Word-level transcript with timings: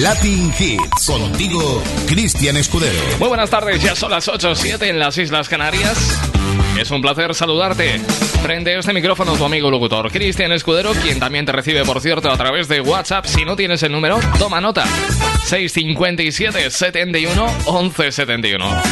Latin 0.00 0.52
Hits. 0.58 1.06
Contigo, 1.06 1.82
Cristian 2.06 2.56
Escudero. 2.56 3.00
Muy 3.18 3.28
buenas 3.28 3.50
tardes, 3.50 3.82
ya 3.82 3.96
son 3.96 4.10
las 4.10 4.28
8 4.28 4.50
o 4.50 4.54
7 4.54 4.88
en 4.88 4.98
las 4.98 5.18
Islas 5.18 5.48
Canarias. 5.48 6.35
Es 6.78 6.90
un 6.90 7.00
placer 7.00 7.34
saludarte. 7.34 7.98
Frente 8.42 8.74
a 8.74 8.78
este 8.78 8.92
micrófono 8.92 9.34
tu 9.34 9.44
amigo 9.44 9.70
locutor 9.70 10.10
Cristian 10.10 10.52
Escudero, 10.52 10.92
quien 10.92 11.18
también 11.18 11.46
te 11.46 11.52
recibe, 11.52 11.84
por 11.84 12.00
cierto, 12.00 12.30
a 12.30 12.36
través 12.36 12.68
de 12.68 12.80
WhatsApp. 12.80 13.24
Si 13.24 13.44
no 13.44 13.56
tienes 13.56 13.82
el 13.82 13.92
número, 13.92 14.20
toma 14.38 14.60
nota. 14.60 14.84
657 15.44 16.70
71 16.70 17.46
11 17.66 18.12
71. 18.12 18.82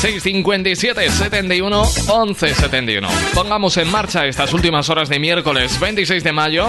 657 0.00 1.10
71 1.10 1.82
11 2.08 2.54
71. 2.54 3.08
Pongamos 3.34 3.76
en 3.78 3.90
marcha 3.90 4.26
estas 4.26 4.52
últimas 4.52 4.88
horas 4.90 5.08
de 5.08 5.18
miércoles 5.18 5.80
26 5.80 6.22
de 6.22 6.32
mayo 6.32 6.68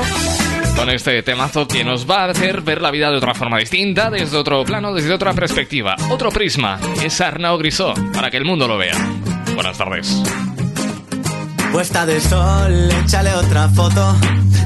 con 0.75 0.89
este 0.89 1.21
temazo 1.23 1.67
que 1.67 1.83
nos 1.83 2.09
va 2.09 2.23
a 2.23 2.29
hacer 2.29 2.61
ver 2.61 2.81
la 2.81 2.91
vida 2.91 3.11
de 3.11 3.17
otra 3.17 3.33
forma 3.33 3.57
distinta, 3.57 4.09
desde 4.09 4.37
otro 4.37 4.63
plano, 4.63 4.93
desde 4.93 5.13
otra 5.13 5.33
perspectiva. 5.33 5.95
Otro 6.09 6.31
prisma 6.31 6.79
es 7.03 7.19
Arnau 7.19 7.57
Grisó, 7.57 7.93
para 8.13 8.31
que 8.31 8.37
el 8.37 8.45
mundo 8.45 8.67
lo 8.67 8.77
vea. 8.77 8.95
Buenas 9.55 9.77
tardes. 9.77 10.21
Puesta 11.71 12.05
de 12.05 12.19
sol, 12.19 12.91
échale 13.03 13.33
otra 13.33 13.69
foto. 13.69 14.15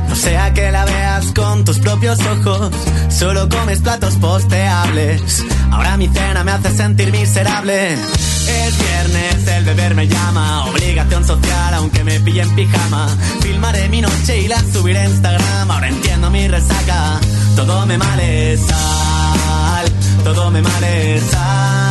No 0.10 0.16
sea 0.16 0.54
que 0.54 0.72
la 0.72 0.86
veas 0.86 1.26
con 1.36 1.64
tus 1.64 1.80
propios 1.80 2.20
ojos. 2.20 2.72
Solo 3.10 3.48
comes 3.50 3.82
platos 3.82 4.16
posteables. 4.16 5.44
Ahora 5.72 5.98
mi 5.98 6.08
cena 6.08 6.44
me 6.44 6.52
hace 6.52 6.76
sentir 6.76 7.12
miserable. 7.12 7.94
Es 7.94 8.78
viernes, 8.78 9.48
el 9.48 9.66
beber 9.66 9.96
me 9.96 10.08
llama. 10.08 10.66
Obligación 10.66 11.26
social, 11.26 11.74
aunque 11.76 12.04
me 12.04 12.20
pille 12.20 12.42
en 12.42 12.56
pijama. 12.56 13.08
Filmaré 13.42 13.90
mi 13.90 14.02
noche 14.02 14.42
y 14.42 14.48
la 14.48 14.60
subiré 14.60 15.00
a 15.00 15.06
Instagram. 15.06 15.72
Ahora 15.72 15.88
entiendo 15.88 16.30
mi 16.32 16.48
resaca. 16.48 17.20
Todo 17.56 17.86
me 17.86 17.98
male 17.98 18.58
sal. 18.58 19.86
Todo 20.24 20.52
me 20.52 20.62
male 20.62 21.22
sal. 21.22 21.85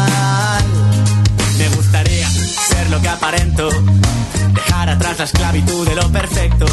Lo 2.95 3.00
que 3.03 3.09
aparento. 3.09 3.69
Dejar 4.53 4.89
atrás 4.89 5.19
la 5.19 5.25
esclavitud 5.25 5.89
de 5.89 5.95
lo 5.97 6.12
perfecto. 6.12 6.67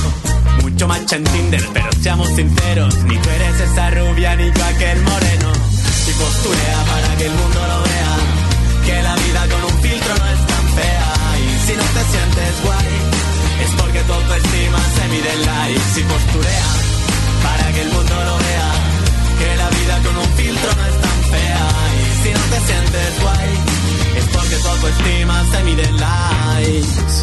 Mucho 0.61 0.88
macho 0.88 1.16
en 1.16 1.23
Tinder, 1.23 1.63
pero 1.73 1.89
seamos 2.02 2.28
sinceros. 2.30 2.94
Ni 3.05 3.17
tú 3.17 3.30
eres 3.30 3.59
esa 3.59 3.89
rubia, 3.89 4.36
ni 4.36 4.45
yo 4.52 4.66
aquel 4.66 5.02
moreno. 5.02 5.50
Y 6.09 6.11
posturea 6.22 6.80
para 6.91 7.17
que 7.17 7.25
el 7.25 7.33
mundo 7.33 7.59
lo 7.72 7.78
vea. 7.89 8.13
Que 8.86 9.02
la 9.02 9.16
vida 9.16 9.41
con 9.52 9.61
un 9.72 9.81
filtro 9.81 10.13
no 10.22 10.28
es 10.36 10.41
tan 10.52 10.66
fea. 10.78 11.09
Y 11.41 11.50
si 11.66 11.73
no 11.80 11.86
te 11.95 12.03
sientes 12.13 12.53
guay, 12.66 12.94
es 13.63 13.72
porque 13.81 14.00
tu 14.02 14.13
autoestima 14.13 14.80
se 14.95 15.03
mide 15.13 15.31
en 15.38 15.41
likes. 15.50 16.00
Y 16.02 16.03
posturea 16.03 16.69
para 17.45 17.66
que 17.73 17.81
el 17.81 17.89
mundo 17.89 18.16
lo 18.30 18.35
vea. 18.45 18.69
Que 19.39 19.50
la 19.61 19.69
vida 19.78 19.95
con 20.06 20.16
un 20.17 20.30
filtro 20.38 20.69
no 20.78 20.83
es 20.91 20.97
tan 21.02 21.19
fea. 21.33 21.67
Y 21.97 22.23
si 22.23 22.30
no 22.38 22.44
te 22.52 22.59
sientes 22.67 23.11
guay, 23.23 23.70
es 24.52 24.57
porque 24.57 24.57
tu 24.57 24.67
autoestima 24.67 25.44
se 25.52 25.63
mide 25.63 25.83
en 25.83 25.97
likes. 25.99 27.16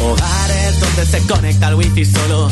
Hogares 0.00 0.80
donde 0.80 1.06
se 1.06 1.26
conecta 1.26 1.68
el 1.68 1.74
wifi 1.74 2.04
solo. 2.04 2.50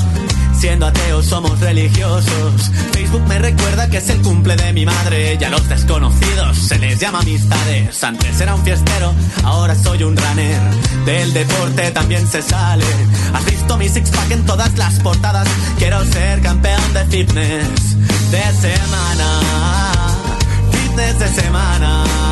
Siendo 0.63 0.87
ateos 0.87 1.27
somos 1.27 1.59
religiosos. 1.59 2.71
Facebook 2.93 3.27
me 3.27 3.37
recuerda 3.41 3.91
que 3.91 3.97
es 3.97 4.09
el 4.11 4.23
cumple 4.23 4.55
de 4.55 4.73
mi 4.73 4.87
madre. 4.87 5.37
Y 5.41 5.43
a 5.43 5.51
los 5.51 5.69
desconocidos 5.69 6.57
se 6.57 6.79
les 6.79 7.01
llama 7.01 7.19
amistades. 7.19 8.05
Antes 8.05 8.41
era 8.41 8.55
un 8.55 8.63
fiestero, 8.63 9.13
ahora 9.43 9.75
soy 9.75 10.05
un 10.05 10.17
runner. 10.17 10.61
Del 11.05 11.33
deporte 11.33 11.91
también 11.91 12.25
se 12.29 12.43
sale. 12.43 12.85
Has 13.35 13.45
visto 13.45 13.77
mi 13.77 13.89
six 13.89 14.09
pack 14.11 14.31
en 14.31 14.47
todas 14.47 14.79
las 14.79 15.01
portadas. 15.01 15.49
Quiero 15.79 16.05
ser 16.05 16.41
campeón 16.43 16.95
de 16.95 17.07
fitness 17.07 18.31
de 18.31 18.43
semana. 18.61 19.41
Fitness 20.71 21.19
de 21.19 21.43
semana. 21.43 22.32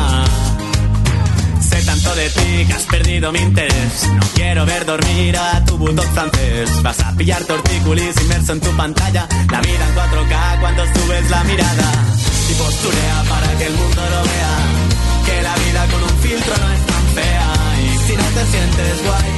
Tanto 1.91 2.15
de 2.15 2.29
ti 2.29 2.65
que 2.67 2.73
has 2.73 2.85
perdido 2.85 3.33
mi 3.33 3.39
interés. 3.39 4.07
No 4.13 4.25
quiero 4.33 4.65
ver 4.65 4.85
dormir 4.85 5.35
a 5.35 5.61
tu 5.65 5.77
bulldog 5.77 6.07
francés. 6.13 6.81
Vas 6.81 6.97
a 7.01 7.11
pillar 7.17 7.43
tortícolis 7.43 8.15
inmerso 8.21 8.53
en 8.53 8.61
tu 8.61 8.71
pantalla. 8.77 9.27
La 9.51 9.59
vida 9.59 9.83
en 9.89 9.95
4K 9.95 10.59
cuando 10.61 10.83
subes 10.85 11.29
la 11.29 11.43
mirada. 11.43 11.91
Y 12.49 12.53
posturea 12.53 13.23
para 13.27 13.57
que 13.57 13.65
el 13.67 13.73
mundo 13.73 14.01
lo 14.13 14.21
vea. 14.23 14.55
Que 15.25 15.41
la 15.41 15.53
vida 15.63 15.81
con 15.91 16.01
un 16.03 16.17
filtro 16.23 16.53
no 16.63 16.71
es 16.71 16.81
tan 16.91 17.05
fea. 17.17 17.49
Y 17.83 18.07
si 18.07 18.13
no 18.15 18.27
te 18.35 18.43
sientes 18.53 18.93
guay, 19.03 19.31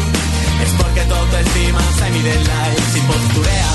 es 0.63 0.71
porque 0.77 1.01
tu 1.09 1.15
autoestima 1.15 1.81
se 1.97 2.09
mide 2.11 2.33
en 2.37 2.43
likes. 2.53 2.93
Y 2.93 3.01
posturea 3.01 3.71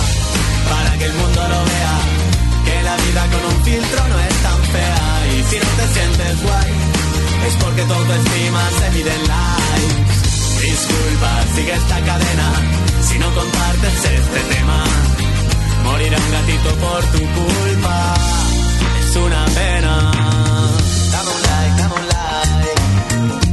para 0.70 0.90
que 0.98 1.04
el 1.04 1.14
mundo 1.14 1.40
lo 1.50 1.60
vea. 1.66 1.96
Que 2.64 2.82
la 2.84 2.94
vida 2.94 3.22
con 3.26 3.42
un 3.42 3.64
filtro 3.64 4.00
no 4.06 4.18
es 4.20 4.36
tan 4.46 4.60
fea. 4.70 5.02
Y 5.34 5.42
si 5.50 5.56
no 5.58 5.68
te 5.78 5.86
sientes 5.94 6.42
guay 6.44 6.97
es 7.48 7.56
porque 7.56 7.82
tu 7.82 7.92
autoestima 7.92 8.62
se 8.78 8.90
mide 8.90 9.14
en 9.14 9.24
likes. 9.32 10.16
Disculpa, 10.62 11.30
sigue 11.54 11.74
esta 11.74 11.98
cadena 12.00 12.48
si 13.02 13.18
no 13.18 13.28
compartes 13.34 13.94
este 14.04 14.40
tema. 14.54 14.84
Morirá 15.84 16.18
un 16.18 16.30
gatito 16.30 16.70
por 16.84 17.00
tu 17.12 17.18
culpa, 17.18 18.14
es 19.00 19.16
una 19.16 19.44
pena. 19.58 19.94
Dame 21.12 21.30
un 21.36 21.42
like, 21.48 21.74
dame 21.80 21.94
un 22.00 22.06
like. 22.14 22.82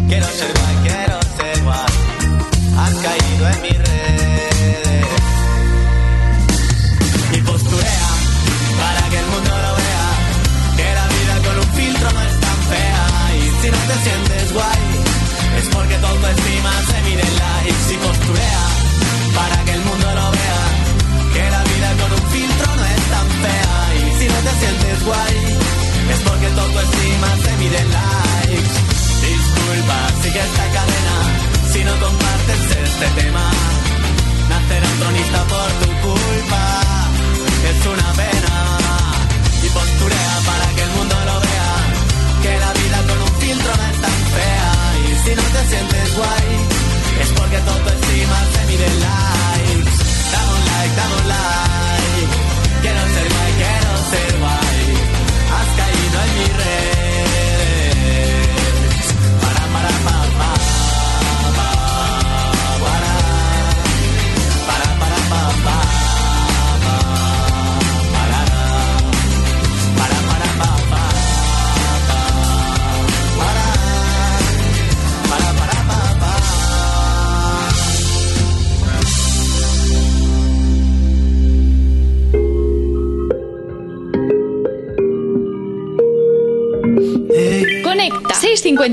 Quiero 0.09 0.27
ser 0.39 0.51
guay, 0.57 0.75
quiero 0.87 1.17
ser 1.37 1.63
guay. 1.63 1.93
Has 2.81 2.93
caído 3.05 3.43
en 3.53 3.61
mis 3.61 3.84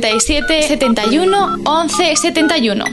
657 0.01 0.69
71 0.69 1.59
11 1.65 2.17
71. 2.17 2.85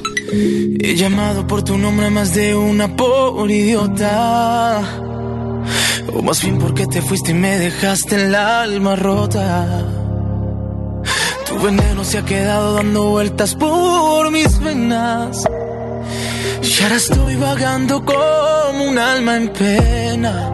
He 0.81 0.95
llamado 0.95 1.47
por 1.47 1.63
tu 1.63 1.77
nombre 1.77 2.09
más 2.09 2.33
de 2.33 2.55
una 2.55 2.95
por 2.95 3.49
idiota. 3.49 4.81
O 6.13 6.21
más 6.21 6.41
bien 6.41 6.57
porque 6.57 6.87
te 6.87 7.01
fuiste 7.01 7.31
y 7.31 7.35
me 7.35 7.57
dejaste 7.57 8.15
el 8.15 8.35
alma 8.35 8.95
rota. 8.95 9.85
Tu 11.47 11.57
veneno 11.59 12.03
se 12.03 12.17
ha 12.17 12.25
quedado 12.25 12.75
dando 12.75 13.09
vueltas 13.11 13.55
por 13.55 14.31
mis 14.31 14.59
venas. 14.59 15.43
Y 16.61 16.83
ahora 16.83 16.95
estoy 16.95 17.35
vagando 17.35 18.03
como 18.03 18.83
un 18.89 18.97
alma 18.97 19.37
en 19.37 19.49
pena. 19.49 20.48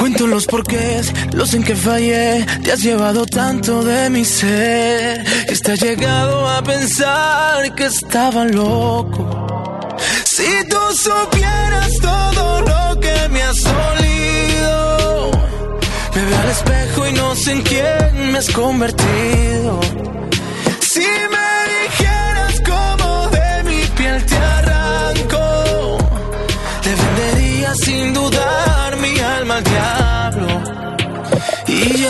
Cuento 0.00 0.26
los 0.26 0.46
porqués, 0.46 1.12
los 1.34 1.52
en 1.52 1.62
que 1.62 1.76
fallé. 1.76 2.46
Te 2.64 2.72
has 2.72 2.80
llevado 2.80 3.26
tanto 3.26 3.84
de 3.84 4.08
mi 4.08 4.24
ser. 4.24 5.22
Que 5.62 5.72
has 5.72 5.80
llegado 5.82 6.48
a 6.48 6.62
pensar 6.62 7.74
que 7.74 7.84
estaba 7.84 8.46
loco. 8.46 9.22
Si 10.24 10.48
tú 10.70 10.78
supieras 10.96 11.90
todo 12.00 12.62
lo 12.62 12.98
que 12.98 13.28
me 13.28 13.42
has 13.42 13.62
olido, 13.66 15.30
me 16.14 16.24
veo 16.24 16.38
al 16.44 16.48
espejo 16.48 17.06
y 17.06 17.12
no 17.12 17.36
sé 17.36 17.52
en 17.52 17.62
quién 17.62 18.32
me 18.32 18.38
has 18.38 18.48
convertido. 18.48 19.80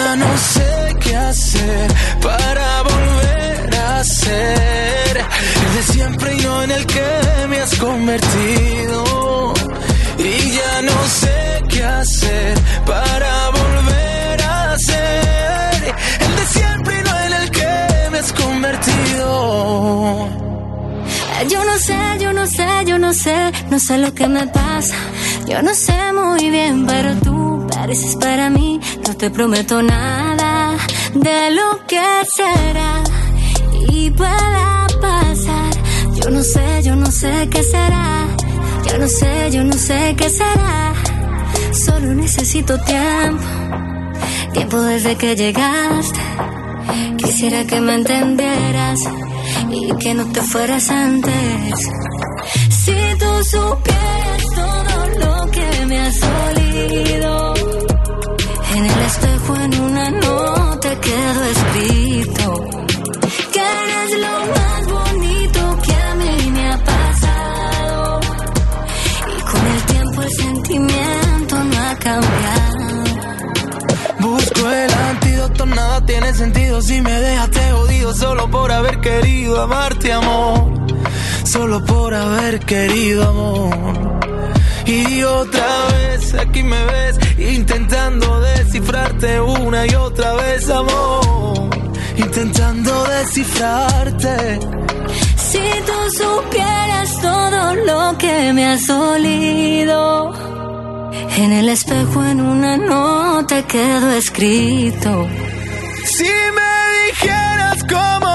Ya 0.04 0.16
no 0.16 0.36
sé 0.38 0.96
qué 1.00 1.16
hacer 1.16 1.88
para 2.22 2.82
volver 2.82 3.74
a 3.74 4.04
ser 4.04 5.12
el 5.64 5.70
de 5.76 5.82
siempre 5.92 6.36
y 6.36 6.40
no 6.40 6.62
en 6.62 6.70
el 6.70 6.86
que 6.86 7.10
me 7.48 7.60
has 7.60 7.74
convertido. 7.76 9.54
Y 10.18 10.32
ya 10.58 10.82
no 10.90 10.98
sé 11.20 11.36
qué 11.68 11.82
hacer 11.84 12.54
para 12.86 13.32
volver 13.60 14.42
a 14.42 14.78
ser 14.78 15.94
el 16.26 16.32
de 16.38 16.46
siempre 16.56 16.92
y 17.00 17.02
no 17.08 17.14
en 17.26 17.32
el 17.40 17.50
que 17.58 17.72
me 18.12 18.18
has 18.18 18.32
convertido. 18.32 19.28
Yo 21.52 21.64
no 21.64 21.76
sé, 21.78 21.98
yo 22.20 22.32
no 22.32 22.46
sé, 22.46 22.68
yo 22.86 22.98
no 22.98 23.12
sé, 23.14 23.52
no 23.70 23.78
sé 23.78 23.98
lo 23.98 24.14
que 24.14 24.26
me 24.28 24.46
pasa. 24.46 24.98
Yo 25.46 25.62
no 25.62 25.74
sé 25.74 25.98
muy 26.12 26.50
bien, 26.50 26.86
pero 26.86 27.14
tú 27.24 27.66
pareces 27.74 28.14
para 28.16 28.50
mí. 28.50 28.78
No 29.10 29.16
te 29.16 29.28
prometo 29.28 29.82
nada 29.82 30.76
de 31.14 31.50
lo 31.50 31.84
que 31.88 32.00
será 32.32 33.02
y 33.88 34.08
pueda 34.10 34.86
pasar. 35.00 35.72
Yo 36.14 36.30
no 36.30 36.44
sé, 36.44 36.82
yo 36.84 36.94
no 36.94 37.10
sé 37.10 37.48
qué 37.50 37.60
será. 37.60 38.28
Yo 38.88 38.98
no 38.98 39.08
sé, 39.08 39.50
yo 39.50 39.64
no 39.64 39.72
sé 39.72 40.14
qué 40.16 40.30
será. 40.30 40.94
Solo 41.72 42.14
necesito 42.14 42.78
tiempo, 42.84 43.42
tiempo 44.52 44.80
desde 44.80 45.16
que 45.16 45.34
llegaste. 45.34 46.20
Quisiera 47.16 47.66
que 47.66 47.80
me 47.80 47.96
entendieras 47.96 49.00
y 49.70 49.92
que 49.96 50.14
no 50.14 50.30
te 50.30 50.40
fueras 50.40 50.88
antes. 50.88 51.74
Si 52.84 52.94
tú 53.18 53.44
supieras 53.44 54.44
todo 54.54 55.06
lo 55.18 55.50
que 55.50 55.86
me 55.86 55.98
has 55.98 56.20
olido, 56.22 57.49
en 59.56 59.80
una 59.80 60.10
nota 60.10 61.00
quedó 61.00 61.44
escrito 61.44 62.70
que 63.52 63.60
eres 63.60 64.20
lo 64.20 64.34
más 64.54 64.82
bonito 64.88 65.78
que 65.82 65.94
a 65.94 66.14
mí 66.14 66.50
me 66.52 66.72
ha 66.72 66.78
pasado. 66.84 68.20
Y 69.36 69.40
con 69.42 69.66
el 69.66 69.82
tiempo 69.82 70.22
el 70.22 70.32
sentimiento 70.32 71.64
no 71.64 71.78
ha 71.78 71.96
cambiado. 71.96 73.04
Busco 74.20 74.70
el 74.70 74.92
antídoto, 74.92 75.66
nada 75.66 76.04
tiene 76.04 76.34
sentido 76.34 76.82
si 76.82 77.00
me 77.00 77.12
dejaste 77.12 77.70
jodido 77.72 78.14
solo 78.14 78.50
por 78.50 78.70
haber 78.70 79.00
querido 79.00 79.60
amarte, 79.62 80.12
amor. 80.12 80.72
Solo 81.44 81.84
por 81.84 82.14
haber 82.14 82.60
querido 82.60 83.28
amor. 83.28 84.20
Y 84.86 85.22
otra 85.22 85.86
vez 85.92 86.34
aquí 86.34 86.62
me 86.62 86.84
ves 86.84 87.18
intentando 87.38 88.40
una 89.22 89.86
y 89.86 89.94
otra 89.94 90.34
vez, 90.34 90.70
amor. 90.70 91.70
Intentando 92.16 93.04
descifrarte. 93.04 94.58
Si 95.36 95.58
tú 95.86 95.98
supieras 96.22 97.20
todo 97.20 97.74
lo 97.74 98.18
que 98.18 98.52
me 98.52 98.64
has 98.66 98.88
olido, 98.88 100.32
en 101.36 101.52
el 101.52 101.68
espejo 101.68 102.24
en 102.24 102.40
una 102.40 102.76
nota 102.76 103.62
quedó 103.66 104.10
escrito. 104.12 105.26
Si 106.04 106.30
me 106.56 106.72
dijeras 107.06 107.84
cómo 107.88 108.29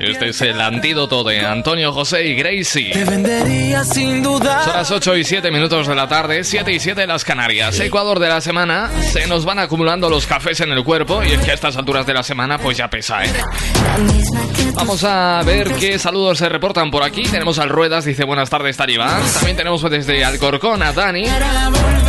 Este 0.00 0.28
es 0.28 0.40
el 0.42 0.60
antídoto 0.60 1.24
de 1.24 1.40
Antonio 1.40 1.92
José 1.92 2.26
y 2.26 2.34
Gracie. 2.34 2.92
te 2.92 3.04
vendería 3.04 3.84
sin 3.84 4.22
dudar. 4.22 4.64
Son 4.64 4.74
las 4.74 4.90
8 4.90 5.16
y 5.16 5.24
7 5.24 5.50
minutos 5.50 5.86
de 5.86 5.94
la 5.94 6.06
tarde, 6.08 6.44
7 6.44 6.72
y 6.72 6.80
7 6.80 7.02
en 7.02 7.08
las 7.08 7.24
Canarias. 7.24 7.78
Ecuador 7.80 8.18
de 8.18 8.28
la 8.28 8.40
semana, 8.40 8.90
se 9.12 9.26
nos 9.26 9.44
van 9.44 9.58
acumulando 9.58 10.08
los 10.10 10.26
cafés 10.26 10.60
en 10.60 10.72
el 10.72 10.84
cuerpo 10.84 11.22
y 11.22 11.32
es 11.32 11.40
que 11.40 11.50
a 11.50 11.54
estas 11.54 11.76
alturas 11.76 12.06
de 12.06 12.14
la 12.14 12.22
semana 12.22 12.58
pues 12.58 12.76
ya 12.76 12.88
pesa, 12.88 13.24
¿eh? 13.24 13.30
Vamos 14.74 15.02
a 15.04 15.42
ver 15.44 15.72
qué 15.74 15.98
saludos 15.98 16.38
se 16.38 16.48
reportan 16.48 16.90
por 16.90 17.02
aquí. 17.02 17.22
Tenemos 17.22 17.58
al 17.58 17.70
Ruedas, 17.70 18.04
dice 18.04 18.24
buenas 18.24 18.50
tardes 18.50 18.76
Talibán. 18.76 19.22
También 19.34 19.56
tenemos 19.56 19.82
desde 19.90 20.24
Alcorcón 20.24 20.82
a 20.82 20.92
Dani. 20.92 21.24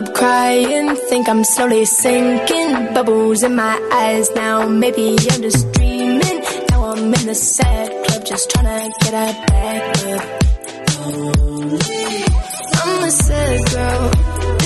Bathtub 0.00 0.14
crying. 0.14 0.96
Think 1.08 1.28
I'm 1.28 1.44
slowly 1.44 1.84
sinking. 1.84 2.94
Bubbles 2.94 3.42
in 3.42 3.56
my 3.56 3.78
eyes 3.92 4.30
now. 4.34 4.68
Maybe 4.68 5.16
I'm 5.30 5.42
just 5.42 5.72
dreaming. 5.72 6.42
Now 6.70 6.92
I'm 6.92 7.14
in 7.14 7.26
the 7.26 7.34
sad 7.34 8.06
club 8.06 8.24
just 8.24 8.50
trying 8.50 8.90
to 8.90 8.98
get 9.00 9.14
a 9.14 9.46
back 9.46 10.06
up. 10.06 10.24
I'm 12.84 13.04
a 13.04 13.10
sad 13.10 13.70
girl 13.72 14.10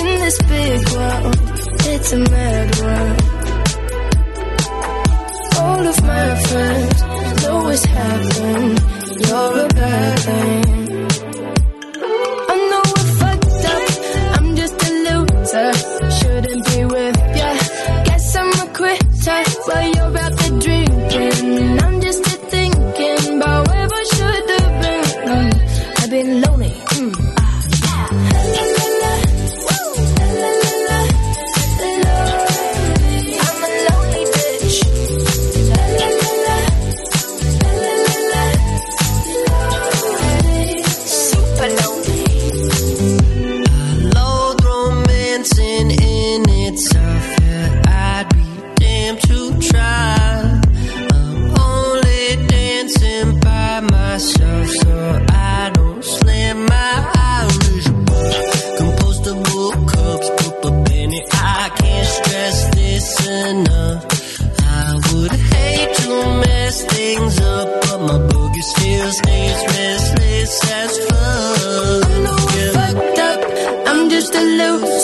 in 0.01 0.21
this 0.21 0.39
big 0.43 0.89
world. 0.93 1.37
It's 1.85 2.13
a 2.13 2.19
mad 2.19 2.79
world. 2.81 3.19
All 5.59 5.87
of 5.87 6.03
my 6.03 6.35
friends 6.47 7.03
know 7.43 7.69
it's 7.69 7.85
happened. 7.85 8.81
You're 9.27 9.65
a 9.65 9.69
bad 9.69 10.19
thing. 10.21 10.82
answer. 15.55 15.92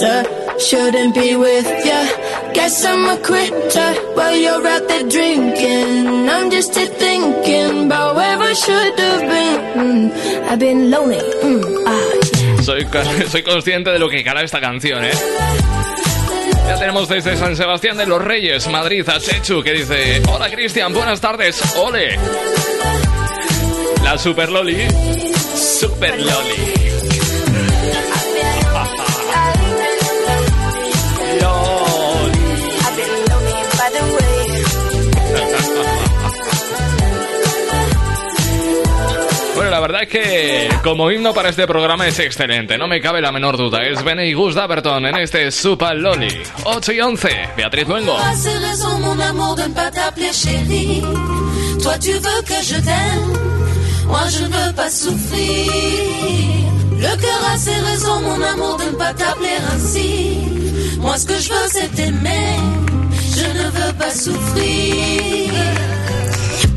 A 0.02 0.22
loser. 0.22 0.58
Shouldn't 0.58 1.14
be 1.14 1.36
with 1.36 1.86
ya. 1.86 2.52
Guess 2.52 2.84
I'm 2.84 3.04
a 3.04 3.16
quitter 3.22 3.94
while 4.14 4.36
you're 4.36 4.66
out 4.66 4.88
there 4.88 5.08
drinking. 5.08 6.28
I'm 6.28 6.50
just 6.50 6.74
here 6.74 6.88
thinking 6.88 7.86
about 7.86 8.16
where 8.16 8.38
I 8.38 8.52
should 8.54 8.98
have 8.98 9.20
been. 9.20 10.12
I've 10.50 10.58
been 10.58 10.90
lonely. 10.90 11.16
Yeah. 11.16 12.62
Soy, 12.62 12.86
soy 13.28 13.42
consciente 13.42 13.90
de 13.90 13.98
lo 13.98 14.08
que 14.08 14.24
cara 14.24 14.42
esta 14.42 14.60
canción, 14.60 15.04
¿eh? 15.04 15.12
Ya 16.66 16.78
tenemos 16.78 17.08
desde 17.08 17.36
San 17.36 17.56
Sebastián 17.56 17.96
de 17.96 18.06
los 18.06 18.20
Reyes, 18.20 18.68
Madrid, 18.68 19.08
a 19.08 19.18
Chechu, 19.20 19.62
que 19.62 19.72
dice: 19.72 20.20
Hola 20.28 20.50
Cristian, 20.50 20.92
buenas 20.92 21.20
tardes, 21.20 21.62
ole. 21.76 22.18
La 24.02 24.18
Super 24.18 24.50
Loli. 24.50 24.86
Super 25.56 26.20
Loli. 26.20 26.87
Verdad 39.88 40.02
es 40.02 40.08
que 40.10 40.68
como 40.84 41.10
himno 41.10 41.32
para 41.32 41.48
este 41.48 41.66
programa 41.66 42.06
es 42.06 42.18
excelente, 42.18 42.76
no 42.76 42.88
me 42.88 43.00
cabe 43.00 43.22
la 43.22 43.32
menor 43.32 43.56
duda. 43.56 43.82
Es 43.84 44.04
Bene 44.04 44.26
y 44.26 44.34
Gus 44.34 44.54
Daverton 44.54 45.06
en 45.06 45.16
este 45.16 45.50
Super 45.50 45.96
Loli. 45.96 46.28
8 46.64 46.92
y 46.92 47.00
11, 47.00 47.28
Beatriz 47.56 47.88
Luengo. 47.88 48.14
Toi, 51.82 51.98
tu 51.98 52.12
veux 52.12 52.42
que 52.44 52.62
je 52.62 52.74
t'aime. 52.74 53.32
Moi, 54.06 54.28
je 54.28 54.42
ne 54.42 54.48
veux 54.48 54.74
pas 54.74 54.90
souffrir. 54.90 55.72
Le 56.92 57.16
cœur 57.16 57.50
a 57.50 57.56
ses 57.56 57.80
raisons, 57.90 58.20
mon 58.20 58.42
amour, 58.42 58.76
de 58.76 58.90
ne 58.90 58.96
pas 58.96 59.14
t'appeler 59.14 59.56
ainsi. 59.72 60.36
Moi, 60.98 61.16
ce 61.16 61.24
que 61.24 61.38
je 61.38 61.48
veux, 61.48 61.68
c'est 61.68 61.94
t'aimer. 61.94 62.56
Je 63.36 63.58
ne 63.58 63.70
veux 63.70 63.92
pas 63.94 64.10
souffrir. 64.10 65.97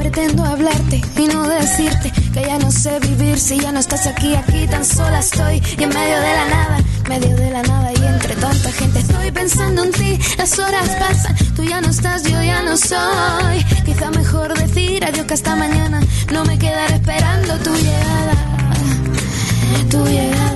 Pretendo 0.01 0.43
hablarte 0.43 0.99
y 1.15 1.27
no 1.27 1.47
decirte 1.47 2.11
que 2.33 2.41
ya 2.41 2.57
no 2.57 2.71
sé 2.71 2.99
vivir 3.01 3.37
si 3.37 3.59
ya 3.59 3.71
no 3.71 3.79
estás 3.79 4.07
aquí, 4.07 4.33
aquí 4.33 4.65
tan 4.65 4.83
sola 4.83 5.19
estoy 5.19 5.61
y 5.77 5.83
en 5.83 5.89
medio 5.89 6.19
de 6.19 6.33
la 6.39 6.45
nada, 6.49 6.77
medio 7.07 7.35
de 7.35 7.51
la 7.51 7.61
nada 7.61 7.91
y 7.93 8.03
entre 8.07 8.35
tanta 8.35 8.71
gente. 8.71 8.97
Estoy 8.97 9.29
pensando 9.29 9.83
en 9.83 9.91
ti, 9.91 10.17
las 10.39 10.57
horas 10.57 10.89
pasan, 10.97 11.35
tú 11.55 11.63
ya 11.63 11.81
no 11.81 11.91
estás, 11.91 12.23
yo 12.23 12.41
ya 12.41 12.63
no 12.63 12.75
soy, 12.77 13.63
quizá 13.85 14.09
mejor 14.09 14.57
decir 14.57 15.05
adiós 15.05 15.27
que 15.27 15.35
hasta 15.35 15.55
mañana 15.55 16.01
no 16.33 16.45
me 16.45 16.57
quedaré 16.57 16.95
esperando 16.95 17.53
tu 17.57 17.75
llegada, 17.75 18.33
tu 19.91 20.03
llegada. 20.07 20.50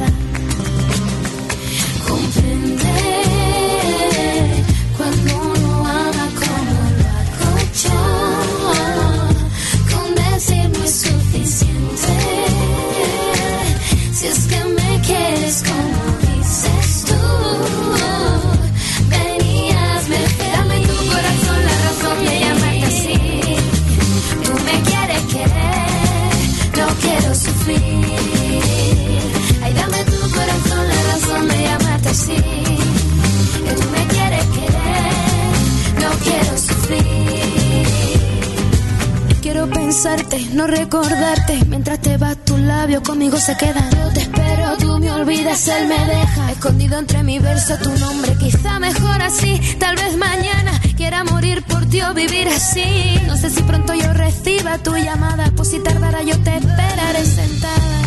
No 40.54 40.68
recordarte. 40.68 41.64
Mientras 41.70 42.02
te 42.02 42.18
vas 42.18 42.36
tus 42.44 42.60
labios 42.60 43.02
conmigo 43.02 43.38
se 43.38 43.56
quedan. 43.56 43.90
Yo 43.92 44.14
te 44.14 44.22
espero, 44.22 44.78
tú 44.78 44.98
me 45.00 45.10
olvidas, 45.10 45.68
él 45.70 45.88
me 45.88 45.98
deja. 45.98 46.52
Escondido 46.52 47.00
entre 47.00 47.24
mi 47.24 47.40
verso 47.40 47.78
tu 47.78 47.90
nombre. 47.98 48.36
Quizá 48.38 48.78
mejor 48.80 49.22
así, 49.22 49.60
tal 49.80 49.96
vez 49.96 50.18
mañana 50.18 50.74
quiera 50.98 51.24
morir 51.24 51.64
por 51.64 51.86
ti 51.86 52.02
o 52.02 52.14
vivir 52.14 52.50
así. 52.50 53.20
No 53.26 53.38
sé 53.38 53.50
si 53.50 53.64
pronto 53.64 53.94
yo 53.94 54.12
reciba 54.14 54.78
tu 54.80 54.96
llamada. 54.98 55.50
Pues 55.56 55.70
si 55.70 55.80
tardara 55.80 56.22
yo 56.24 56.38
te 56.44 56.58
esperaré 56.58 57.26
sentada. 57.26 58.02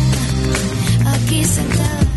Aquí 1.15 1.43
sentada. 1.43 2.08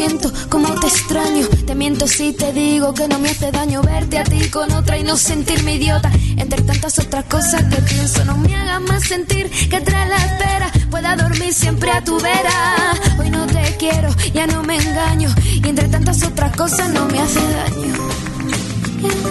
Siento? 0.00 0.32
¿Cómo 0.48 0.68
te 0.80 0.86
extraño? 0.86 1.46
Te 1.66 1.74
miento 1.74 2.06
si 2.06 2.32
te 2.32 2.54
digo 2.54 2.94
que 2.94 3.06
no 3.06 3.18
me 3.18 3.28
hace 3.28 3.50
daño 3.50 3.82
verte 3.82 4.16
a 4.16 4.24
ti 4.24 4.48
con 4.48 4.72
otra 4.72 4.96
y 4.96 5.04
no 5.04 5.14
sentirme 5.14 5.74
idiota. 5.74 6.10
Entre 6.38 6.62
tantas 6.62 6.98
otras 6.98 7.24
cosas 7.24 7.62
que 7.64 7.82
pienso, 7.82 8.24
no 8.24 8.38
me 8.38 8.56
hagas 8.56 8.80
más 8.80 9.02
sentir 9.02 9.50
que 9.68 9.78
tras 9.82 10.08
la 10.08 10.16
espera 10.16 10.72
pueda 10.90 11.16
dormir 11.16 11.52
siempre 11.52 11.90
a 11.90 12.02
tu 12.02 12.18
vera. 12.18 12.94
Hoy 13.18 13.28
no 13.28 13.46
te 13.46 13.76
quiero, 13.78 14.08
ya 14.32 14.46
no 14.46 14.62
me 14.62 14.76
engaño. 14.76 15.28
Y 15.62 15.68
entre 15.68 15.88
tantas 15.88 16.22
otras 16.22 16.56
cosas 16.56 16.88
no 16.94 17.04
me 17.06 17.18
hace 17.20 17.40
daño. 17.40 19.29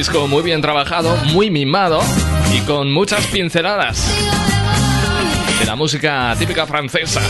Disco 0.00 0.26
muy 0.26 0.42
bien 0.42 0.62
trabajado, 0.62 1.14
muy 1.26 1.50
mimado 1.50 2.00
y 2.54 2.60
con 2.60 2.90
muchas 2.90 3.26
pinceladas 3.26 4.10
de 5.58 5.66
la 5.66 5.76
música 5.76 6.34
típica 6.38 6.66
francesa. 6.66 7.20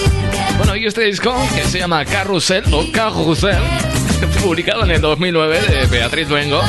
Bueno, 0.56 0.76
y 0.76 0.86
este 0.86 1.00
disco 1.00 1.34
que 1.56 1.64
se 1.64 1.80
llama 1.80 2.04
Carrusel 2.04 2.62
o 2.72 2.86
Carrusel, 2.92 3.60
publicado 4.44 4.84
en 4.84 4.92
el 4.92 5.00
2009 5.00 5.60
de 5.62 5.86
Beatriz 5.86 6.28
Luengo, 6.28 6.62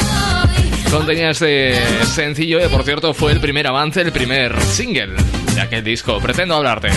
contenía 0.90 1.30
este 1.30 1.80
sencillo 2.08 2.58
que 2.58 2.70
por 2.70 2.84
cierto 2.84 3.14
fue 3.14 3.32
el 3.34 3.40
primer 3.40 3.68
avance, 3.68 4.02
el 4.02 4.12
primer 4.12 4.60
single 4.60 5.14
de 5.54 5.62
aquel 5.62 5.84
disco. 5.84 6.20
Pretendo 6.20 6.56
hablarte. 6.56 6.90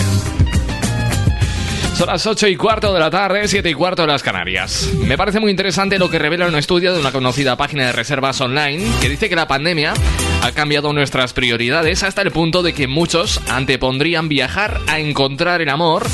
Son 1.95 2.07
las 2.07 2.27
8 2.27 2.49
y 2.49 2.57
cuarto 2.57 2.93
de 2.93 2.99
la 2.99 3.09
tarde, 3.09 3.47
7 3.47 3.69
y 3.69 3.73
cuarto 3.73 4.01
de 4.01 4.09
las 4.09 4.21
Canarias. 4.21 4.89
Me 4.99 5.17
parece 5.17 5.39
muy 5.39 5.49
interesante 5.49 5.97
lo 5.97 6.09
que 6.09 6.19
revela 6.19 6.45
un 6.45 6.55
estudio 6.55 6.93
de 6.93 6.99
una 6.99 7.13
conocida 7.13 7.55
página 7.55 7.85
de 7.85 7.93
reservas 7.93 8.41
online 8.41 8.85
que 8.99 9.07
dice 9.07 9.29
que 9.29 9.35
la 9.37 9.47
pandemia 9.47 9.93
ha 10.41 10.51
cambiado 10.51 10.91
nuestras 10.91 11.31
prioridades 11.31 12.03
hasta 12.03 12.21
el 12.21 12.31
punto 12.31 12.63
de 12.63 12.73
que 12.73 12.87
muchos 12.87 13.39
antepondrían 13.47 14.27
viajar 14.27 14.81
a 14.87 14.99
encontrar 14.99 15.61
el 15.61 15.69
amor, 15.69 16.05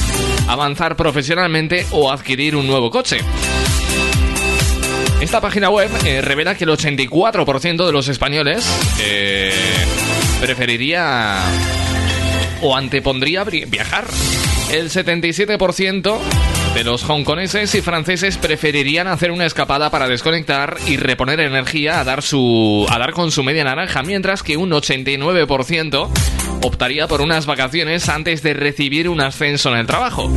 avanzar 0.47 0.95
profesionalmente 0.95 1.87
o 1.89 2.11
adquirir 2.11 2.55
un 2.55 2.67
nuevo 2.67 2.91
coche. 2.91 3.17
Esta 5.19 5.41
página 5.41 5.71
web 5.71 5.89
eh, 6.05 6.21
revela 6.21 6.53
que 6.53 6.65
el 6.65 6.69
84% 6.69 7.85
de 7.87 7.91
los 7.91 8.07
españoles 8.07 8.63
eh, 9.01 9.51
preferiría 10.39 11.39
o 12.61 12.77
antepondría 12.77 13.43
viajar. 13.45 14.05
El 14.71 14.89
77% 14.89 16.17
de 16.73 16.83
los 16.85 17.03
hongkoneses 17.03 17.75
y 17.75 17.81
franceses 17.81 18.37
preferirían 18.37 19.07
hacer 19.07 19.31
una 19.31 19.45
escapada 19.45 19.89
para 19.89 20.07
desconectar 20.07 20.77
y 20.87 20.95
reponer 20.95 21.41
energía 21.41 21.99
a 21.99 22.05
dar, 22.05 22.21
su, 22.21 22.85
a 22.89 22.97
dar 22.97 23.11
con 23.11 23.31
su 23.31 23.43
media 23.43 23.65
naranja, 23.65 24.01
mientras 24.01 24.43
que 24.43 24.55
un 24.55 24.71
89% 24.71 26.09
optaría 26.63 27.09
por 27.09 27.21
unas 27.21 27.45
vacaciones 27.45 28.07
antes 28.07 28.43
de 28.43 28.53
recibir 28.53 29.09
un 29.09 29.19
ascenso 29.19 29.71
en 29.71 29.79
el 29.79 29.87
trabajo. 29.87 30.33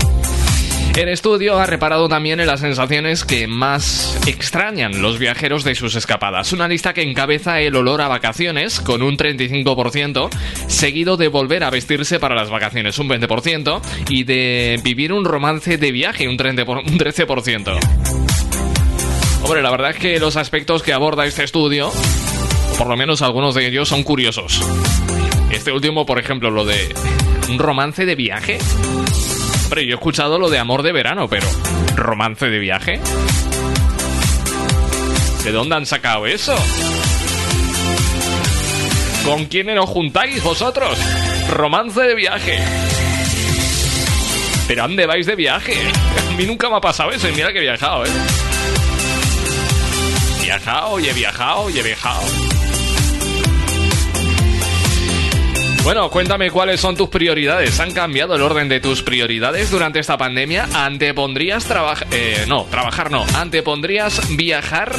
El 0.96 1.08
estudio 1.08 1.58
ha 1.58 1.66
reparado 1.66 2.08
también 2.08 2.38
en 2.38 2.46
las 2.46 2.60
sensaciones 2.60 3.24
que 3.24 3.48
más 3.48 4.16
extrañan 4.28 5.02
los 5.02 5.18
viajeros 5.18 5.64
de 5.64 5.74
sus 5.74 5.96
escapadas. 5.96 6.52
Una 6.52 6.68
lista 6.68 6.94
que 6.94 7.02
encabeza 7.02 7.60
el 7.60 7.74
olor 7.74 8.00
a 8.00 8.06
vacaciones 8.06 8.80
con 8.80 9.02
un 9.02 9.16
35%, 9.16 10.30
seguido 10.68 11.16
de 11.16 11.26
volver 11.26 11.64
a 11.64 11.70
vestirse 11.70 12.20
para 12.20 12.36
las 12.36 12.48
vacaciones 12.48 12.96
un 13.00 13.08
20% 13.08 13.80
y 14.08 14.22
de 14.22 14.80
vivir 14.84 15.12
un 15.12 15.24
romance 15.24 15.78
de 15.78 15.90
viaje 15.90 16.28
un 16.28 16.38
13%. 16.38 17.78
Hombre, 19.42 19.62
la 19.62 19.70
verdad 19.72 19.90
es 19.90 19.96
que 19.96 20.20
los 20.20 20.36
aspectos 20.36 20.84
que 20.84 20.92
aborda 20.92 21.26
este 21.26 21.42
estudio, 21.42 21.90
por 22.78 22.86
lo 22.86 22.96
menos 22.96 23.20
algunos 23.20 23.56
de 23.56 23.66
ellos, 23.66 23.88
son 23.88 24.04
curiosos. 24.04 24.62
Este 25.50 25.72
último, 25.72 26.06
por 26.06 26.20
ejemplo, 26.20 26.52
lo 26.52 26.64
de 26.64 26.94
un 27.50 27.58
romance 27.58 28.06
de 28.06 28.14
viaje. 28.14 28.58
Hombre, 29.64 29.86
yo 29.86 29.92
he 29.92 29.94
escuchado 29.94 30.38
lo 30.38 30.50
de 30.50 30.58
amor 30.58 30.82
de 30.82 30.92
verano, 30.92 31.28
pero 31.28 31.46
¿romance 31.96 32.48
de 32.48 32.58
viaje? 32.58 33.00
¿De 35.42 35.52
dónde 35.52 35.74
han 35.74 35.86
sacado 35.86 36.26
eso? 36.26 36.54
¿Con 39.24 39.46
quién 39.46 39.76
os 39.78 39.88
juntáis 39.88 40.42
vosotros? 40.42 40.98
Romance 41.50 42.00
de 42.00 42.14
viaje. 42.14 42.58
¿Pero 44.68 44.82
dónde 44.82 45.06
vais 45.06 45.26
de 45.26 45.34
viaje? 45.34 45.74
A 46.28 46.36
mí 46.36 46.46
nunca 46.46 46.68
me 46.70 46.76
ha 46.76 46.80
pasado 46.80 47.10
eso 47.10 47.28
y 47.28 47.32
mira 47.32 47.52
que 47.52 47.58
he 47.58 47.62
viajado, 47.62 48.04
¿eh? 48.04 48.10
Viajado 50.42 51.00
y 51.00 51.08
he 51.08 51.12
viajado 51.12 51.70
y 51.70 51.78
he 51.78 51.82
viajado. 51.82 52.43
Bueno, 55.84 56.08
cuéntame 56.08 56.50
cuáles 56.50 56.80
son 56.80 56.96
tus 56.96 57.10
prioridades. 57.10 57.78
¿Han 57.78 57.92
cambiado 57.92 58.34
el 58.34 58.40
orden 58.40 58.70
de 58.70 58.80
tus 58.80 59.02
prioridades 59.02 59.70
durante 59.70 59.98
esta 59.98 60.16
pandemia? 60.16 60.66
¿Antepondrías 60.72 61.66
trabajar... 61.66 62.08
Eh, 62.10 62.46
no, 62.48 62.64
trabajar 62.64 63.10
no. 63.10 63.26
¿Antepondrías 63.34 64.34
viajar 64.34 64.96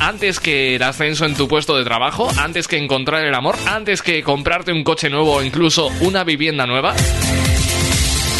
antes 0.00 0.40
que 0.40 0.76
el 0.76 0.82
ascenso 0.82 1.26
en 1.26 1.34
tu 1.34 1.46
puesto 1.48 1.76
de 1.76 1.84
trabajo? 1.84 2.30
¿Antes 2.38 2.66
que 2.66 2.78
encontrar 2.78 3.26
el 3.26 3.34
amor? 3.34 3.56
¿Antes 3.66 4.00
que 4.00 4.22
comprarte 4.22 4.72
un 4.72 4.84
coche 4.84 5.10
nuevo 5.10 5.34
o 5.34 5.42
incluso 5.42 5.88
una 6.00 6.24
vivienda 6.24 6.64
nueva? 6.64 6.94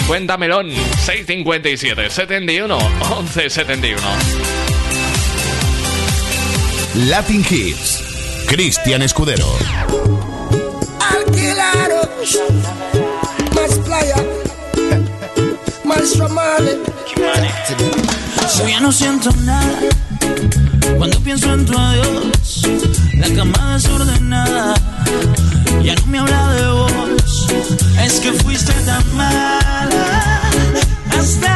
Cuéntamelo 0.07 0.63
657 0.63 2.09
71 2.09 2.79
11 3.11 3.51
71. 3.51 4.03
Latin 6.95 7.45
Hits. 7.51 8.47
Cristian 8.49 9.03
Escudero. 9.03 10.16
Más 13.55 13.79
playa, 13.85 14.17
más 15.85 16.19
romale. 16.19 16.79
Yo 18.59 18.69
ya 18.69 18.81
no 18.81 18.91
siento 18.91 19.31
nada 19.45 19.79
cuando 20.99 21.21
pienso 21.21 21.53
en 21.55 21.65
tu 21.65 21.79
adiós. 21.79 22.63
La 23.15 23.29
cama 23.33 23.75
desordenada 23.75 24.75
ya 25.85 25.95
no 25.95 26.07
me 26.07 26.19
habla 26.19 26.53
de 26.55 26.67
vos. 26.73 27.49
Es 28.05 28.15
que 28.15 28.33
fuiste 28.33 28.73
tan 28.73 29.17
mala 29.17 30.41
hasta 31.17 31.56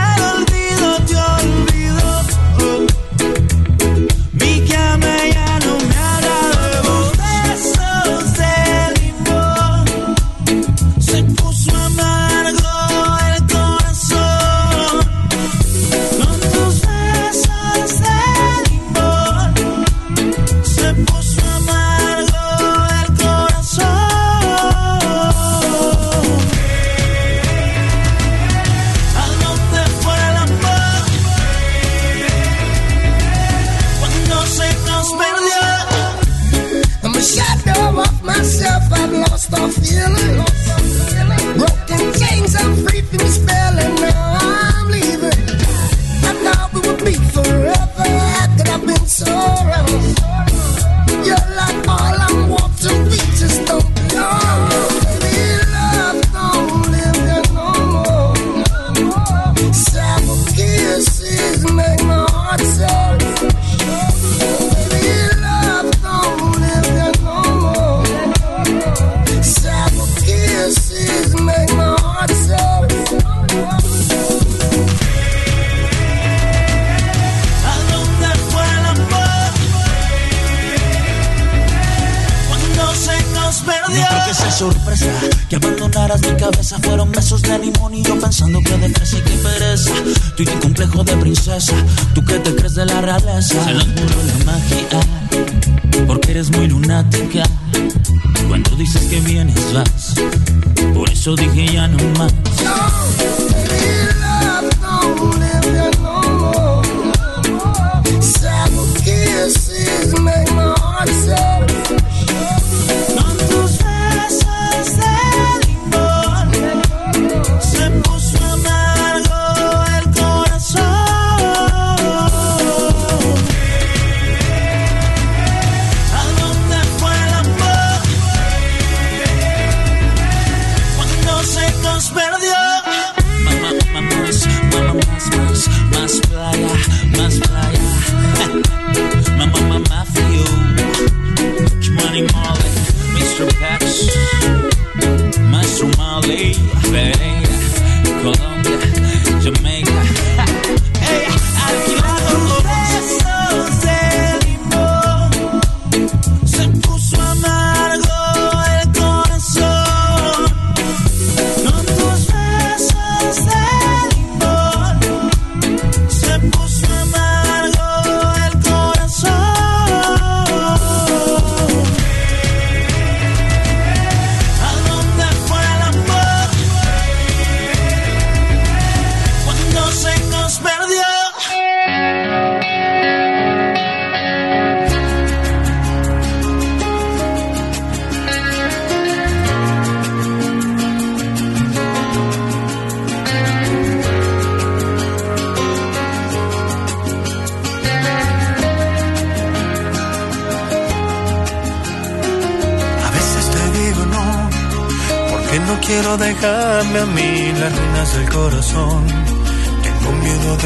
la. 93.07 94.20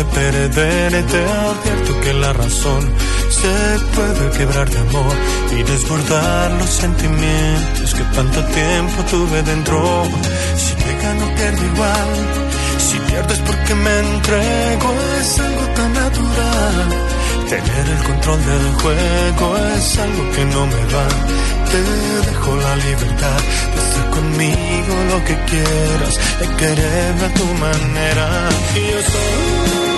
De 0.04 0.12
perderte, 0.12 1.24
advierto 1.24 2.00
que 2.00 2.14
la 2.14 2.32
razón 2.32 2.90
se 3.30 3.84
puede 3.94 4.30
quebrar 4.38 4.68
de 4.68 4.78
amor 4.78 5.14
y 5.52 5.62
desbordar 5.62 6.50
los 6.52 6.70
sentimientos 6.70 7.94
que 7.94 8.02
tanto 8.14 8.44
tiempo 8.44 9.02
tuve 9.10 9.42
dentro. 9.42 10.04
Si 10.56 10.74
me 10.84 11.02
gano, 11.02 11.34
pierdo 11.34 11.64
igual. 11.74 12.08
Si 12.78 12.98
pierdes 12.98 13.38
porque 13.40 13.74
me 13.74 13.98
entrego, 13.98 14.94
es 15.20 15.40
algo 15.40 15.66
tan 15.74 15.92
natural. 15.94 16.88
Tener 17.48 17.86
el 17.96 18.02
control 18.04 18.40
del 18.46 18.72
juego 18.80 19.56
es 19.76 19.98
algo 19.98 20.30
que 20.32 20.44
no 20.46 20.66
me 20.66 20.84
va. 20.94 21.08
Te 21.70 22.30
dejo 22.30 22.56
la 22.56 22.76
libertad 22.76 23.40
de 23.72 23.80
hacer 23.82 24.10
conmigo 24.10 24.94
lo 25.10 25.24
que 25.24 25.36
quieras, 25.50 26.14
de 26.40 26.56
quererme 26.56 27.24
a 27.24 27.34
tu 27.34 27.46
manera. 27.54 28.48
Y 28.74 28.80
yo 28.90 29.00
soy 29.02 29.93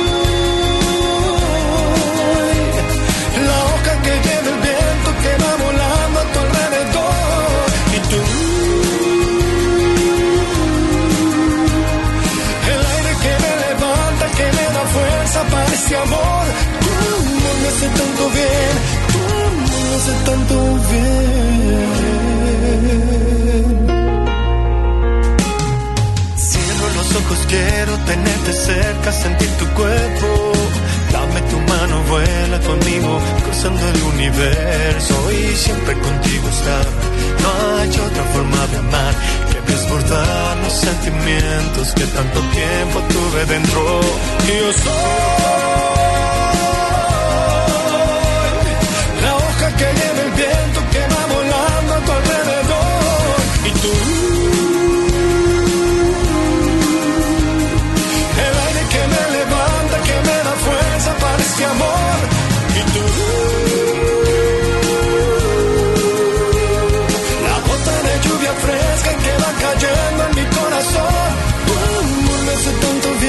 ese 15.76 15.96
amor. 15.96 16.44
Tu 16.82 16.90
amor 17.18 17.56
me 17.62 17.68
hace 17.68 17.88
tanto 18.00 18.22
bien, 18.38 18.74
tu 19.12 19.18
amor 19.46 19.76
me 19.88 19.94
hace 19.98 20.14
tanto 20.28 20.56
bien. 20.90 21.88
Cierro 26.48 26.86
los 26.98 27.08
ojos, 27.20 27.40
quiero 27.52 27.92
tenerte 28.10 28.52
cerca, 28.52 29.08
sentir 29.12 29.50
tu 29.60 29.66
cuerpo. 29.80 30.28
Dame 31.12 31.40
tu 31.50 31.58
mano, 31.72 31.94
vuela 32.12 32.58
conmigo, 32.60 33.10
cruzando 33.44 33.82
el 33.88 34.02
universo 34.14 35.14
y 35.32 35.56
siempre 35.56 35.92
contigo 36.06 36.48
estar. 36.48 36.86
No 37.42 37.48
hay 37.78 37.90
otra 38.08 38.24
forma 38.34 38.66
de 38.72 38.76
amar 38.78 39.14
desbordar 39.76 40.56
los 40.58 40.72
sentimientos 40.72 41.92
que 41.94 42.06
tanto 42.06 42.40
tiempo 42.40 42.98
tuve 43.12 43.44
dentro. 43.44 44.00
Y 44.44 44.58
yo 44.60 44.72
soy 44.72 44.92
la 49.22 49.36
hoja 49.36 49.68
que 49.78 49.88
lleva 49.98 50.20
el 50.28 50.32
viento 50.42 50.80
que 50.92 51.02
va 51.14 51.22
volando 51.36 51.94
a 51.94 52.00
tu 52.06 52.12
alrededor. 52.20 53.36
Y 53.68 53.70
tú 53.82 53.92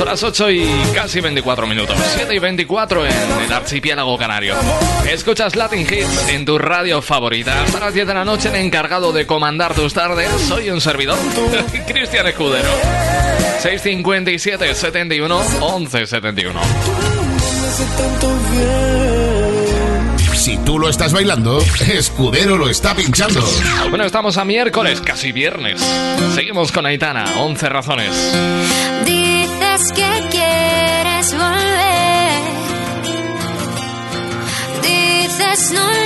Son 0.00 0.08
las 0.08 0.22
8 0.22 0.50
y 0.50 0.66
casi 0.94 1.20
24 1.20 1.66
minutos, 1.66 1.94
7 2.16 2.34
y 2.34 2.38
24 2.38 3.04
en 3.04 3.12
el 3.44 3.52
archipiélago 3.52 4.16
canario. 4.16 4.54
Escuchas 5.06 5.56
Latin 5.56 5.82
Hits 5.82 6.26
en 6.30 6.46
tu 6.46 6.56
radio 6.56 7.02
favorita. 7.02 7.64
Hasta 7.64 7.80
las 7.80 7.92
10 7.92 8.06
de 8.06 8.14
la 8.14 8.24
noche, 8.24 8.48
el 8.48 8.54
encargado 8.54 9.12
de 9.12 9.26
comandar 9.26 9.74
tus 9.74 9.92
tardes, 9.92 10.30
soy 10.48 10.70
un 10.70 10.80
servidor, 10.80 11.18
Cristian 11.86 12.26
Escudero. 12.26 12.70
657 13.60 14.74
71 14.74 15.42
11 15.60 16.06
71. 16.06 16.60
me 16.62 17.68
hace 17.68 17.84
tanto 17.98 18.38
bien. 18.52 20.34
Si 20.34 20.56
tú 20.64 20.78
lo 20.78 20.88
estás 20.88 21.12
bailando, 21.12 21.62
Escudero 21.92 22.56
lo 22.56 22.70
está 22.70 22.94
pinchando. 22.94 23.44
Bueno, 23.90 24.06
estamos 24.06 24.38
a 24.38 24.46
miércoles, 24.46 25.02
casi 25.02 25.30
viernes. 25.30 25.78
Seguimos 26.34 26.72
con 26.72 26.86
Aitana, 26.86 27.26
11 27.36 27.68
razones. 27.68 28.14
Que 29.88 30.28
quieres 30.30 31.32
volver. 31.32 32.42
Dices 34.82 35.72
no 35.72 35.99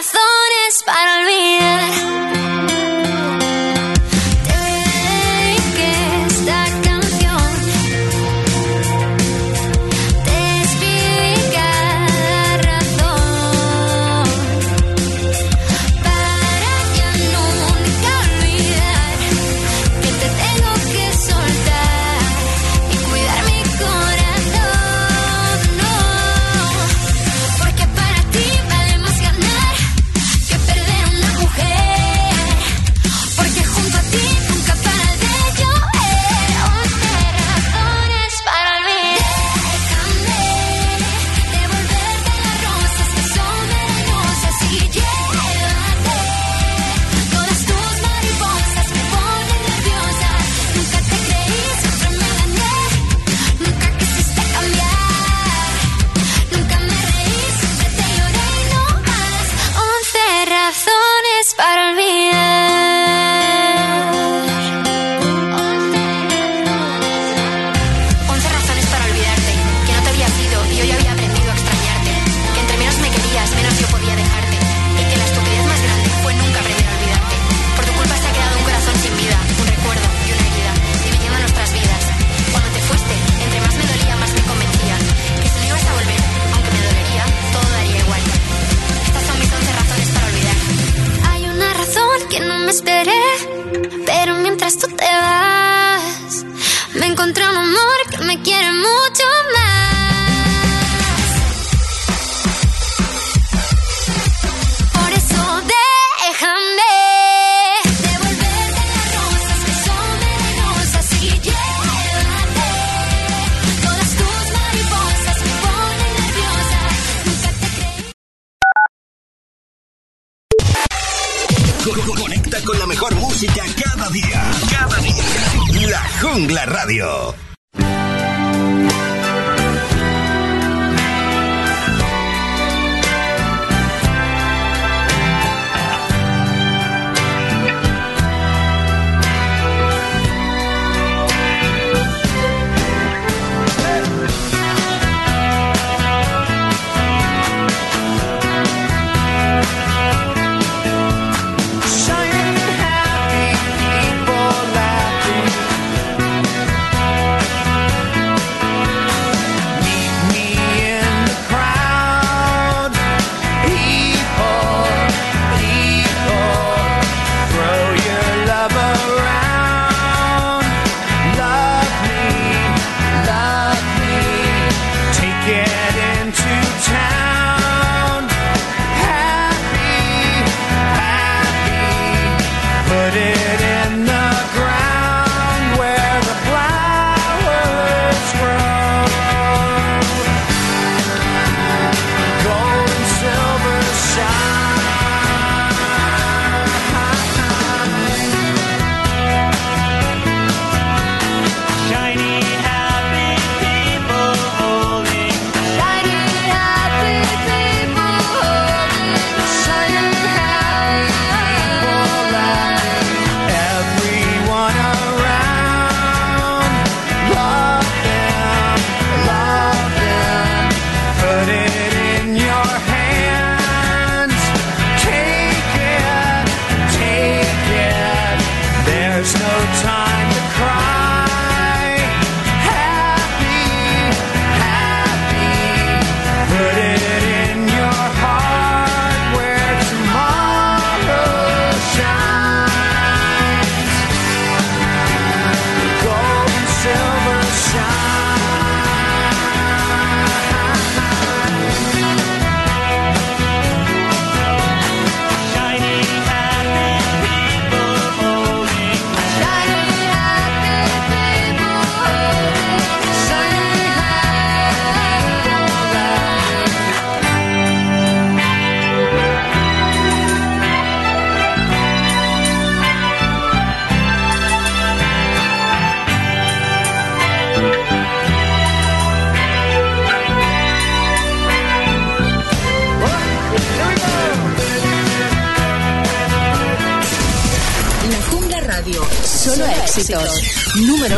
razones 0.00 0.82
para 0.86 1.18
olvidar. 1.18 1.99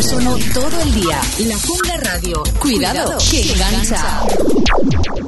sonó 0.03 0.37
todo 0.53 0.81
el 0.81 0.95
día. 0.95 1.21
La 1.47 1.57
Funda 1.59 1.97
Radio. 1.99 2.43
Cuidado, 2.59 3.05
Cuidado 3.05 3.19
que 3.31 3.53
engancha. 3.53 5.22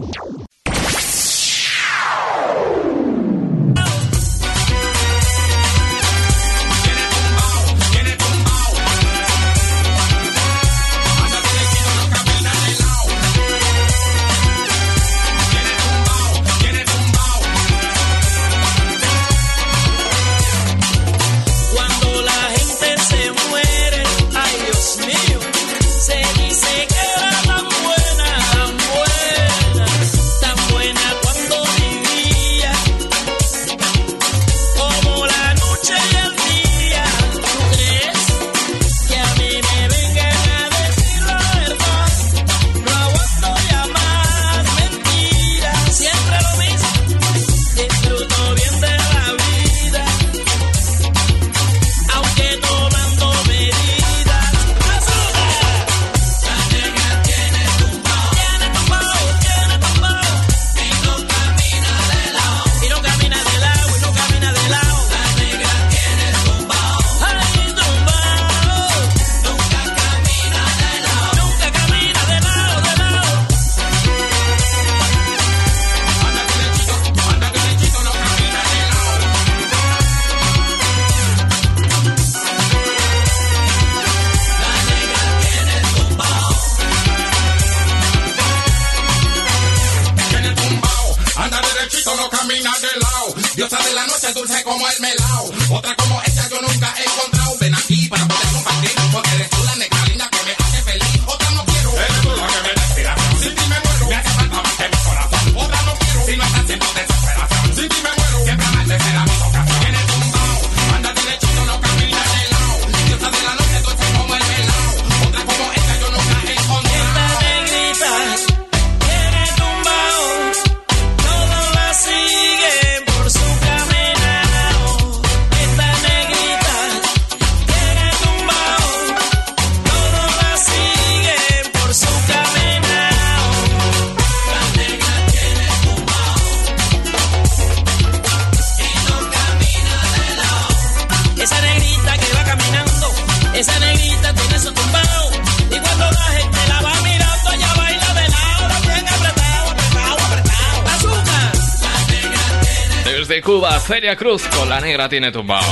Cuba, 153.45 153.79
Celia 153.79 154.17
Cruz 154.17 154.43
con 154.49 154.71
la 154.71 154.81
negra 154.81 155.07
tiene 155.07 155.31
tumbao. 155.31 155.63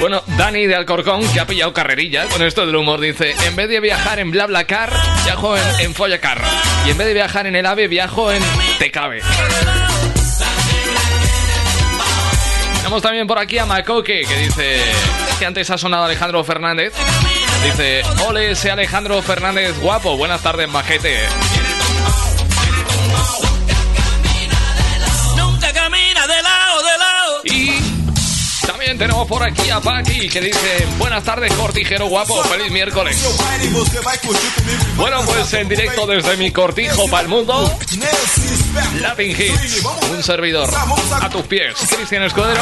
Bueno, 0.00 0.22
Dani 0.26 0.66
de 0.66 0.74
Alcorcón, 0.74 1.20
que 1.30 1.40
ha 1.40 1.46
pillado 1.46 1.74
carrerilla 1.74 2.26
con 2.26 2.42
esto 2.42 2.64
del 2.64 2.74
humor, 2.74 2.98
dice: 2.98 3.34
En 3.46 3.54
vez 3.54 3.68
de 3.68 3.80
viajar 3.80 4.18
en 4.18 4.30
BlaBlaCar, 4.30 4.90
viajo 5.24 5.56
en, 5.58 5.62
en 5.80 5.94
Follacar. 5.94 6.40
Y 6.86 6.90
en 6.90 6.98
vez 6.98 7.06
de 7.06 7.12
viajar 7.12 7.46
en 7.46 7.54
el 7.54 7.66
AVE, 7.66 7.86
viajo 7.86 8.32
en 8.32 8.42
Tecabe. 8.78 9.20
Tenemos 12.76 13.02
también 13.02 13.26
por 13.26 13.38
aquí 13.38 13.58
a 13.58 13.66
Macoque, 13.66 14.24
que 14.26 14.36
dice 14.38 14.80
que 15.38 15.44
antes 15.46 15.68
ha 15.70 15.76
sonado 15.76 16.04
Alejandro 16.04 16.42
Fernández. 16.44 16.94
Dice: 17.62 18.02
Ole, 18.26 18.52
ese 18.52 18.70
Alejandro 18.70 19.20
Fernández 19.20 19.78
guapo. 19.80 20.16
Buenas 20.16 20.42
tardes, 20.42 20.66
majete. 20.68 21.20
Tenemos 29.02 29.26
por 29.26 29.42
aquí 29.42 29.68
a 29.68 29.80
Paqui 29.80 30.28
que 30.28 30.40
dice 30.40 30.86
Buenas 30.96 31.24
tardes 31.24 31.52
cortijero 31.54 32.06
guapo, 32.06 32.40
feliz 32.44 32.70
miércoles 32.70 33.20
Bueno 34.96 35.22
pues 35.22 35.52
en 35.54 35.68
directo 35.68 36.06
desde 36.06 36.36
mi 36.36 36.52
cortijo 36.52 37.08
para 37.10 37.24
el 37.24 37.28
mundo 37.28 37.68
Latin 39.00 39.30
Hits, 39.30 39.84
un 40.08 40.22
servidor 40.22 40.70
a 41.20 41.28
tus 41.30 41.42
pies 41.46 41.74
Cristian 41.96 42.22
Escudero 42.22 42.60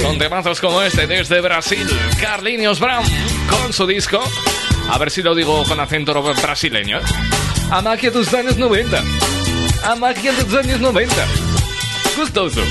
con 0.00 0.16
temazos 0.16 0.60
como 0.60 0.80
este 0.80 1.08
desde 1.08 1.40
Brasil 1.40 1.88
Carlinhos 2.20 2.78
Brown 2.78 3.04
con 3.50 3.72
su 3.72 3.84
disco 3.84 4.22
A 4.88 4.96
ver 4.96 5.10
si 5.10 5.22
lo 5.22 5.34
digo 5.34 5.64
con 5.64 5.80
acento 5.80 6.22
brasileño 6.22 6.98
¿eh? 6.98 7.02
A 7.68 7.82
magia 7.82 8.12
dos 8.12 8.32
años 8.32 8.56
90 8.56 9.02
A 9.82 9.96
magia 9.96 10.32
dos 10.34 10.54
años 10.54 10.78
90 10.78 11.14
Gustoso, 12.16 12.62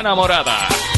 enamorada 0.00 0.66
Ei, 0.68 0.95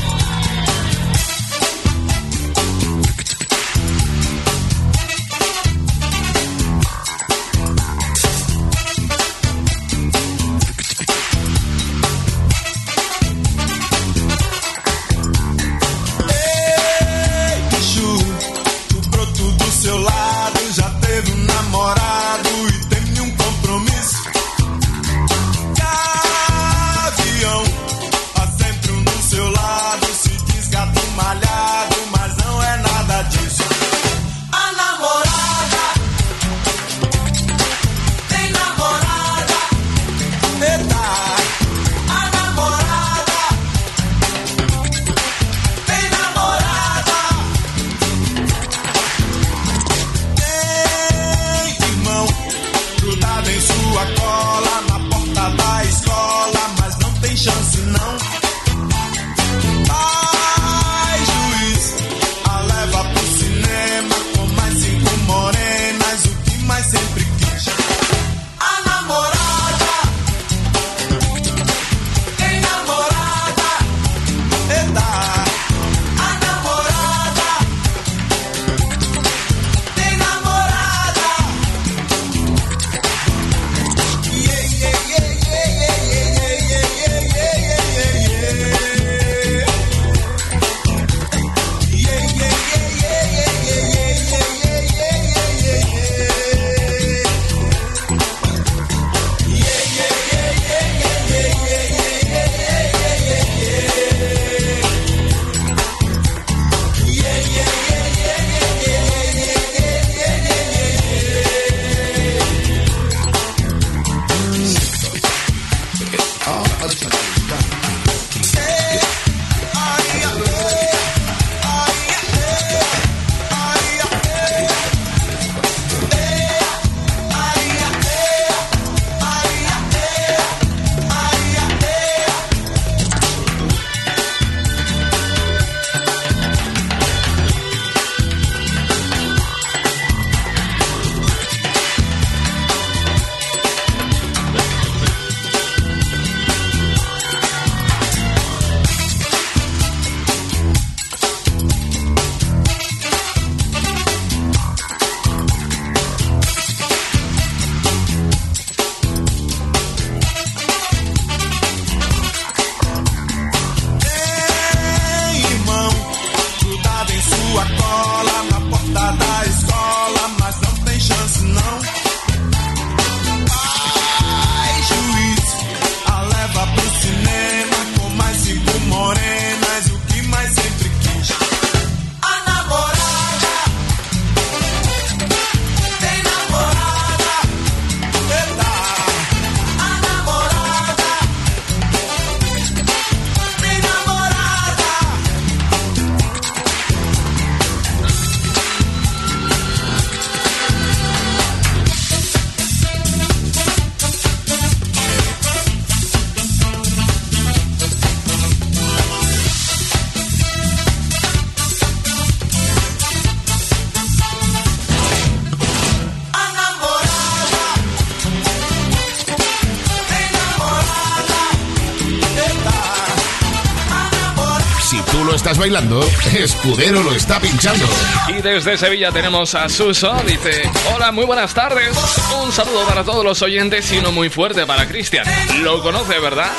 Escudero 226.35 227.03
lo 227.03 227.13
está 227.13 227.39
pinchando. 227.39 227.85
Y 228.29 228.41
desde 228.41 228.79
Sevilla 228.79 229.13
tenemos 229.13 229.55
a 229.55 229.69
Suso. 229.69 230.15
Dice: 230.27 230.63
Hola, 230.95 231.13
muy 231.13 231.27
buenas 231.27 231.53
tardes. 231.53 231.95
Un 232.43 232.51
saludo 232.53 232.87
para 232.87 233.05
todos 233.05 233.23
los 233.23 233.43
oyentes 233.43 233.93
y 233.93 233.99
uno 233.99 234.11
muy 234.11 234.31
fuerte 234.31 234.65
para 234.65 234.89
Cristian. 234.89 235.27
Lo 235.63 235.83
conoce, 235.83 236.19
¿verdad? 236.21 236.51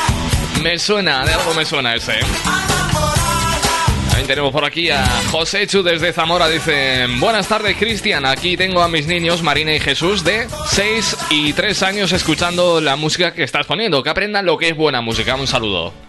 Me 0.61 0.77
suena, 0.77 1.25
de 1.25 1.33
algo 1.33 1.55
me 1.55 1.65
suena 1.65 1.95
ese. 1.95 2.19
¿eh? 2.19 2.25
También 4.09 4.27
tenemos 4.27 4.51
por 4.51 4.63
aquí 4.63 4.91
a 4.91 5.03
José 5.31 5.65
Chu 5.65 5.81
desde 5.81 6.13
Zamora. 6.13 6.47
Dice: 6.47 7.07
Buenas 7.17 7.47
tardes, 7.47 7.77
Cristian. 7.77 8.27
Aquí 8.27 8.57
tengo 8.57 8.83
a 8.83 8.87
mis 8.89 9.07
niños, 9.07 9.41
Marina 9.41 9.73
y 9.73 9.79
Jesús, 9.79 10.23
de 10.23 10.47
6 10.67 11.17
y 11.31 11.53
3 11.53 11.81
años, 11.81 12.11
escuchando 12.11 12.79
la 12.79 12.95
música 12.95 13.33
que 13.33 13.41
estás 13.41 13.65
poniendo. 13.65 14.03
Que 14.03 14.11
aprendan 14.11 14.45
lo 14.45 14.55
que 14.55 14.69
es 14.69 14.77
buena 14.77 15.01
música. 15.01 15.33
Un 15.33 15.47
saludo. 15.47 16.08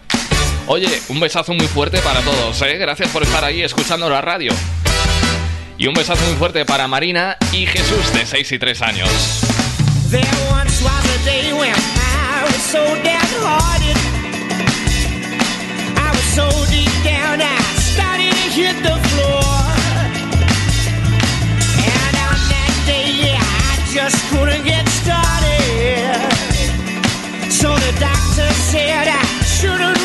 Oye, 0.73 0.87
un 1.09 1.19
besazo 1.19 1.53
muy 1.53 1.67
fuerte 1.67 1.97
para 1.97 2.21
todos, 2.21 2.61
¿eh? 2.61 2.77
Gracias 2.77 3.09
por 3.09 3.23
estar 3.23 3.43
ahí 3.43 3.61
escuchando 3.61 4.09
la 4.09 4.21
radio. 4.21 4.53
Y 5.77 5.85
un 5.87 5.93
besazo 5.93 6.23
muy 6.27 6.37
fuerte 6.37 6.63
para 6.63 6.87
Marina 6.87 7.35
y 7.51 7.65
Jesús, 7.65 8.13
de 8.13 8.25
6 8.25 8.53
y 8.53 8.57
3 8.57 8.81
años. 8.81 9.09
I 9.09 10.15
was 16.09 16.23
so 16.33 16.49
deep 16.71 16.89
down, 17.03 17.41
I 17.41 17.59
started 17.75 18.31
to 18.31 18.49
hit 18.55 18.81
the 18.81 18.95
floor. 19.09 19.43
And 21.83 22.15
on 22.15 22.39
that 22.47 22.73
day, 22.87 23.35
I 23.35 23.75
just 23.93 24.15
couldn't 24.29 24.63
get 24.63 24.87
started. 24.87 26.15
So 27.51 27.75
the 27.75 27.91
doctor 27.99 28.49
said 28.71 29.09
I 29.09 29.21
shouldn't 29.43 30.00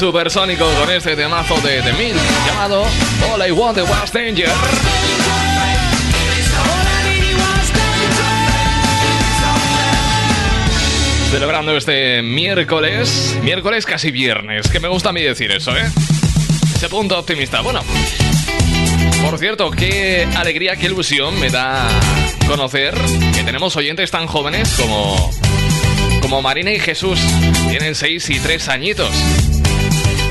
supersónico 0.00 0.64
con 0.80 0.90
este 0.90 1.14
temazo 1.14 1.60
de 1.60 1.82
The 1.82 1.92
Milk 1.92 2.16
llamado 2.46 2.86
All 3.30 3.46
I 3.46 3.50
Wanted 3.52 3.82
Was 3.82 4.10
Danger. 4.10 4.48
Celebrando 11.30 11.76
este 11.76 12.22
miércoles, 12.22 13.36
miércoles 13.42 13.84
casi 13.84 14.10
viernes, 14.10 14.68
que 14.70 14.80
me 14.80 14.88
gusta 14.88 15.10
a 15.10 15.12
mí 15.12 15.20
decir 15.20 15.52
eso, 15.52 15.76
¿eh? 15.76 15.84
Ese 16.74 16.88
punto 16.88 17.18
optimista. 17.18 17.60
Bueno, 17.60 17.82
por 19.22 19.38
cierto, 19.38 19.70
qué 19.70 20.26
alegría, 20.34 20.76
qué 20.76 20.86
ilusión 20.86 21.38
me 21.38 21.50
da 21.50 21.86
conocer 22.46 22.94
que 23.34 23.44
tenemos 23.44 23.76
oyentes 23.76 24.10
tan 24.10 24.26
jóvenes 24.26 24.72
como, 24.78 25.30
como 26.22 26.40
Marina 26.40 26.72
y 26.72 26.80
Jesús. 26.80 27.20
Tienen 27.68 27.94
6 27.94 28.30
y 28.30 28.40
3 28.40 28.68
añitos. 28.70 29.10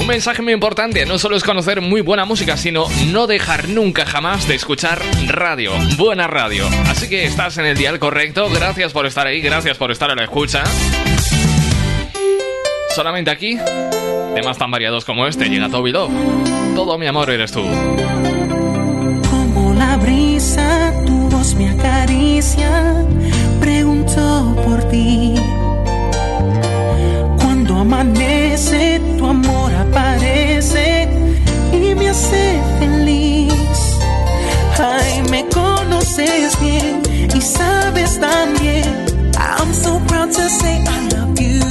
Mensaje 0.10 0.41
muy 0.41 0.53
importante, 0.53 1.05
no 1.05 1.20
solo 1.20 1.38
es 1.38 1.43
conocer 1.43 1.82
muy 1.82 2.01
buena 2.01 2.26
música, 2.26 2.57
sino 2.57 2.88
no 3.12 3.28
dejar 3.28 3.70
nunca 3.70 4.07
jamás 4.07 4.47
de 4.47 4.55
escuchar 4.55 4.99
radio, 5.28 5.72
buena 5.97 6.26
radio. 6.26 6.68
Así 6.88 7.07
que 7.07 7.26
estás 7.26 7.60
en 7.60 7.66
el 7.66 7.78
dial 7.78 7.99
correcto, 7.99 8.49
gracias 8.49 8.91
por 8.91 9.05
estar 9.05 9.28
ahí, 9.28 9.39
gracias 9.39 9.78
por 9.78 9.91
estar 9.91 10.10
a 10.10 10.16
la 10.16 10.24
escucha. 10.24 10.64
Solamente 12.95 13.30
aquí, 13.30 13.60
temas 14.34 14.57
tan 14.57 14.72
variados 14.72 15.05
como 15.05 15.28
este, 15.28 15.47
llega 15.47 15.70
Toby 15.70 15.91
Love. 15.91 16.12
Todo 16.74 16.97
mi 16.97 17.05
amor 17.05 17.30
eres 17.30 17.51
tú. 17.51 17.64
Como 19.30 19.74
la 19.76 19.95
brisa, 19.97 20.91
tu 21.05 21.30
voz 21.30 21.53
me 21.53 21.70
acaricia, 21.70 23.05
pregunto 23.62 24.55
por 24.66 24.84
ti. 24.89 25.36
Cuando 27.38 27.78
amanece, 27.78 28.39
tu 29.18 29.26
amor 29.26 29.74
aparece 29.74 31.07
y 31.72 31.95
me 31.95 32.10
hace 32.10 32.60
feliz. 32.80 33.53
Ay, 34.78 35.24
me 35.30 35.47
conoces 35.47 36.60
bien 36.60 37.01
y 37.34 37.41
sabes 37.41 38.20
también. 38.20 38.84
I'm 39.38 39.74
so 39.74 39.99
proud 40.07 40.32
to 40.34 40.49
say 40.49 40.84
I 40.84 41.10
love 41.14 41.39
you. 41.39 41.62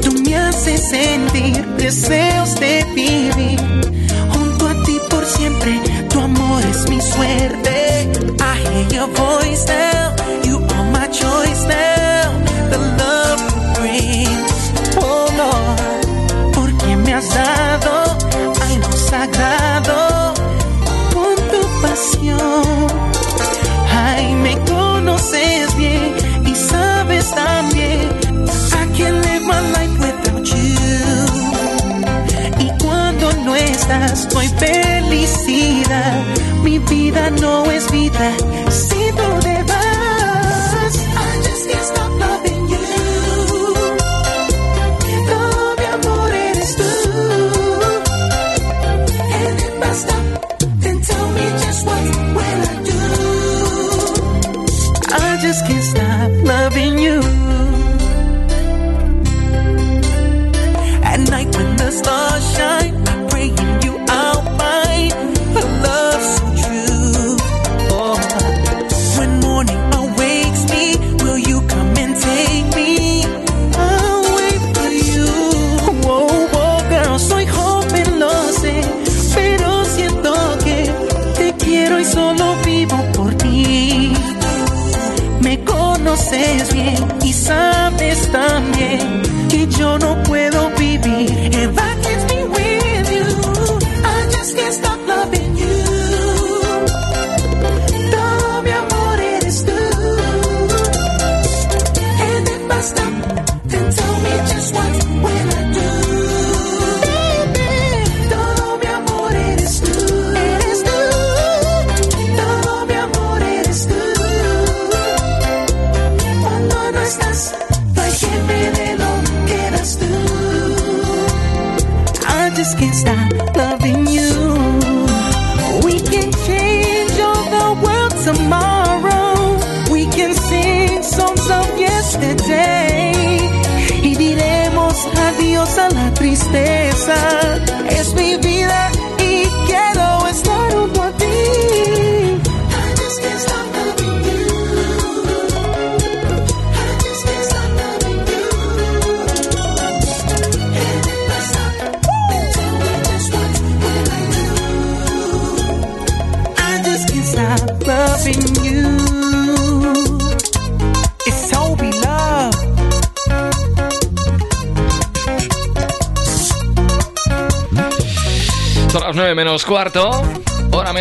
Tú 0.00 0.22
me 0.22 0.36
haces 0.36 0.88
sentir 0.88 1.66
deseos 1.76 2.54
de 2.58 2.84
vivir 2.94 3.60
junto 4.32 4.68
a 4.68 4.82
ti 4.84 4.98
por 5.10 5.24
siempre. 5.26 5.80
Tu 6.08 6.18
amor 6.18 6.62
es 6.64 6.88
mi 6.88 7.00
suerte. 7.00 8.08
I 8.40 8.56
hear 8.56 8.88
your 8.90 9.08
voice 9.08 9.66
now. 9.66 10.19
y 26.46 26.54
sabes 26.54 27.30
también. 27.32 28.08
I 28.72 28.86
can't 28.96 29.24
live 29.26 29.44
my 29.44 29.60
life 29.76 29.96
without 29.98 30.44
you. 30.44 31.00
Y 32.58 32.70
cuando 32.82 33.32
no 33.44 33.54
estás, 33.54 34.28
no 34.32 34.40
hay. 35.46 36.24
Mi 36.62 36.78
vida 36.78 37.30
no 37.30 37.70
es 37.70 37.90
vida 37.90 38.32
si 38.70 39.12
tú 39.12 39.46
just 55.40 55.66
can't 55.66 55.82
stop 55.82 56.30
loving 56.44 56.98
you. 56.98 57.39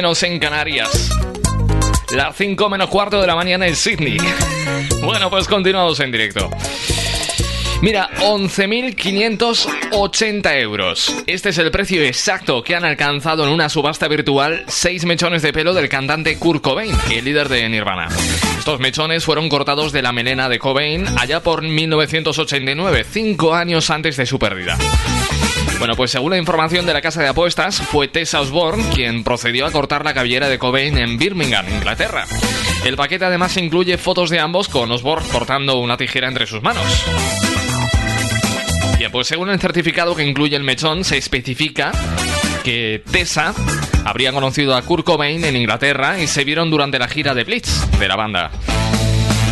Menos 0.10 0.24
en 0.24 0.39
Canarias. 0.39 1.12
Las 2.16 2.36
5 2.36 2.68
menos 2.68 2.89
cuarto 2.89 3.22
de 3.22 3.28
la 3.28 3.36
mañana 3.36 3.68
en 3.68 3.76
Sydney. 3.76 4.18
Bueno, 5.03 5.30
pues 5.30 5.47
continuamos 5.47 5.99
en 5.99 6.12
directo. 6.12 6.49
Mira, 7.84 8.10
11.580 8.22 10.62
euros. 10.62 11.16
Este 11.28 11.49
es 11.49 11.60
el 11.60 11.70
precio 11.70 12.01
exacto 12.01 12.64
que 12.64 12.76
han 12.76 12.86
alcanzado 12.86 13.43
en 13.43 13.51
una 13.51 13.70
subasta 13.70 14.07
virtual 14.07 14.64
6 14.68 15.05
mechones 15.05 15.43
de 15.43 15.53
pelo 15.53 15.76
del 15.76 15.89
cantante 15.89 16.39
Kurt 16.39 16.64
Cobain, 16.64 16.97
el 17.12 17.26
líder 17.26 17.47
de 17.47 17.70
Nirvana. 17.70 18.07
Estos 18.57 18.80
mechones 18.80 19.24
fueron 19.24 19.47
cortados 19.47 19.91
de 19.91 20.01
la 20.01 20.12
melena 20.12 20.49
de 20.49 20.57
Cobain 20.57 21.05
allá 21.20 21.43
por 21.43 21.62
1989, 21.62 23.05
5 23.07 23.53
años 23.53 23.91
antes 23.91 24.18
de 24.18 24.26
su 24.26 24.39
pérdida. 24.39 24.76
Bueno, 25.80 25.95
pues 25.95 26.11
según 26.11 26.32
la 26.32 26.38
información 26.38 26.86
de 26.86 26.93
la 26.93 27.01
casa 27.01 27.21
de 27.21 27.30
apuestas, 27.30 27.82
fue 27.82 28.09
Tessa 28.09 28.41
Osborne 28.41 28.84
quien 28.93 29.23
procedió 29.23 29.65
a 29.65 29.71
cortar 29.71 30.03
la 30.03 30.13
cabellera 30.13 30.49
de 30.49 30.59
Cobain 30.59 30.97
en 30.97 31.17
Birmingham, 31.17 31.65
Inglaterra. 31.69 32.25
El 32.84 32.97
paquete 32.97 33.23
además 33.23 33.55
incluye 33.55 33.97
fotos 33.97 34.30
de 34.30 34.39
ambos 34.39 34.67
con 34.67 34.91
Osborne 34.91 35.27
cortando 35.32 35.80
una 35.80 35.95
tijera 35.95 36.27
entre 36.27 36.47
sus 36.47 36.61
manos. 36.61 36.84
Bien, 38.97 39.09
pues 39.09 39.27
según 39.27 39.49
el 39.49 39.59
certificado 39.61 40.13
que 40.17 40.25
incluye 40.25 40.57
el 40.57 40.63
mechón, 40.63 41.05
se 41.05 41.17
especifica 41.17 41.93
que 42.65 43.01
Tessa 43.09 43.53
habría 44.03 44.34
conocido 44.34 44.75
a 44.75 44.82
Kurt 44.82 45.05
Cobain 45.05 45.45
en 45.45 45.55
Inglaterra 45.55 46.19
y 46.19 46.27
se 46.27 46.43
vieron 46.43 46.69
durante 46.69 46.99
la 46.99 47.07
gira 47.07 47.34
de 47.34 47.45
Blitz 47.45 47.89
de 47.97 48.07
la 48.09 48.17
banda. 48.17 48.51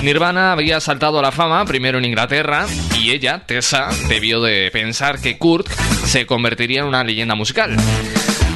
Nirvana 0.01 0.51
había 0.51 0.79
saltado 0.79 1.19
a 1.19 1.21
la 1.21 1.31
fama 1.31 1.65
primero 1.65 1.97
en 1.97 2.05
Inglaterra 2.05 2.65
y 2.99 3.11
ella, 3.11 3.43
Tessa, 3.45 3.89
debió 4.07 4.41
de 4.41 4.69
pensar 4.71 5.19
que 5.19 5.37
Kurt 5.37 5.67
se 6.05 6.25
convertiría 6.25 6.81
en 6.81 6.85
una 6.85 7.03
leyenda 7.03 7.35
musical. 7.35 7.75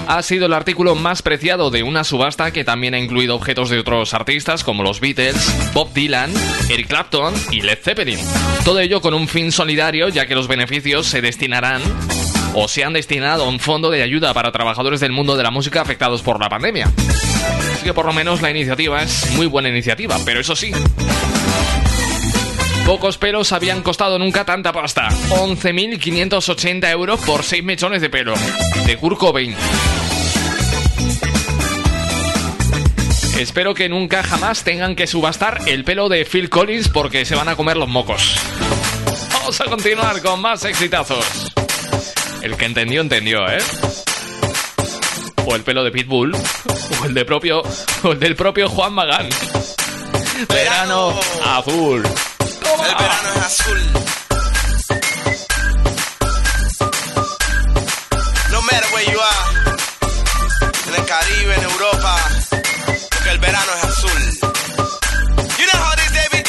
Ha 0.07 0.21
sido 0.23 0.45
el 0.45 0.53
artículo 0.53 0.95
más 0.95 1.21
preciado 1.21 1.71
de 1.71 1.83
una 1.83 2.03
subasta 2.03 2.51
que 2.51 2.63
también 2.63 2.93
ha 2.93 2.99
incluido 2.99 3.35
objetos 3.35 3.69
de 3.69 3.79
otros 3.79 4.13
artistas 4.13 4.63
como 4.63 4.83
los 4.83 4.99
Beatles, 4.99 5.73
Bob 5.73 5.93
Dylan, 5.93 6.33
Eric 6.69 6.87
Clapton 6.87 7.33
y 7.51 7.61
Led 7.61 7.79
Zeppelin. 7.81 8.19
Todo 8.65 8.79
ello 8.79 9.01
con 9.01 9.13
un 9.13 9.27
fin 9.27 9.51
solidario 9.51 10.09
ya 10.09 10.25
que 10.25 10.35
los 10.35 10.47
beneficios 10.47 11.07
se 11.07 11.21
destinarán 11.21 11.81
o 12.53 12.67
se 12.67 12.83
han 12.83 12.93
destinado 12.93 13.45
a 13.45 13.47
un 13.49 13.59
fondo 13.59 13.89
de 13.89 14.03
ayuda 14.03 14.33
para 14.33 14.51
trabajadores 14.51 14.99
del 14.99 15.11
mundo 15.11 15.37
de 15.37 15.43
la 15.43 15.51
música 15.51 15.81
afectados 15.81 16.21
por 16.21 16.39
la 16.39 16.49
pandemia. 16.49 16.91
Así 17.73 17.85
que 17.85 17.93
por 17.93 18.05
lo 18.05 18.13
menos 18.13 18.41
la 18.41 18.51
iniciativa 18.51 19.01
es 19.01 19.31
muy 19.31 19.47
buena 19.47 19.69
iniciativa, 19.69 20.17
pero 20.25 20.39
eso 20.39 20.55
sí, 20.55 20.71
Pocos 22.85 23.17
pelos 23.17 23.51
habían 23.51 23.81
costado 23.83 24.19
nunca 24.19 24.43
tanta 24.43 24.73
pasta. 24.73 25.09
11.580 25.29 26.89
euros 26.91 27.19
por 27.21 27.43
6 27.43 27.63
mechones 27.63 28.01
de 28.01 28.09
pelo. 28.09 28.33
De 28.85 28.97
Kurt 28.97 29.17
Cobain. 29.17 29.55
Espero 33.37 33.73
que 33.73 33.89
nunca 33.89 34.21
jamás 34.23 34.63
tengan 34.63 34.95
que 34.95 35.07
subastar 35.07 35.61
el 35.67 35.83
pelo 35.83 36.09
de 36.09 36.25
Phil 36.25 36.49
Collins 36.49 36.89
porque 36.89 37.25
se 37.25 37.35
van 37.35 37.49
a 37.49 37.55
comer 37.55 37.77
los 37.77 37.89
mocos. 37.89 38.35
Vamos 39.33 39.59
a 39.61 39.65
continuar 39.65 40.21
con 40.21 40.41
más 40.41 40.63
exitazos. 40.65 41.51
El 42.41 42.55
que 42.55 42.65
entendió, 42.65 43.01
entendió, 43.01 43.47
¿eh? 43.49 43.59
O 45.45 45.55
el 45.55 45.63
pelo 45.63 45.83
de 45.83 45.91
Pitbull. 45.91 46.35
O 46.35 47.05
el, 47.05 47.13
de 47.13 47.25
propio, 47.25 47.63
o 48.03 48.11
el 48.11 48.19
del 48.19 48.35
propio 48.35 48.69
Juan 48.69 48.93
Magán. 48.93 49.29
Verano 50.47 51.19
azul. 51.43 52.03
El 52.83 52.95
verano 52.95 53.29
es 53.35 53.41
azul. 53.45 53.79
No 58.51 58.61
matter 58.61 58.87
where 58.93 59.11
you 59.11 59.19
are, 59.19 59.45
en 60.87 60.95
el 60.95 61.05
Caribe, 61.05 61.55
en 61.55 61.63
Europa, 61.63 62.15
porque 63.11 63.29
el 63.29 63.39
verano 63.39 63.71
es 63.77 63.83
azul. 63.83 64.21
You 65.57 65.65
know 65.67 65.79
how 65.83 65.93
it 65.93 65.99
is, 66.05 66.11
David? 66.13 66.45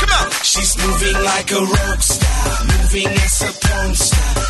Come 0.00 0.12
on. 0.12 0.30
She's 0.42 0.76
moving 0.78 1.16
like 1.24 1.50
a 1.52 1.60
rock 1.60 2.02
star, 2.02 2.64
moving 2.64 3.08
as 3.08 3.42
a 3.42 3.52
porn 3.66 3.94
star. 3.94 4.41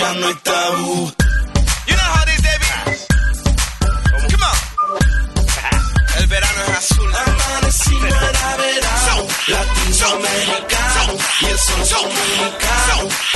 ya 0.00 0.14
no 0.14 0.26
hay 0.26 0.34
tabú. 0.42 1.12
You 1.86 1.94
know 1.96 2.08
how 2.14 2.24
this 2.24 2.40
day 2.40 2.58
Come 4.30 4.44
on. 4.50 4.56
El 6.18 6.26
verano 6.26 6.60
es 6.68 6.78
azul. 6.78 7.10
Amanecí 7.26 7.96
para 7.96 8.56
verano. 8.56 9.26
Latino 9.48 10.08
mexicano. 10.24 11.12
Y 11.40 11.46
el 11.46 11.58
sol 11.58 12.08
mexicano. 12.18 13.29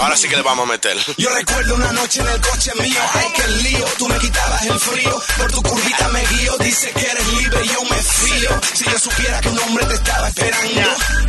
Ahora 0.00 0.16
sí 0.16 0.28
que 0.28 0.36
le 0.36 0.42
vamos 0.42 0.68
a 0.68 0.70
meter. 0.70 0.96
Yo 1.16 1.28
recuerdo 1.30 1.74
una 1.74 1.92
noche 1.92 2.20
en 2.20 2.28
el 2.28 2.40
coche 2.40 2.72
mío, 2.80 3.00
ay 3.14 3.26
que 3.34 3.48
lío, 3.62 3.84
tú 3.98 4.08
me 4.08 4.18
quitabas 4.18 4.62
el 4.66 4.78
frío, 4.78 5.22
por 5.38 5.50
tu 5.50 5.62
curvita 5.62 6.08
me 6.08 6.24
guío, 6.26 6.56
dice 6.58 6.92
que 6.92 7.06
eres 7.10 7.32
libre 7.32 7.64
y 7.64 7.68
yo 7.68 7.82
me 7.84 7.96
fío. 7.96 8.60
Si 8.74 8.84
yo 8.84 8.98
supiera 8.98 9.40
que 9.40 9.48
un 9.48 9.58
hombre 9.58 9.86
te 9.86 9.94
estaba 9.94 10.28
esperando, 10.28 10.80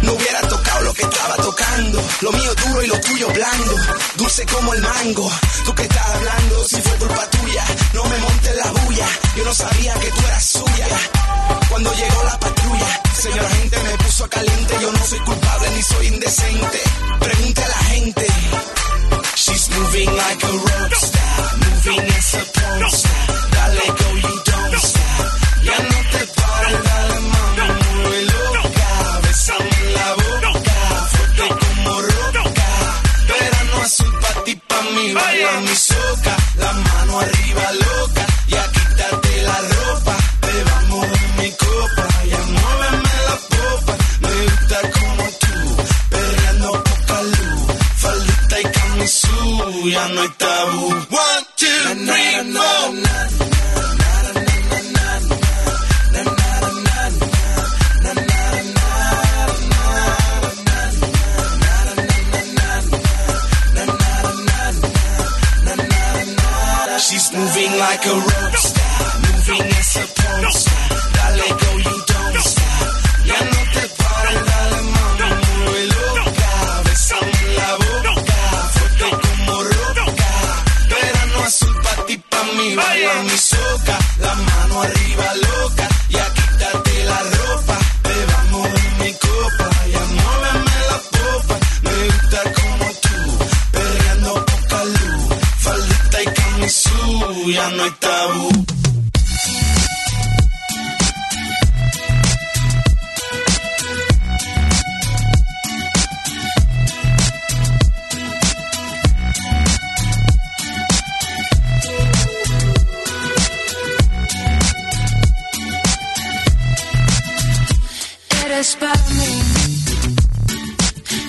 no 0.01 0.13
hubiera 0.13 0.41
tocado 0.41 0.81
lo 0.81 0.93
que 0.93 1.03
estaba 1.03 1.35
tocando. 1.37 2.03
Lo 2.21 2.31
mío 2.31 2.53
duro 2.55 2.83
y 2.83 2.87
lo 2.87 2.99
tuyo 3.01 3.27
blando, 3.29 3.75
dulce 4.15 4.45
como 4.45 4.73
el 4.73 4.81
mango. 4.81 5.31
Tú 5.65 5.73
que 5.73 5.83
estás 5.83 6.09
hablando, 6.09 6.67
si 6.67 6.81
fue 6.81 6.97
culpa 6.97 7.29
tuya, 7.29 7.65
no 7.93 8.03
me 8.05 8.17
montes 8.17 8.55
la 8.55 8.71
bulla, 8.71 9.07
yo 9.35 9.45
no 9.45 9.53
sabía 9.53 9.93
que 9.95 10.11
tú 10.11 10.27
eras 10.27 10.45
suya. 10.45 10.87
Cuando 11.69 11.93
llegó 11.93 12.23
la 12.23 12.39
patrulla, 12.39 13.01
señora 13.25 13.49
gente 13.49 13.77
me 13.83 13.97
puso 14.03 14.29
caliente, 14.29 14.73
yo 14.81 14.91
no 14.91 15.03
soy 15.05 15.19
culpable 15.19 15.69
ni 15.75 15.81
soy 15.81 16.07
indecente. 16.07 16.79
Pregunte 17.19 17.63
a 17.63 17.67
la 17.67 17.81
gente. 17.91 18.25
She's 19.35 19.69
moving 19.75 20.11
like 20.23 20.43
a 20.43 20.51
rock 20.67 20.93
star, 20.95 21.41
moving 21.63 22.05
as 22.17 22.33
a 22.35 22.43
porn 22.55 22.83
star. 22.91 23.25
Dale 23.55 23.87
go, 23.99 24.07
you 24.23 24.35
don't 24.49 24.75
stop. 24.89 25.27
Ya 25.67 25.77
no 25.89 25.99
te 26.11 26.21
pares, 26.37 26.79
dale 26.87 27.17
mami, 27.33 27.67
muy 28.03 28.21
loca. 28.33 28.89
Bésame 29.23 29.69
en 29.81 29.93
la 29.97 30.09
boca, 30.21 30.77
fuerte 31.13 31.45
como 31.61 32.01
roca. 32.01 32.69
Verano 33.29 33.77
azul 33.85 34.13
pa' 34.21 34.43
ti, 34.45 34.53
pa' 34.69 34.81
mí, 34.93 35.13
baila 35.13 35.51
mi 35.61 35.75
soca. 35.75 36.35
La 36.63 36.71
mano 36.73 37.19
arriba 37.19 37.65
loca, 37.73 37.84
ya 49.89 50.07
no 50.09 50.21
hay 50.21 50.29
tabú. 50.37 50.87
One, 51.09 51.45
two, 51.55 51.65
three, 52.05 52.53
four. 52.53 53.25
She's 67.07 67.31
moving 67.33 67.71
like 67.77 68.05
a 68.05 68.15
rock 68.15 68.57
star, 68.57 69.19
moving 69.21 69.61
as 69.61 69.95
a 69.97 70.05
porn 70.19 70.51
mí, 82.75 82.81
baila 82.81 83.23
mi 83.23 83.37
soca. 83.37 83.97
La 84.19 84.33
mano 84.35 84.81
arriba 84.81 85.33
loca, 85.35 85.87
ya 86.09 86.25
quítate 86.33 87.05
la 87.05 87.19
ropa. 87.35 87.77
Bebamos 88.03 88.69
mi 88.99 89.11
copa, 89.13 89.69
ya 89.93 90.03
muéveme 90.15 90.77
la 90.89 90.99
popa. 91.15 91.59
Me 91.83 91.91
gusta 92.05 92.41
como 92.57 92.91
tú, 93.03 93.45
perreando 93.71 94.45
poca 94.45 94.83
luz. 94.85 95.37
Faldita 95.59 96.23
y 96.23 96.25
camisú, 96.25 97.51
ya 97.51 97.69
no 97.69 97.83
hay 97.83 97.91
tabú. 97.99 98.64
Eres 118.55 118.77
para 118.77 119.03
mí, 119.09 119.41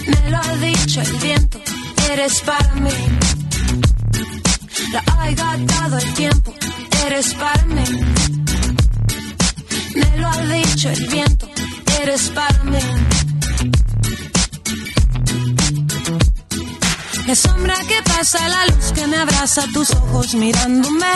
me 0.07 0.31
lo 0.31 0.37
ha 0.37 0.57
dicho 0.59 1.01
el 1.01 1.17
viento. 1.17 1.61
Eres 2.13 2.41
para 2.43 2.75
mí, 2.77 2.91
la 4.93 5.03
ha 5.09 5.57
dado 5.57 5.99
el 5.99 6.15
tiempo. 6.15 6.55
Eres 7.05 7.35
para 7.35 7.65
mí, 7.65 7.85
me 9.97 10.19
lo 10.19 10.29
ha 10.29 10.41
dicho 10.43 10.89
el 10.89 11.07
viento. 11.09 11.51
Eres 12.01 12.31
para 12.31 12.63
mí. 12.63 12.79
La 17.27 17.35
sombra 17.35 17.75
que 17.89 18.03
pasa, 18.05 18.49
la 18.49 18.67
luz 18.67 18.93
que 18.95 19.05
me 19.09 19.17
abraza, 19.17 19.65
tus 19.75 19.91
ojos 19.91 20.33
mirándome. 20.37 21.13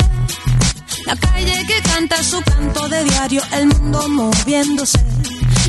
La 1.06 1.14
calle 1.14 1.66
que 1.68 1.80
canta 1.82 2.20
su 2.24 2.42
canto 2.42 2.88
de 2.88 3.04
diario, 3.04 3.42
el 3.52 3.66
mundo 3.68 4.08
moviéndose. 4.08 5.09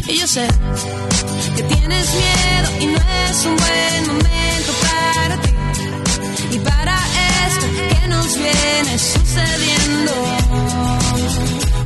Y 0.08 0.18
yo 0.18 0.28
sé 0.28 0.48
que 1.56 1.64
tienes 1.64 2.08
miedo 2.14 2.70
y 2.80 2.86
no 2.88 2.98
es 2.98 3.46
un 3.46 3.56
buen 3.56 4.08
momento 4.08 4.74
para 4.82 5.42
ti. 5.42 5.50
Y 6.52 6.60
para 6.60 6.98
esto 7.48 7.66
que 7.76 8.08
nos 8.08 8.38
viene 8.38 9.00
sucediendo. 9.00 10.14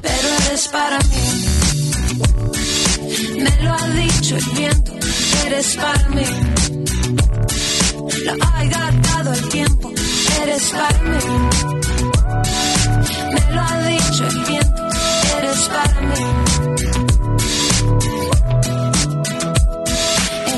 Pero 0.01 0.28
eres 0.47 0.68
para 0.70 0.99
mí. 0.99 1.45
Me 3.41 3.63
lo 3.63 3.74
ha 3.74 3.88
dicho 3.89 4.38
el 4.38 4.45
viento. 4.57 4.91
Eres 5.45 5.76
para 5.76 6.09
mí. 6.09 6.26
Lo 8.26 8.32
ha 8.45 8.63
gastado 8.66 9.34
el 9.34 9.49
tiempo. 9.49 9.91
Eres 10.41 10.72
para 10.72 11.01
mí. 11.01 11.20
Me 13.34 13.53
lo 13.53 13.61
ha 13.61 13.88
dicho 13.88 14.28
el 14.28 14.39
viento. 14.45 14.88
Eres 15.38 15.70
para 15.70 16.01
mí. 16.01 16.44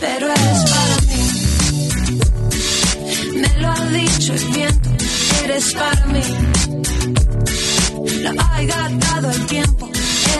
Pero 0.00 0.26
eres 0.26 0.64
para 0.70 0.96
mí. 1.08 1.22
Me 3.34 3.50
lo 3.60 3.68
ha 3.68 3.84
dicho 3.86 4.32
el 4.34 4.44
viento. 4.46 4.90
Eres 5.44 5.74
para 5.74 6.06
mí. 6.06 6.22
Lo 8.22 8.30
ha 8.30 8.62
gastado 8.62 9.30
el 9.30 9.46
tiempo. 9.46 9.90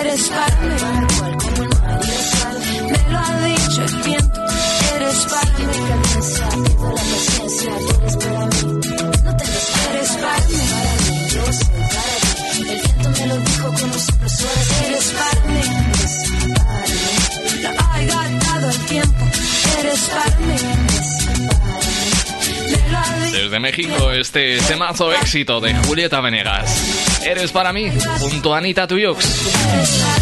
Eres 0.00 0.28
para 0.28 0.56
mí. 0.60 0.76
Me 2.90 3.12
lo 3.12 3.18
ha 3.18 3.40
dicho 3.44 3.82
el 3.84 3.96
viento. 4.02 4.40
Eres 4.96 5.18
para 5.30 5.50
mí. 5.58 5.64
la 7.66 7.76
eres 7.90 8.16
para 8.16 8.46
mí, 8.46 8.66
no 9.24 9.36
tengas 9.36 9.66
Eres 9.90 10.12
para 10.22 10.40
mí. 10.48 10.60
el 12.60 12.64
viento 12.64 13.06
me 13.10 13.26
lo 13.26 13.36
dijo 13.40 13.66
con 13.66 13.90
soplo 14.00 14.28
suave, 14.28 14.62
Eres 14.86 15.06
para 15.12 15.34
mí. 15.34 15.39
Desde 23.32 23.60
México, 23.60 24.12
este 24.12 24.58
temazo 24.58 25.12
éxito 25.12 25.60
de 25.60 25.74
Julieta 25.74 26.20
Venegas. 26.20 27.20
Eres 27.24 27.50
para 27.52 27.72
mí, 27.72 27.90
junto 28.18 28.54
a 28.54 28.58
Anita 28.58 28.86
Tuyux. 28.86 29.24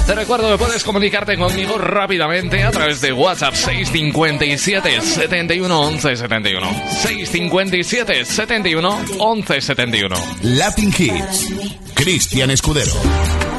Te 0.06 0.14
recuerdo 0.14 0.50
que 0.50 0.64
puedes 0.64 0.84
comunicarte 0.84 1.36
conmigo 1.36 1.78
rápidamente 1.78 2.62
a 2.62 2.70
través 2.70 3.00
de 3.00 3.12
WhatsApp 3.12 3.54
657 3.54 5.00
71 5.00 5.80
11 5.80 6.16
71. 6.16 6.70
657 7.02 8.24
71 8.24 9.04
11 9.18 9.60
71. 9.60 10.16
Latin 10.42 10.94
Hits. 10.96 11.48
Cristian 11.94 12.50
Escudero. 12.50 13.57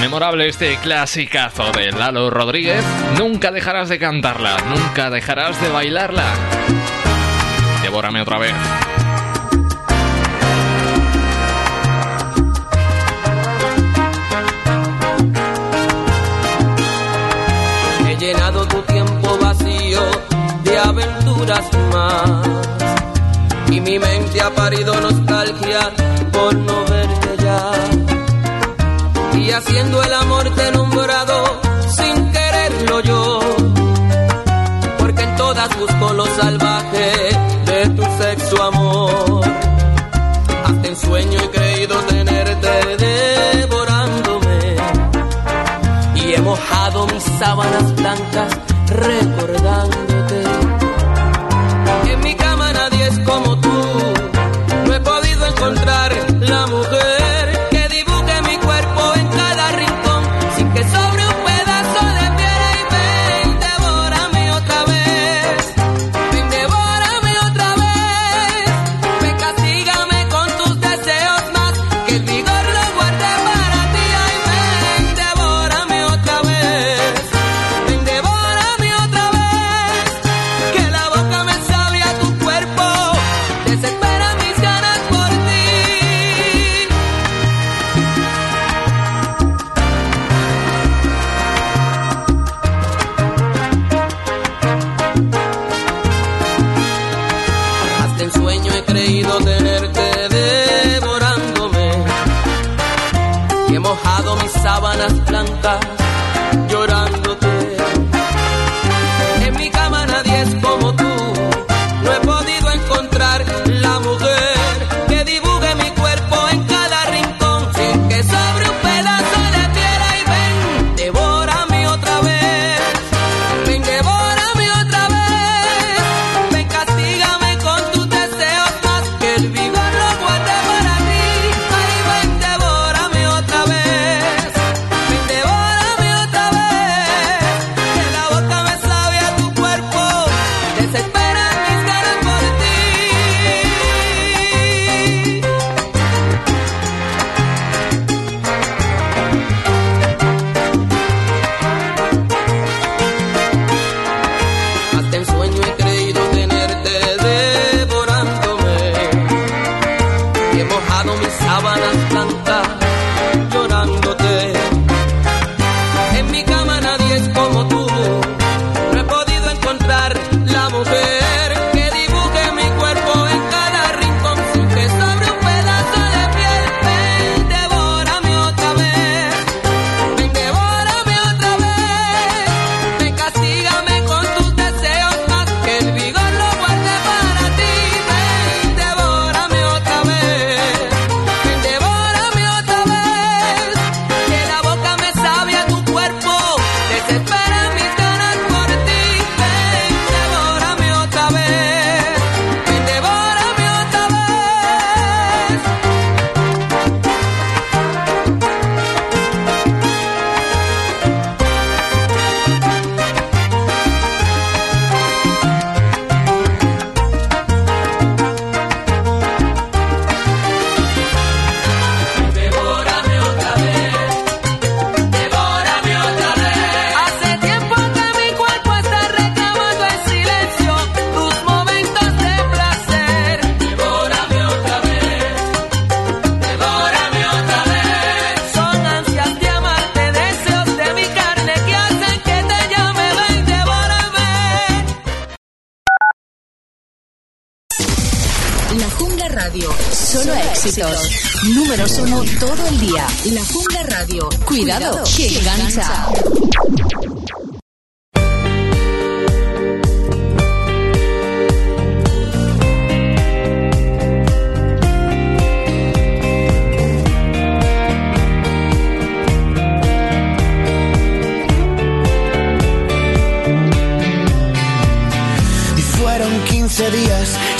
Memorable 0.00 0.48
este 0.48 0.76
clasicazo 0.76 1.72
de 1.72 1.90
Lalo 1.90 2.30
Rodríguez. 2.30 2.84
Nunca 3.18 3.50
dejarás 3.50 3.88
de 3.88 3.98
cantarla, 3.98 4.56
nunca 4.68 5.10
dejarás 5.10 5.60
de 5.60 5.68
bailarla. 5.70 6.24
Devórame 7.82 8.22
otra 8.22 8.38
vez. 8.38 8.54
He 18.08 18.16
llenado 18.16 18.66
tu 18.68 18.80
tiempo 18.82 19.38
vacío 19.38 20.00
de 20.62 20.78
aventuras 20.78 21.64
más. 21.92 22.48
Y 23.70 23.80
mi 23.80 23.98
mente 23.98 24.40
ha 24.40 24.50
parido 24.50 24.98
nostalgia 25.00 25.90
por 26.32 26.54
no 26.54 26.84
ver 26.84 26.97
y 29.48 29.50
haciendo 29.50 30.02
el 30.02 30.12
amor 30.12 30.50
te 30.54 30.68
he 30.68 30.72
sin 31.96 32.32
quererlo 32.32 33.00
yo, 33.00 33.40
porque 34.98 35.22
en 35.22 35.36
todas 35.36 35.78
busco 35.78 36.12
lo 36.12 36.26
salvaje 36.26 37.12
de 37.64 37.88
tu 37.96 38.02
sexo 38.22 38.62
amor. 38.62 39.40
Hasta 40.64 40.88
en 40.88 40.96
sueño 40.96 41.40
he 41.40 41.50
creído 41.50 41.96
tenerte 42.00 42.96
devorándome 42.98 44.76
y 46.16 46.34
he 46.34 46.40
mojado 46.42 47.06
mis 47.06 47.22
sábanas 47.38 47.96
blancas 47.96 48.58
recordando 48.90 50.17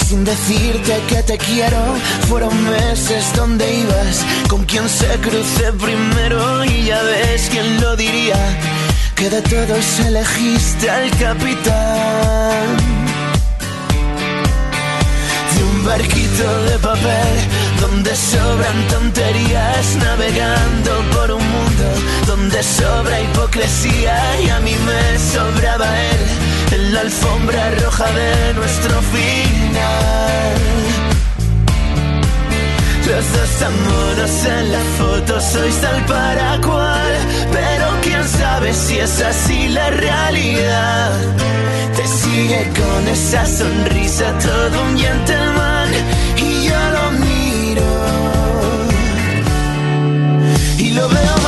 sin 0.06 0.24
decirte 0.24 1.00
que 1.08 1.22
te 1.22 1.38
quiero. 1.38 1.80
Fueron 2.28 2.54
meses 2.70 3.24
donde 3.34 3.64
ibas 3.84 4.24
con 4.48 4.64
quien 4.64 4.88
se 4.88 5.08
crucé 5.20 5.72
primero 5.72 6.64
y 6.64 6.84
ya 6.84 7.02
ves 7.02 7.48
quién 7.50 7.80
lo 7.80 7.96
diría. 7.96 8.40
Que 9.14 9.30
de 9.30 9.42
todos 9.42 10.00
elegiste 10.00 10.90
al 10.90 11.10
capitán. 11.10 12.76
De 15.54 15.64
un 15.64 15.84
barquito 15.84 16.62
de 16.64 16.78
papel 16.78 17.34
donde 17.80 18.14
sobran 18.14 18.88
tonterías, 18.88 19.96
navegando 19.96 20.90
por 21.14 21.30
un 21.32 21.50
mundo 21.56 21.86
donde 22.26 22.62
sobra 22.62 23.20
hipocresía 23.20 24.40
y 24.44 24.48
a 24.50 24.60
mí 24.60 24.74
me 24.86 25.18
sobraba 25.18 25.86
él 26.12 26.47
en 26.72 26.94
la 26.94 27.00
alfombra 27.00 27.70
roja 27.70 28.06
de 28.12 28.54
nuestro 28.54 29.00
final. 29.00 30.28
Los 33.06 33.32
dos 33.32 33.50
tan 33.60 33.72
monos 33.84 34.44
en 34.44 34.72
la 34.72 34.82
foto 34.98 35.40
sois 35.40 35.80
tal 35.80 36.04
para 36.04 36.60
cual, 36.60 37.12
pero 37.50 37.86
quién 38.02 38.22
sabe 38.28 38.74
si 38.74 38.98
es 38.98 39.20
así 39.22 39.68
la 39.68 39.90
realidad. 39.90 41.12
Te 41.96 42.06
sigue 42.06 42.70
con 42.80 43.08
esa 43.08 43.46
sonrisa 43.46 44.26
todo 44.38 44.82
un 44.82 44.98
gentleman 44.98 45.88
y 46.36 46.64
yo 46.68 46.80
lo 46.96 47.10
miro 47.12 47.90
y 50.78 50.90
lo 50.90 51.08
veo 51.08 51.47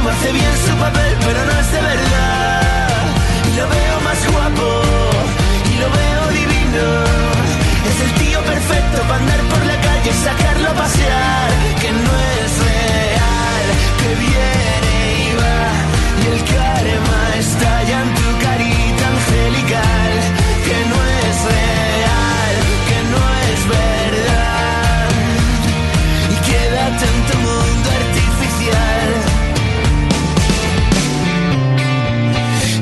atractivo, 0.00 0.10
hace 0.10 0.32
bien 0.32 0.56
su 0.66 0.76
papel, 0.76 1.16
pero 1.24 1.44
no 1.44 1.52
es 1.60 1.72
de 1.72 1.80
verdad. 1.80 3.06
Y 3.46 3.56
lo 3.56 3.68
veo 3.68 4.00
más 4.04 4.32
guapo 4.32 4.82
y 5.72 5.78
lo 5.78 5.90
veo 5.90 6.28
divino. 6.32 6.84
Es 7.88 8.00
el 8.00 8.12
tío 8.24 8.40
perfecto 8.42 9.02
para 9.02 9.16
andar 9.16 9.40
por 9.40 9.66
la 9.66 9.80
calle 9.80 10.10
y 10.10 10.24
sacarlo 10.24 10.70
a 10.70 10.74
pasear. 10.74 11.50
Que 11.80 11.92
no 11.92 12.12
es 12.36 12.50
real, 12.70 13.66
que 14.00 14.10
viene 14.24 14.94
y 15.26 15.34
va. 15.40 15.62
Y 16.22 16.26
el 16.34 16.40
karma 16.44 17.20
está 17.38 17.82
ya 17.84 18.02
en 18.02 18.14
tu 18.14 18.28
carita 18.44 19.04
angelical. 19.14 20.12
Que 20.66 20.78
no 20.90 20.98
es 21.24 21.36
real, 21.54 22.54
que 22.88 22.98
no 23.12 23.22
es 23.48 23.68
verdad. 23.68 24.09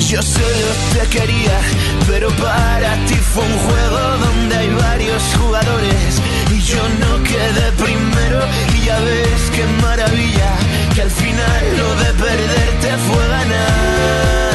Yo 0.08 0.22
solo 0.22 0.68
te 0.94 1.06
quería, 1.10 1.60
pero 2.06 2.28
para 2.30 2.94
ti 3.04 3.14
fue 3.16 3.44
un 3.44 3.58
juego 3.58 3.98
donde 4.24 4.56
hay 4.56 4.70
varios 4.70 5.22
jugadores 5.36 6.22
y 6.50 6.62
yo 6.62 6.82
no 6.98 7.22
quedé 7.24 7.72
primero 7.72 8.40
y 8.74 8.86
ya 8.86 8.98
ves 9.00 9.50
qué 9.54 9.66
maravilla 9.82 10.50
que 10.94 11.02
al 11.02 11.10
final 11.10 11.76
lo 11.76 11.94
de 11.96 12.12
perderte 12.24 12.88
fue 13.06 13.28
ganar. 13.28 14.54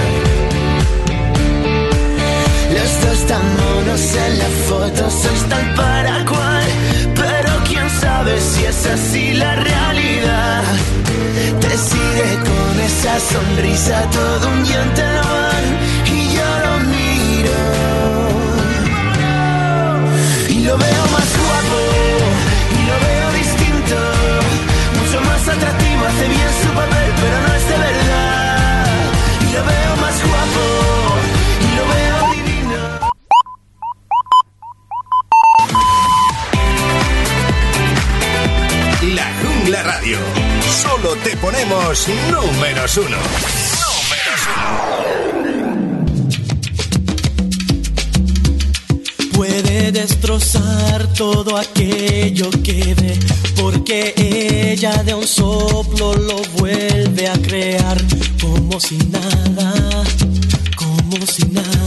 Los 2.73 3.01
dos 3.05 3.27
tan 3.27 3.45
monos 3.55 4.15
en 4.25 4.39
la 4.39 4.49
foto 4.67 5.11
sois 5.11 5.43
tal 5.49 5.75
para 5.75 6.25
cual, 6.25 6.67
pero 7.13 7.51
quién 7.67 7.87
sabe 8.01 8.41
si 8.41 8.65
es 8.65 8.85
así 8.87 9.33
la 9.33 9.55
realidad. 9.55 10.63
Te 11.61 11.77
sigue 11.77 12.29
con 12.49 12.79
esa 12.79 13.19
sonrisa 13.19 14.09
todo 14.11 14.47
un 14.49 14.65
gentleman 14.65 15.63
y 16.05 16.19
yo 16.35 16.49
lo 16.65 16.73
miro. 16.93 17.59
Y 20.49 20.57
lo 20.67 20.77
veo 20.77 21.03
más 21.15 21.29
guapo 21.45 21.79
y 22.77 22.79
lo 22.89 22.95
veo 23.07 23.27
distinto, 23.41 23.97
mucho 24.99 25.19
más 25.29 25.47
atractivo, 25.47 26.01
hace 26.05 26.27
bien 26.27 26.51
su 26.61 26.69
papel, 26.79 27.09
pero 27.21 27.37
no 27.47 27.52
números 41.93 42.97
uno. 42.97 43.17
Puede 49.33 49.91
destrozar 49.91 51.13
todo 51.13 51.55
aquello 51.55 52.49
que 52.63 52.95
ve, 52.95 53.19
porque 53.55 54.15
ella 54.17 55.03
de 55.03 55.13
un 55.13 55.27
soplo 55.27 56.15
lo 56.15 56.41
vuelve 56.57 57.27
a 57.27 57.33
crear 57.33 57.97
como 58.41 58.79
si 58.79 58.97
nada, 58.97 60.03
como 60.75 61.27
si 61.27 61.45
nada. 61.45 61.82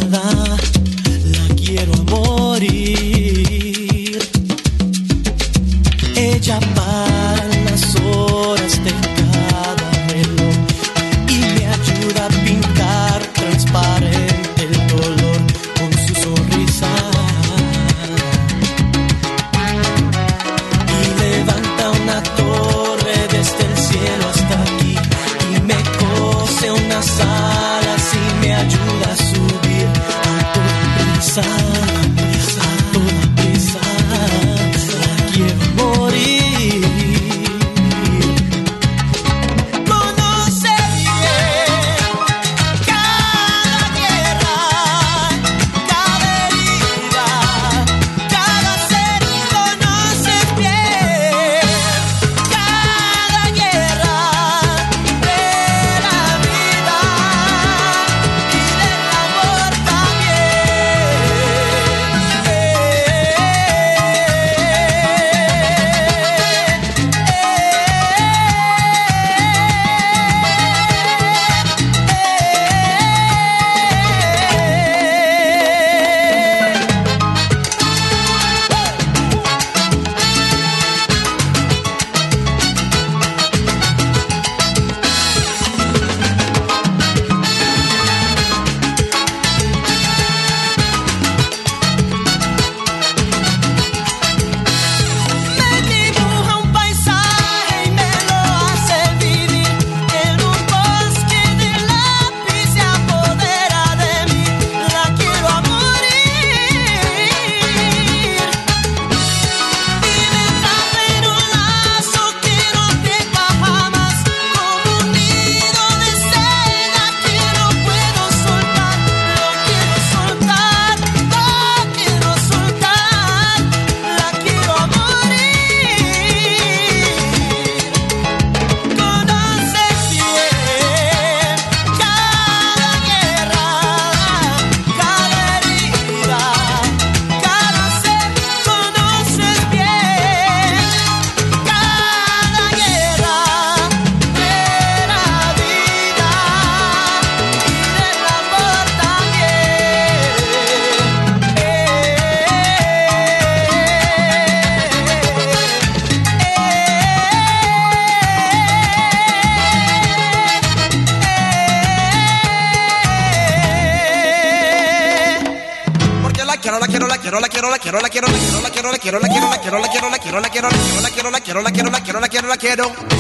don't 172.76 173.15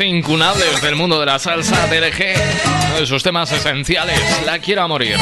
incunables 0.00 0.80
del 0.82 0.96
mundo 0.96 1.18
de 1.18 1.26
la 1.26 1.38
salsa 1.38 1.86
DLG, 1.86 2.34
uno 2.88 3.00
de 3.00 3.06
sus 3.06 3.22
temas 3.22 3.50
esenciales, 3.52 4.20
La 4.44 4.58
Quiero 4.58 4.82
a 4.82 4.88
Morir. 4.88 5.16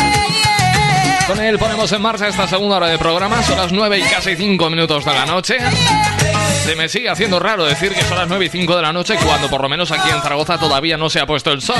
Con 1.27 1.41
él 1.41 1.59
ponemos 1.59 1.91
en 1.93 2.03
marcha 2.03 2.29
esta 2.29 2.47
segunda 2.47 2.77
hora 2.77 2.89
de 2.89 2.99
programa, 2.99 3.43
son 3.43 3.59
las 3.59 3.73
9 3.73 3.99
y 3.99 4.03
casi 4.03 4.37
5 4.37 4.71
minutos 4.71 5.05
de 5.05 5.13
la 5.13 5.27
noche. 5.27 5.57
Se 6.65 6.77
me 6.77 6.89
sigue 6.89 7.09
haciendo 7.09 7.39
raro 7.39 7.65
decir 7.65 7.93
que 7.93 8.03
son 8.03 8.19
las 8.19 8.29
9 8.29 8.45
y 8.45 8.49
5 8.49 8.77
de 8.77 8.83
la 8.83 8.93
noche 8.93 9.17
cuando 9.25 9.49
por 9.49 9.63
lo 9.63 9.69
menos 9.69 9.91
aquí 9.91 10.09
en 10.11 10.21
Zaragoza 10.21 10.59
todavía 10.59 10.97
no 10.97 11.09
se 11.11 11.21
ha 11.21 11.27
puesto 11.27 11.53
el 11.53 11.63
sol. 11.63 11.77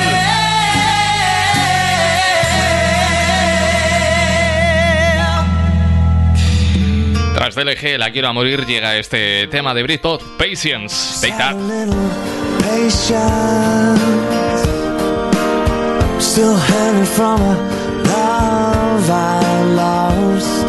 Tras 7.35 7.55
DLG, 7.55 7.99
La 7.99 8.11
Quiero 8.11 8.29
a 8.29 8.33
Morir, 8.33 8.65
llega 8.65 8.97
este 8.97 9.47
tema 9.49 9.75
de 9.75 9.83
Britpop, 9.83 10.23
Patience. 10.39 11.21
Take 11.21 11.37
that. 11.37 12.46
patience. 12.67 14.63
Still 16.29 16.57
hanging 16.73 17.11
from 17.17 17.41
a 17.41 17.55
love 18.13 19.11
I 19.11 19.65
lost. 19.83 20.67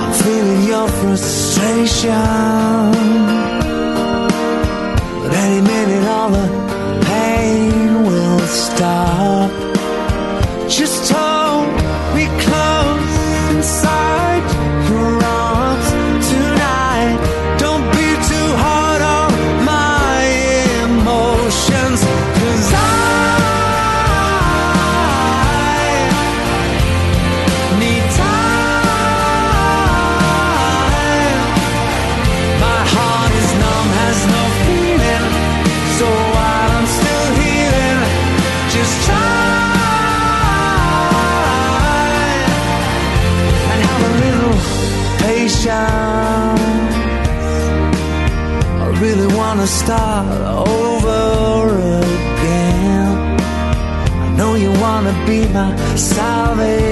I'm 0.00 0.12
feeling 0.22 0.62
your 0.72 0.88
frustration. 0.98 2.10
But 5.22 5.32
any 5.44 5.60
minute, 5.72 6.04
all 6.16 6.30
the 6.30 6.46
pain 7.06 8.04
will 8.06 8.40
stop. 8.40 9.61
be 55.26 55.46
my 55.48 55.74
salvation. 55.96 56.91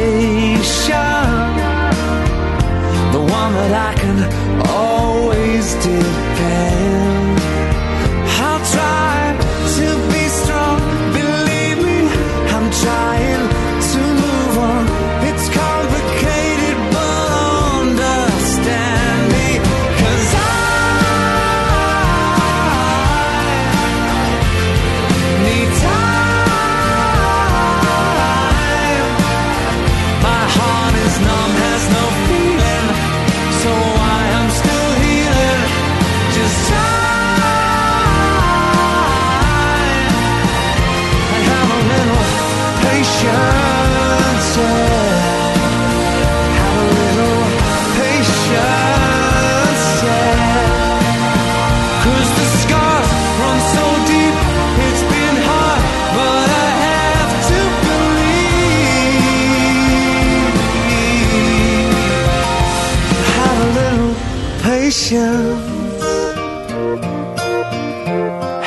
patience. 65.10 66.02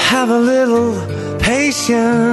Have 0.10 0.30
a 0.30 0.39
little 0.39 0.94
patience. 1.39 2.33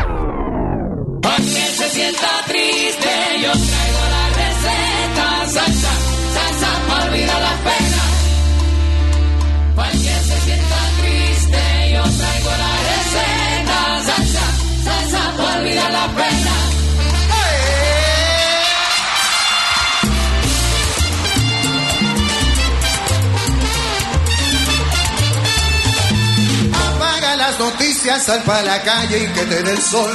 ya 28.11 28.19
sal 28.19 28.43
para 28.43 28.61
la 28.63 28.81
calle 28.81 29.23
y 29.23 29.27
que 29.27 29.45
te 29.45 29.63
dé 29.63 29.71
el 29.71 29.81
sol. 29.81 30.13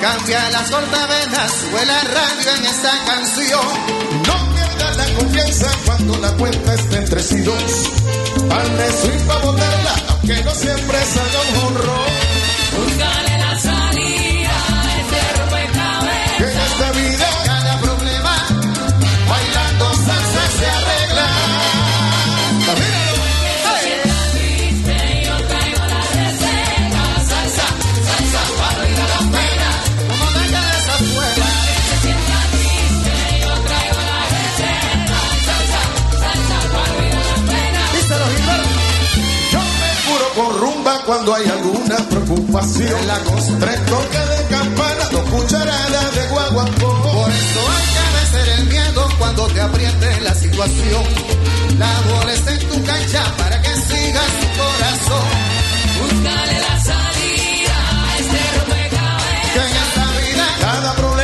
Cambia 0.00 0.50
las 0.50 0.70
cortavenas, 0.70 1.52
sube 1.52 1.84
la 1.84 2.00
radio 2.02 2.50
en 2.56 2.64
esta 2.64 2.92
canción. 3.06 3.68
No 4.28 4.54
pierdas 4.54 4.96
la 4.96 5.06
confianza 5.14 5.70
cuando 5.84 6.18
la 6.18 6.30
cuenta 6.36 6.74
esté 6.74 6.96
entre 6.96 7.22
sí 7.22 7.40
dos. 7.40 7.90
Al 8.50 8.78
recibir 8.78 9.26
para 9.26 9.40
votarla, 9.40 9.94
aunque 10.10 10.44
no 10.44 10.54
siempre 10.54 10.98
salga 11.06 11.40
un 11.40 11.66
honrón. 11.66 12.18
cuando 41.28 41.34
hay 41.34 41.58
alguna 41.58 41.96
preocupación. 42.08 43.06
La 43.06 43.18
cosa, 43.20 43.52
tres 43.60 43.86
toques 43.86 44.28
de 44.28 44.56
campana, 44.56 45.04
dos 45.10 45.30
cucharadas 45.30 46.14
de 46.14 46.26
guaguancó. 46.28 47.02
Por 47.02 47.30
eso 47.30 47.60
hay 47.74 47.86
que 47.94 48.04
vencer 48.16 48.58
el 48.58 48.66
miedo 48.68 49.08
cuando 49.18 49.46
te 49.48 49.60
apriete 49.60 50.20
la 50.22 50.34
situación. 50.34 51.04
La 51.78 52.00
bola 52.08 52.32
en 52.32 52.68
tu 52.68 52.84
cancha 52.84 53.24
para 53.36 53.60
que 53.60 53.68
siga 53.68 54.22
su 54.38 54.46
corazón. 54.60 55.28
Búscale 56.00 56.60
la 56.60 56.80
salida 56.80 57.76
a 58.04 58.18
este 58.18 58.40
rompecabezas. 58.58 59.52
Que 59.52 59.60
en 59.60 59.76
esta 59.84 60.04
vida 60.18 60.46
cada 60.60 60.94
problema 60.94 61.17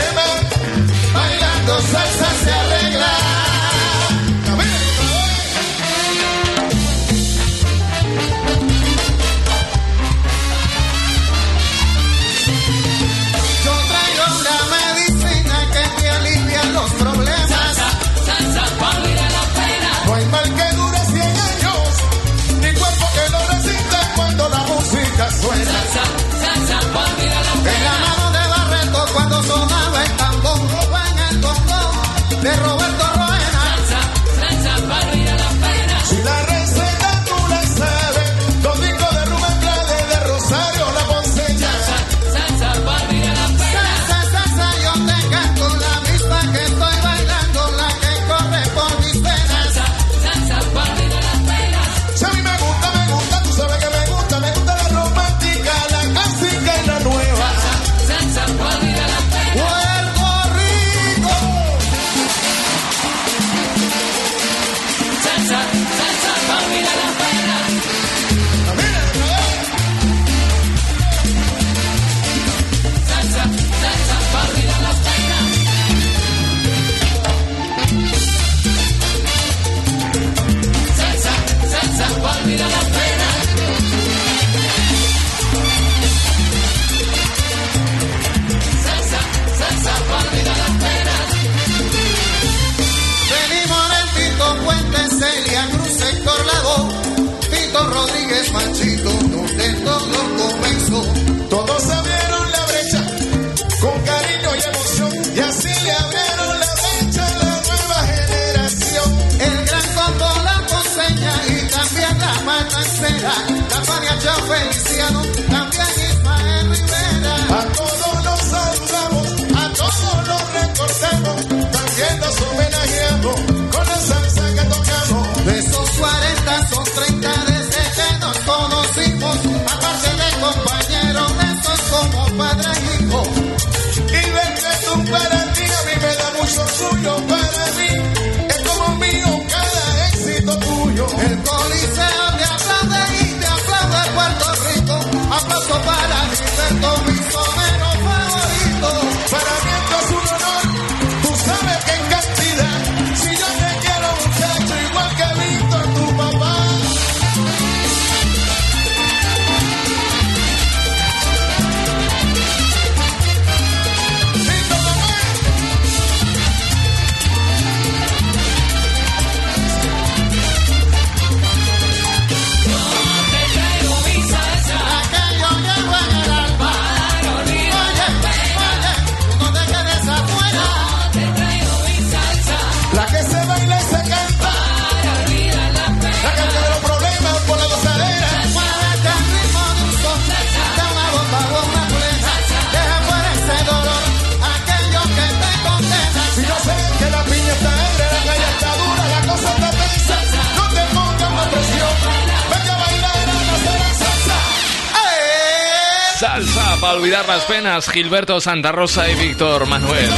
para 206.85 206.99
olvidar 206.99 207.27
las 207.27 207.45
penas, 207.45 207.89
Gilberto 207.89 208.39
Santa 208.43 208.71
Rosa 208.71 209.11
y 209.11 209.15
Víctor 209.15 209.67
Manuel. 209.67 210.11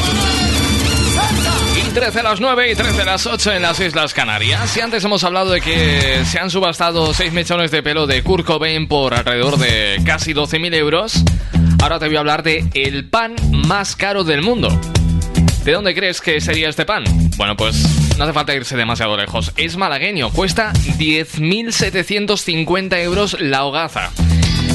Y 1.77 1.83
13 1.91 2.19
a 2.19 2.25
las 2.25 2.41
9 2.41 2.73
y 2.73 2.75
13 2.75 3.03
a 3.03 3.05
las 3.05 3.25
8 3.25 3.53
en 3.53 3.63
las 3.63 3.79
Islas 3.79 4.13
Canarias. 4.13 4.77
Y 4.77 4.81
antes 4.81 5.05
hemos 5.05 5.23
hablado 5.23 5.53
de 5.53 5.61
que 5.61 6.25
se 6.25 6.41
han 6.41 6.51
subastado 6.51 7.15
6 7.15 7.33
mechones 7.33 7.71
de 7.71 7.85
pelo 7.85 8.09
de 8.09 8.21
Kurt 8.25 8.45
Cobain 8.45 8.89
por 8.89 9.15
alrededor 9.15 9.59
de 9.59 10.03
casi 10.05 10.35
12.000 10.35 10.75
euros. 10.75 11.23
Ahora 11.81 12.01
te 12.01 12.09
voy 12.09 12.17
a 12.17 12.21
hablar 12.21 12.43
de 12.43 12.69
el 12.75 13.09
pan 13.09 13.37
más 13.53 13.95
caro 13.95 14.25
del 14.25 14.43
mundo. 14.43 14.69
¿De 15.63 15.71
dónde 15.71 15.95
crees 15.95 16.21
que 16.21 16.41
sería 16.41 16.69
este 16.69 16.85
pan? 16.85 17.05
Bueno, 17.37 17.57
pues 17.57 17.77
no 18.19 18.25
hace 18.25 18.33
falta 18.33 18.57
irse 18.57 18.77
demasiado 18.77 19.17
lejos. 19.17 19.53
Es 19.57 19.77
malagueño, 19.77 20.33
cuesta 20.33 20.73
10.750 20.73 22.99
euros 22.99 23.37
la 23.39 23.63
hogaza. 23.63 24.11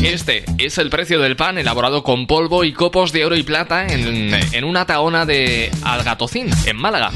Este 0.04 0.44
es 0.58 0.80
el 0.80 0.90
precio 0.90 1.20
del 1.20 1.36
pan 1.36 1.60
elaborado 1.60 2.02
con 2.02 2.26
polvo 2.26 2.64
y 2.64 2.74
copos 2.74 3.12
de 3.12 3.24
oro 3.24 3.36
y 3.36 3.44
plata 3.44 3.86
en, 3.86 4.34
en 4.34 4.64
una 4.64 4.86
taona 4.86 5.26
de 5.28 5.72
Algatocín, 5.84 6.50
en 6.66 6.76
Málaga. 6.76 7.12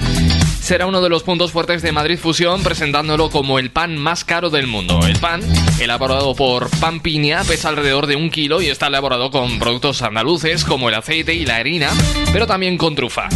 Será 0.62 0.86
uno 0.86 1.02
de 1.02 1.10
los 1.10 1.24
puntos 1.24 1.52
fuertes 1.52 1.82
de 1.82 1.91
Madrid 1.91 2.18
Fusión, 2.18 2.64
presentándolo 2.64 3.30
como 3.30 3.60
el 3.60 3.72
pan 3.72 3.98
más 3.98 4.24
caro 4.24 4.49
del 4.49 4.68
mundo. 4.68 4.99
El 5.06 5.18
pan, 5.20 5.41
elaborado 5.80 6.36
por 6.36 6.70
Pan 6.80 7.02
Piña, 7.02 7.44
pesa 7.44 7.70
alrededor 7.70 8.07
de 8.07 8.16
un 8.16 8.30
kilo 8.30 8.62
y 8.62 8.68
está 8.68 8.88
elaborado 8.88 9.30
con 9.32 9.60
productos 9.60 10.02
andaluces 10.02 10.64
como 10.64 10.90
el 10.90 10.95
aceite 10.95 11.34
y 11.34 11.45
la 11.45 11.57
harina, 11.57 11.90
pero 12.34 12.48
también 12.48 12.78
con 12.78 12.95
trufa. 12.95 13.30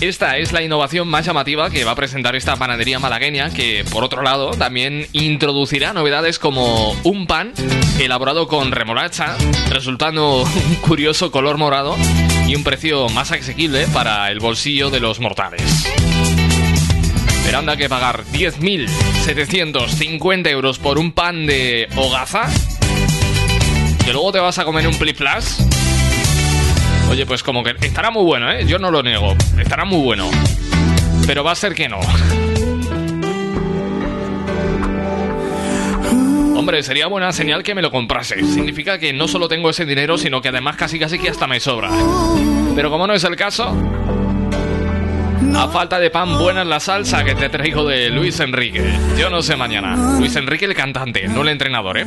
Esta 0.00 0.36
es 0.36 0.52
la 0.52 0.62
innovación 0.62 1.08
más 1.08 1.26
llamativa 1.26 1.70
que 1.70 1.82
va 1.82 1.90
a 1.90 1.96
presentar 1.96 2.36
esta 2.36 2.54
panadería 2.54 3.00
malagueña 3.00 3.50
que, 3.50 3.84
por 3.90 4.04
otro 4.04 4.22
lado, 4.22 4.52
también 4.52 5.08
introducirá 5.12 5.92
novedades 5.92 6.38
como 6.38 6.92
un 7.02 7.26
pan 7.26 7.52
elaborado 7.98 8.46
con 8.46 8.70
remolacha, 8.70 9.36
resultando 9.70 10.42
un 10.42 10.74
curioso 10.76 11.32
color 11.32 11.58
morado 11.58 11.96
y 12.46 12.54
un 12.54 12.62
precio 12.62 13.08
más 13.08 13.32
asequible 13.32 13.88
para 13.88 14.30
el 14.30 14.38
bolsillo 14.38 14.90
de 14.90 15.00
los 15.00 15.18
mortales. 15.18 15.62
Pero 17.44 17.58
anda 17.58 17.76
que 17.76 17.88
pagar 17.88 18.22
10.750 18.26 20.48
euros 20.48 20.78
por 20.78 21.00
un 21.00 21.10
pan 21.10 21.44
de 21.44 21.88
hogaza, 21.96 22.48
que 24.04 24.12
luego 24.12 24.30
te 24.30 24.38
vas 24.38 24.60
a 24.60 24.64
comer 24.64 24.86
un 24.86 24.94
pliflas. 24.94 25.66
Oye, 27.10 27.26
pues 27.26 27.42
como 27.42 27.62
que 27.62 27.74
estará 27.80 28.10
muy 28.10 28.24
bueno, 28.24 28.50
¿eh? 28.50 28.64
Yo 28.66 28.78
no 28.78 28.90
lo 28.90 29.02
niego. 29.02 29.34
Estará 29.58 29.84
muy 29.84 30.02
bueno. 30.02 30.30
Pero 31.26 31.42
va 31.44 31.52
a 31.52 31.54
ser 31.54 31.74
que 31.74 31.88
no. 31.88 31.98
Hombre, 36.56 36.82
sería 36.82 37.06
buena 37.06 37.32
señal 37.32 37.62
que 37.62 37.74
me 37.74 37.82
lo 37.82 37.90
comprase. 37.90 38.44
Significa 38.44 38.98
que 38.98 39.12
no 39.12 39.28
solo 39.28 39.48
tengo 39.48 39.70
ese 39.70 39.86
dinero, 39.86 40.18
sino 40.18 40.42
que 40.42 40.48
además 40.48 40.76
casi 40.76 40.98
casi 40.98 41.18
que 41.18 41.30
hasta 41.30 41.46
me 41.46 41.60
sobra. 41.60 41.88
Pero 42.74 42.90
como 42.90 43.06
no 43.06 43.14
es 43.14 43.24
el 43.24 43.36
caso, 43.36 43.74
a 45.56 45.68
falta 45.68 45.98
de 45.98 46.10
pan, 46.10 46.36
buena 46.38 46.62
es 46.62 46.68
la 46.68 46.80
salsa 46.80 47.24
que 47.24 47.34
te 47.34 47.48
traigo 47.48 47.86
de 47.86 48.10
Luis 48.10 48.38
Enrique. 48.40 48.92
Yo 49.16 49.30
no 49.30 49.40
sé 49.40 49.56
mañana. 49.56 50.18
Luis 50.18 50.36
Enrique 50.36 50.64
el 50.64 50.74
cantante, 50.74 51.26
no 51.28 51.42
el 51.42 51.48
entrenador, 51.48 51.98
¿eh? 51.98 52.06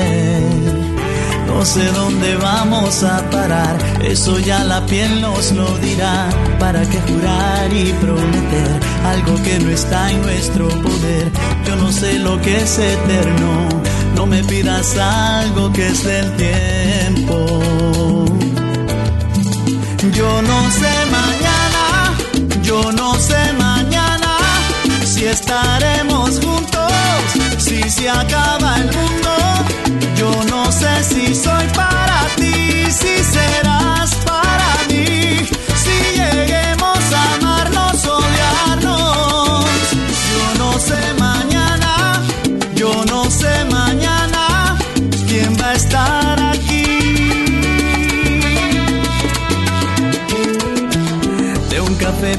No 1.61 1.67
sé 1.67 1.85
dónde 1.91 2.35
vamos 2.37 3.03
a 3.03 3.21
parar, 3.29 3.77
eso 4.03 4.39
ya 4.39 4.63
la 4.63 4.83
piel 4.87 5.21
nos 5.21 5.51
lo 5.51 5.77
dirá. 5.77 6.27
¿Para 6.57 6.81
qué 6.89 6.99
jurar 7.01 7.71
y 7.71 7.93
prometer 8.01 8.79
algo 9.05 9.35
que 9.43 9.59
no 9.59 9.69
está 9.69 10.09
en 10.09 10.23
nuestro 10.23 10.67
poder? 10.69 11.31
Yo 11.67 11.75
no 11.75 11.91
sé 11.91 12.17
lo 12.17 12.41
que 12.41 12.57
es 12.63 12.79
eterno, 12.79 13.69
no 14.15 14.25
me 14.25 14.43
pidas 14.43 14.97
algo 14.97 15.71
que 15.71 15.85
es 15.89 16.03
del 16.03 16.35
tiempo. 16.35 17.35
Yo 20.17 20.41
no 20.41 20.71
sé 20.71 20.93
mañana, 21.19 22.17
yo 22.63 22.91
no 22.91 23.13
sé 23.19 23.53
mañana 23.53 24.37
si 25.05 25.25
estaremos 25.25 26.39
juntos, 26.39 26.91
si 27.59 27.87
se 27.87 28.09
acaba 28.09 28.60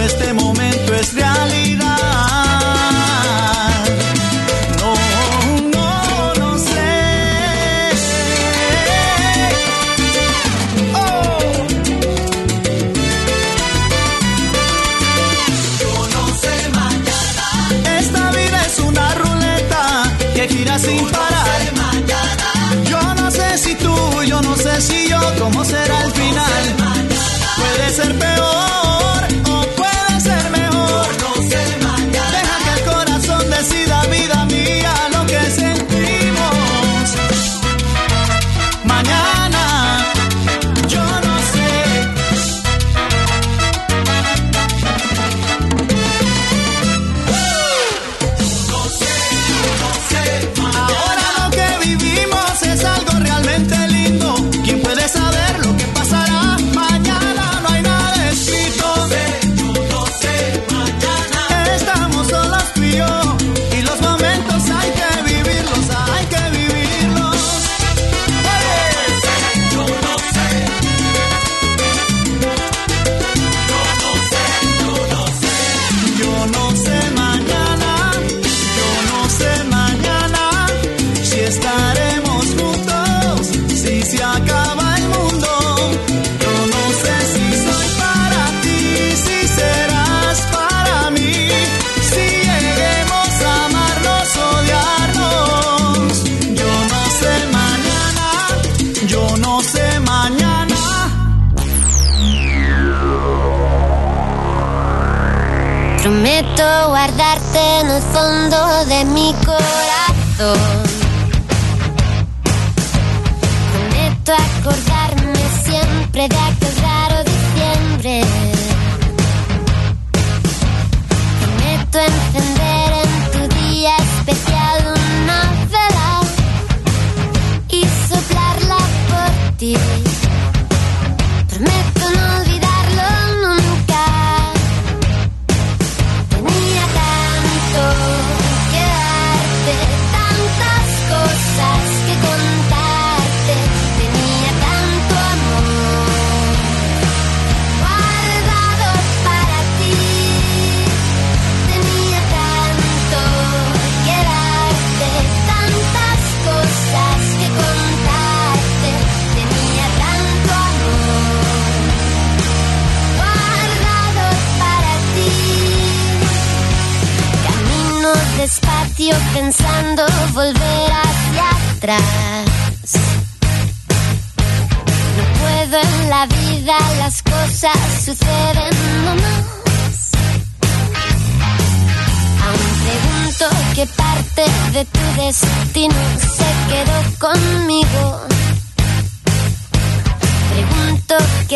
este 0.00 0.32
momento 0.32 0.57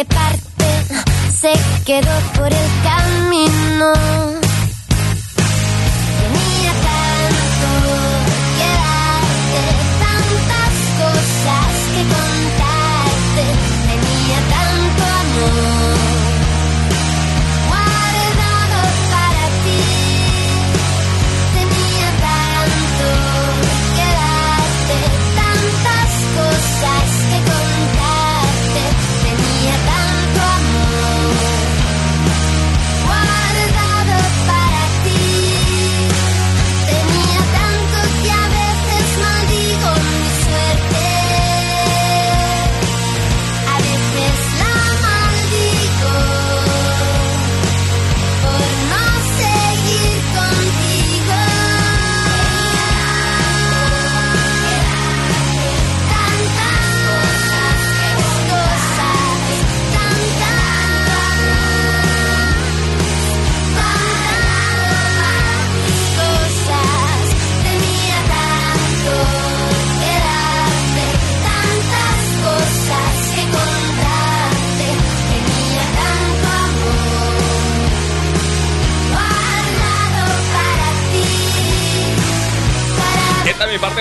qué 0.03 0.15
parte 0.15 1.31
se 1.31 1.53
quedó 1.85 2.21
por 2.35 2.47
el 2.47 2.71
camino. 2.83 4.42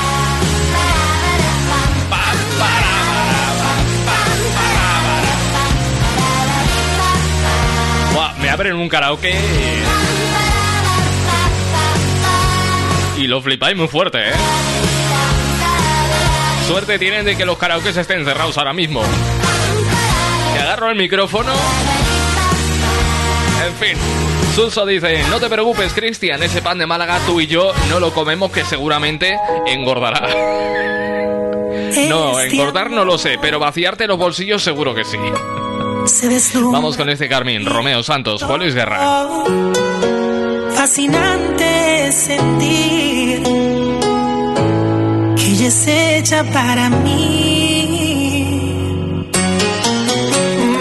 Buah, 8.13 8.33
me 8.39 8.49
abren 8.49 8.75
un 8.75 8.89
karaoke 8.89 9.29
y... 13.17 13.21
y 13.21 13.27
lo 13.27 13.41
flipáis 13.41 13.77
muy 13.77 13.87
fuerte, 13.87 14.29
¿eh? 14.29 14.33
Suerte 16.67 16.97
tienen 16.97 17.23
de 17.25 17.37
que 17.37 17.45
los 17.45 17.57
karaokes 17.57 17.95
estén 17.95 18.25
cerrados 18.25 18.57
ahora 18.57 18.73
mismo. 18.73 19.03
Que 20.53 20.59
agarro 20.59 20.89
el 20.89 20.97
micrófono. 20.97 21.53
En 23.65 23.75
fin. 23.75 23.97
Suso 24.57 24.87
dice, 24.87 25.21
no 25.29 25.39
te 25.39 25.49
preocupes, 25.49 25.93
Cristian, 25.93 26.41
ese 26.41 26.63
pan 26.63 26.79
de 26.79 26.87
Málaga 26.87 27.19
tú 27.27 27.39
y 27.39 27.45
yo 27.45 27.73
no 27.91 27.99
lo 27.99 28.11
comemos 28.11 28.51
que 28.51 28.65
seguramente 28.65 29.37
engordará. 29.67 30.27
No, 32.09 32.39
engordar 32.39 32.89
no 32.89 33.05
lo 33.05 33.19
sé, 33.19 33.37
pero 33.39 33.59
vaciarte 33.59 34.07
los 34.07 34.17
bolsillos 34.17 34.63
seguro 34.63 34.95
que 34.95 35.05
sí. 35.05 35.19
Vamos 36.71 36.97
con 36.97 37.07
este 37.07 37.29
Carmín, 37.29 37.67
Romeo 37.67 38.01
Santos, 38.01 38.41
Juan 38.41 38.61
Luis 38.61 38.73
Guerra. 38.73 39.27
Fascinante 40.73 42.11
sentir 42.11 43.43
que 45.35 45.51
ella 45.51 45.67
es 45.67 45.87
hecha 45.87 46.43
para 46.51 46.89
mí. 46.89 48.09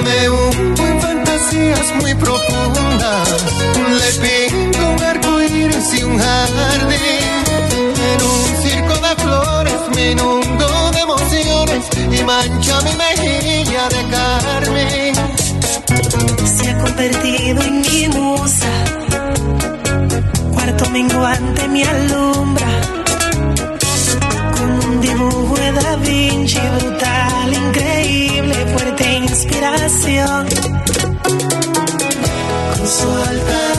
Me 0.03 0.25
en 0.25 1.01
fantasías 1.03 1.95
muy 2.01 2.15
profundas. 2.15 2.56
Un 6.17 6.23
jardín. 6.23 7.45
En 8.09 8.23
un 8.23 8.47
circo 8.63 8.95
de 9.07 9.13
flores 9.23 9.81
me 9.95 10.11
inundo 10.13 10.91
de 10.93 11.01
emociones 11.01 11.85
y 11.97 12.25
mancha 12.25 12.81
mi 12.83 12.93
mejilla 13.05 13.89
de 13.95 14.03
carmín. 14.15 15.15
Se 16.47 16.71
ha 16.71 16.79
convertido 16.79 17.63
en 17.63 17.81
mi 17.81 18.09
musa. 18.09 18.73
Cuarto 20.53 20.91
menguante 20.91 21.69
me 21.69 21.85
alumbra. 21.85 22.67
Como 24.57 24.79
un 24.91 25.01
dibujo 25.01 25.55
de 25.57 25.73
Da 25.73 25.97
Vinci, 25.97 26.61
brutal, 26.79 27.53
increíble, 27.53 28.55
fuerte 28.73 29.13
inspiración. 29.17 30.47
Con 32.77 32.87
su 32.89 33.09
alta 33.11 33.76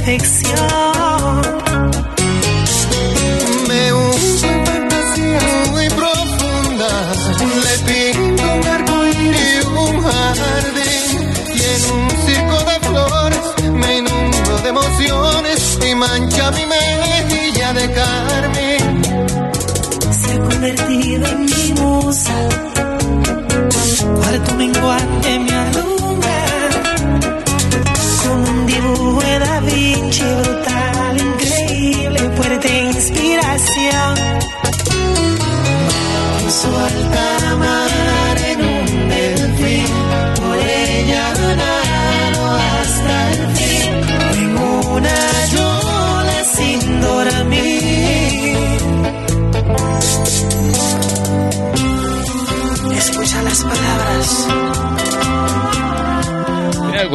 perfección. 0.00 0.89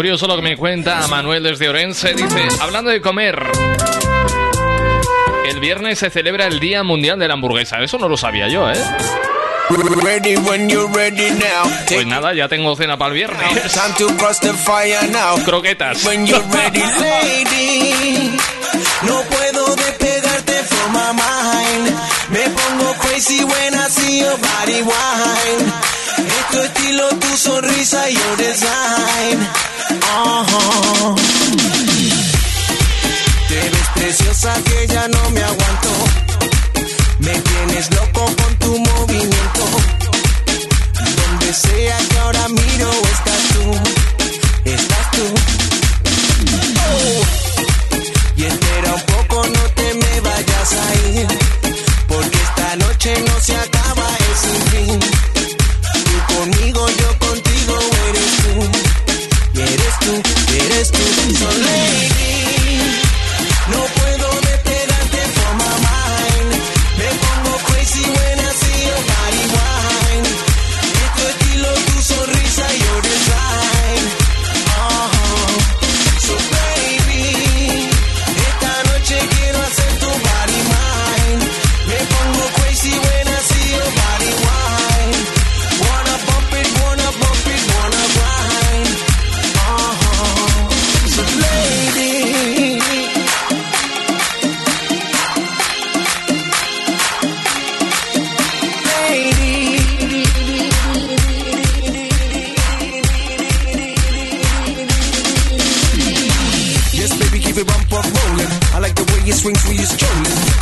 Curioso 0.06 0.28
lo 0.28 0.36
que 0.36 0.44
me 0.44 0.56
cuenta 0.56 1.08
Manuel 1.08 1.42
desde 1.42 1.68
Orense. 1.68 2.14
Dice, 2.14 2.48
hablando 2.62 2.92
de 2.92 3.02
comer, 3.02 3.42
el 5.50 5.60
viernes 5.60 5.98
se 5.98 6.12
celebra 6.12 6.46
el 6.46 6.60
Día 6.60 6.84
Mundial 6.84 7.18
de 7.18 7.28
la 7.28 7.34
Hamburguesa. 7.34 7.80
Eso 7.80 7.98
no 7.98 8.08
lo 8.08 8.16
sabía 8.16 8.48
yo, 8.48 8.70
¿eh? 8.70 8.78
Pues 11.88 12.06
nada, 12.06 12.36
ya 12.36 12.48
tengo 12.48 12.76
cena 12.76 13.00
para 13.00 13.14
el 13.14 13.16
viernes. 13.16 13.48
Croquetas. 15.44 16.04
No 19.02 19.22
puedo 19.24 19.76
despegarte 19.76 20.54
from 20.66 20.94
my 20.94 21.14
mind. 21.14 21.98
Me 22.30 22.48
pongo 22.52 22.94
crazy 23.00 23.44
when 23.44 23.74
I 23.74 23.88
see 23.90 24.20
your 24.20 24.38
body 24.38 24.84
wine. 24.84 25.74
Es 26.28 26.48
tu 26.52 26.62
estilo, 26.62 27.10
tu 27.10 27.38
sonrisa 27.38 28.08
y 28.08 28.14
your 28.14 28.38
design. 28.38 29.65
Te 33.50 33.56
ves 33.70 33.88
preciosa 33.96 34.54
que 34.64 34.88
ya 34.88 35.10
no 35.10 35.30
me 35.32 35.44
aguanto. 35.44 35.90
Me 37.20 37.34
tienes 37.34 37.94
loco 37.94 38.26
con 38.42 38.56
tu 38.60 38.80
movimiento. 38.80 39.66
Donde 41.18 41.54
sea 41.54 41.98
que 42.10 42.18
ahora 42.20 42.48
miro, 42.48 42.65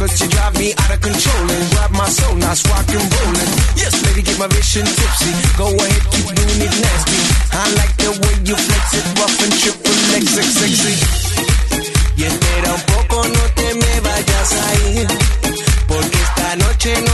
Cause 0.04 0.20
you 0.20 0.28
drive 0.28 0.60
me 0.60 0.74
out 0.76 0.92
of 0.92 1.00
control 1.00 1.48
and 1.48 1.64
grab 1.72 1.92
my 1.96 2.10
soul, 2.12 2.36
now 2.36 2.52
it's 2.52 2.68
and 2.68 3.08
rolling. 3.08 3.52
Yes, 3.80 3.96
baby, 4.04 4.22
get 4.22 4.38
my 4.38 4.48
vision 4.52 4.84
tipsy. 4.84 5.32
Go 5.56 5.72
ahead, 5.72 6.04
keep 6.12 6.28
doing 6.28 6.60
it 6.60 6.76
nasty. 6.76 7.20
I 7.56 7.64
like 7.80 7.96
the 7.96 8.12
way 8.12 8.36
you 8.44 8.52
flex 8.52 8.86
it 9.00 9.06
rough 9.16 9.40
and 9.40 9.54
triple 9.64 9.96
X, 10.20 10.26
sexy. 10.36 10.96
Y 12.20 12.24
espera 12.28 12.74
un 12.76 12.82
poco, 12.92 13.24
no 13.32 13.44
te 13.56 13.68
me 13.80 13.94
vayas 14.04 14.52
a 14.52 14.68
ir. 14.92 15.08
Porque 15.88 16.20
esta 16.20 16.56
noche 16.58 17.00
no 17.08 17.12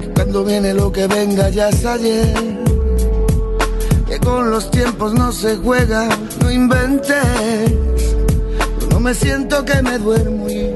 que 0.00 0.12
cuando 0.14 0.44
viene 0.44 0.74
lo 0.74 0.90
que 0.90 1.06
venga 1.06 1.48
ya 1.50 1.68
es 1.68 1.84
ayer. 1.84 2.55
No 5.14 5.30
se 5.30 5.56
juega, 5.56 6.08
no 6.42 6.50
inventes. 6.50 7.72
No 8.90 8.98
me 8.98 9.14
siento 9.14 9.64
que 9.64 9.80
me 9.80 9.98
duermo 9.98 10.48
y 10.48 10.74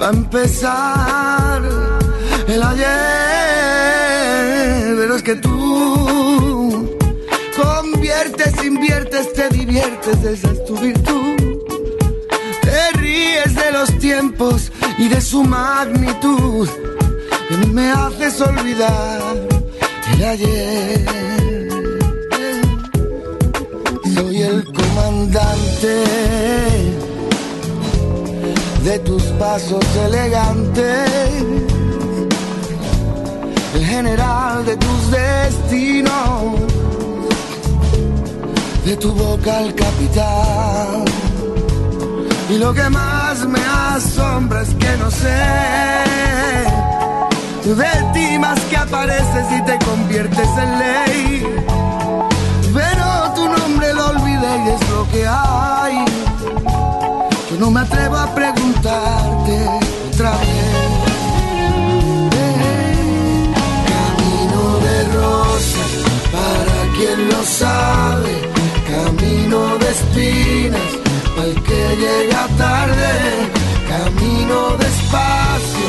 va 0.00 0.08
a 0.08 0.10
empezar 0.10 1.62
el 2.48 2.60
ayer. 2.60 2.86
Pero 4.96 5.14
es 5.14 5.22
que 5.22 5.36
tú 5.36 6.90
conviertes, 7.56 8.64
inviertes, 8.64 9.32
te 9.32 9.48
diviertes, 9.50 10.24
esa 10.24 10.50
es 10.50 10.64
tu 10.64 10.76
virtud. 10.76 11.36
Te 12.62 12.90
ríes 12.98 13.54
de 13.54 13.70
los 13.72 13.96
tiempos 13.98 14.72
y 14.98 15.08
de 15.08 15.20
su 15.20 15.44
magnitud. 15.44 16.68
Y 17.50 17.66
me 17.68 17.92
haces 17.92 18.40
olvidar 18.40 19.36
el 20.14 20.24
ayer. 20.24 21.17
De 28.84 28.98
tus 29.04 29.22
pasos 29.38 29.84
elegantes. 30.06 31.44
El 33.74 33.84
general 33.84 34.64
de 34.64 34.76
tus 34.76 35.10
destinos. 35.10 36.60
De 38.84 38.96
tu 38.96 39.12
boca 39.12 39.58
al 39.58 39.74
capitán. 39.74 41.04
Y 42.50 42.58
lo 42.58 42.72
que 42.72 42.88
más 42.88 43.46
me 43.46 43.60
asombra 43.94 44.62
es 44.62 44.70
que 44.74 44.96
no 44.98 45.10
sé 45.10 46.08
de 47.74 47.84
ti 48.14 48.38
más 48.38 48.58
que 48.70 48.76
apareces 48.78 49.46
y 49.58 49.62
te 49.62 49.78
conviertes 49.84 50.48
en 50.58 50.78
ley. 50.78 51.77
Que 55.12 55.26
hay. 55.26 56.04
Que 57.48 57.54
no 57.58 57.70
me 57.70 57.80
atrevo 57.80 58.16
a 58.16 58.34
preguntarte 58.34 59.54
otra 60.12 60.30
vez. 60.30 60.78
Camino 63.92 64.62
de 64.86 65.04
rosas, 65.18 65.90
para 66.32 66.78
quien 66.96 67.28
lo 67.28 67.42
sabe. 67.44 68.32
Camino 68.88 69.78
de 69.78 69.88
espinas, 69.90 70.90
para 71.34 71.48
el 71.48 71.62
que 71.62 71.96
llega 71.96 72.46
tarde. 72.58 73.12
Camino 73.88 74.76
despacio, 74.76 75.88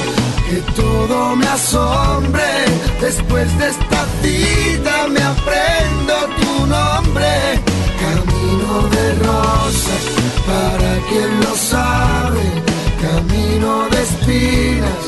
que 0.50 0.82
todo 0.82 1.36
me 1.36 1.48
asombre. 1.48 2.50
Después 3.02 3.58
de 3.58 3.68
esta 3.70 4.06
cita 4.22 5.08
me 5.10 5.22
aprendo 5.22 6.14
tu 6.40 6.66
nombre. 6.66 7.69
Camino 8.20 8.90
de 8.90 9.14
rosas, 9.26 10.04
para 10.46 10.92
quien 11.08 11.40
lo 11.40 11.56
sabe. 11.56 12.44
Camino 13.02 13.88
de 13.92 14.02
espinas, 14.04 15.04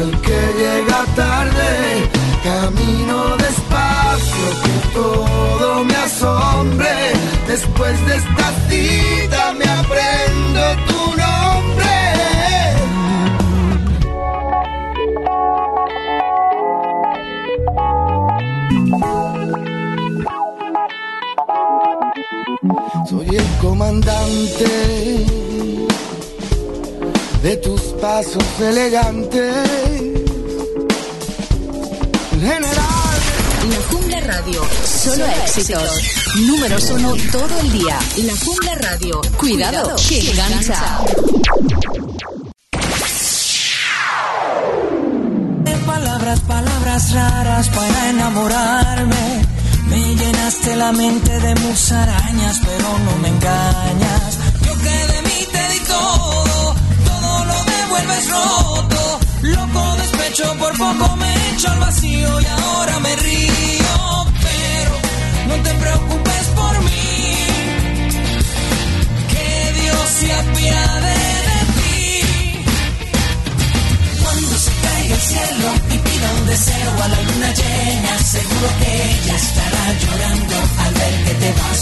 el 0.00 0.20
que 0.20 0.40
llega 0.60 1.04
tarde. 1.14 2.10
Camino 2.42 3.36
despacio, 3.36 4.48
que 4.62 4.94
todo 4.94 5.84
me 5.84 5.94
asombre. 5.94 6.94
Después 7.46 7.94
de 8.06 8.16
esta 8.16 8.46
cita 8.68 9.52
me 9.52 9.64
aprendo 9.64 10.95
de 27.42 27.56
tus 27.58 27.80
pasos 28.00 28.44
elegantes. 28.60 29.54
El 32.32 32.40
general. 32.40 33.18
La 33.70 33.82
Jungla 33.90 34.20
Radio, 34.20 34.62
solo 34.84 35.24
éxitos. 35.44 36.02
Números 36.46 36.90
uno 36.90 37.14
todo 37.32 37.60
el 37.60 37.72
día. 37.72 37.98
La 38.18 38.36
Jungla 38.36 38.74
Radio, 38.74 39.20
cuidado, 39.38 39.96
que 40.08 40.30
engancha. 40.30 41.00
De 45.64 45.76
palabras, 45.86 46.40
palabras 46.40 47.12
raras 47.12 47.68
para 47.70 48.10
enamorarme. 48.10 49.55
Me 49.86 50.14
llenaste 50.14 50.76
la 50.76 50.92
mente 50.92 51.32
de 51.40 51.54
musarañas, 51.56 52.60
pero 52.64 52.98
no 52.98 53.16
me 53.22 53.28
engañas. 53.28 54.38
Yo 54.64 54.72
que 54.84 54.96
de 55.12 55.22
mí 55.22 55.46
te 55.52 55.68
di 55.72 55.80
todo, 55.86 56.74
todo 57.04 57.44
lo 57.44 57.64
devuelves 57.64 58.30
roto. 58.30 59.20
Loco 59.42 59.96
despecho, 60.02 60.54
por 60.58 60.76
poco 60.76 61.16
me 61.16 61.32
echo 61.50 61.70
al 61.70 61.78
vacío 61.78 62.40
y 62.40 62.46
ahora 62.46 63.00
me 63.00 63.16
río. 63.16 64.26
Pero 64.48 64.94
no 65.48 65.54
te 65.62 65.74
preocupes 65.74 66.44
por 66.54 66.74
mí, 66.84 67.36
que 69.32 69.80
Dios 69.80 70.08
se 70.20 70.32
apiade 70.32 71.16
de 71.48 71.55
Caiga 75.06 75.14
el 75.14 75.22
cielo 75.22 75.68
y 75.94 75.98
pida 75.98 76.32
un 76.32 76.46
deseo 76.46 77.02
a 77.04 77.08
la 77.08 77.22
luna 77.22 77.54
llena, 77.54 78.18
seguro 78.18 78.68
que 78.80 78.90
ella 78.90 79.36
estará 79.36 79.84
llorando 80.02 80.56
al 80.84 80.94
ver 80.94 81.24
que 81.26 81.34
te 81.34 81.52
vas. 81.52 81.80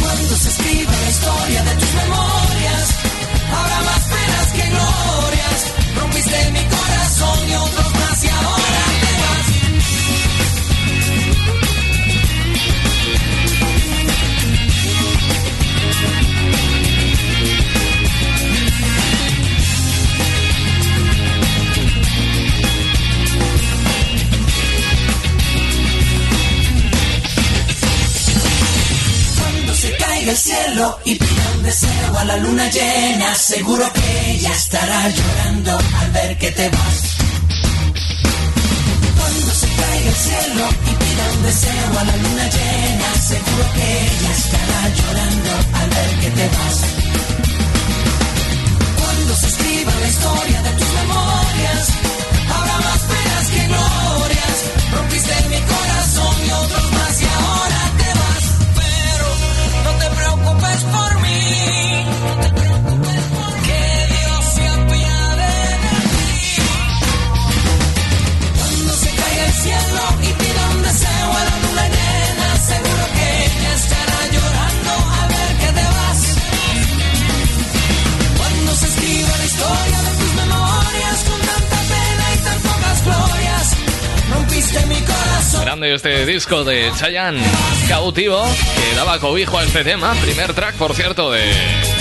Cuando 0.00 0.36
se 0.36 0.48
escriba 0.48 0.92
la 0.92 1.10
historia 1.10 1.62
de 1.62 1.74
tus 1.76 1.92
memorias, 1.92 2.88
habrá 3.52 3.80
más 3.80 4.02
penas 4.14 4.46
que 4.56 4.62
glorias. 4.72 5.60
Rompiste 6.00 6.50
mi 6.52 6.64
corazón 6.74 7.38
y 7.50 7.54
otros 7.54 7.92
más 8.00 8.24
y 8.24 8.28
ahora 8.28 8.84
te 9.02 9.23
y 31.04 31.14
pida 31.14 31.52
un 31.54 31.62
deseo 31.62 32.18
a 32.18 32.24
la 32.24 32.36
luna 32.38 32.68
llena, 32.68 33.36
seguro 33.36 33.84
que 33.92 34.32
ella 34.32 34.52
estará 34.52 35.08
llorando 35.08 35.78
al 36.00 36.10
ver 36.10 36.36
que 36.38 36.50
te 36.50 36.68
vas. 36.70 36.98
Cuando 39.16 39.54
se 39.54 39.66
caiga 39.68 40.08
el 40.08 40.16
cielo 40.16 40.64
y 40.90 40.94
pida 41.02 41.24
un 41.36 41.42
deseo 41.44 41.98
a 42.00 42.04
la 42.04 42.16
luna 42.16 42.44
llena, 42.50 43.08
seguro 43.22 43.64
que 43.74 43.86
ella 44.06 44.30
estará 44.32 44.80
llorando 44.98 45.50
al 45.78 45.90
ver 45.90 46.18
que 46.18 46.30
te 46.30 46.48
vas. 46.48 46.78
Cuando 48.98 49.36
se 49.36 49.46
escriba 49.46 49.92
la 50.00 50.08
historia 50.08 50.62
de 50.62 50.70
tus 50.70 50.92
memorias, 50.94 51.88
habrá 52.56 52.78
más 52.88 53.00
penas 53.12 53.46
que 53.52 53.66
glorias. 53.68 54.56
Rompiste 54.94 55.34
mi 55.48 55.60
corazón 55.60 56.36
y 56.44 56.50
otros 56.50 56.93
Grande 85.60 85.94
este 85.94 86.26
disco 86.26 86.64
de 86.64 86.92
Chayanne, 86.98 87.40
Cautivo, 87.88 88.44
que 88.74 88.96
daba 88.96 89.18
cobijo 89.18 89.58
a 89.58 89.64
este 89.64 89.84
tema. 89.84 90.14
Primer 90.22 90.52
track, 90.52 90.74
por 90.74 90.94
cierto, 90.94 91.30
de... 91.30 91.42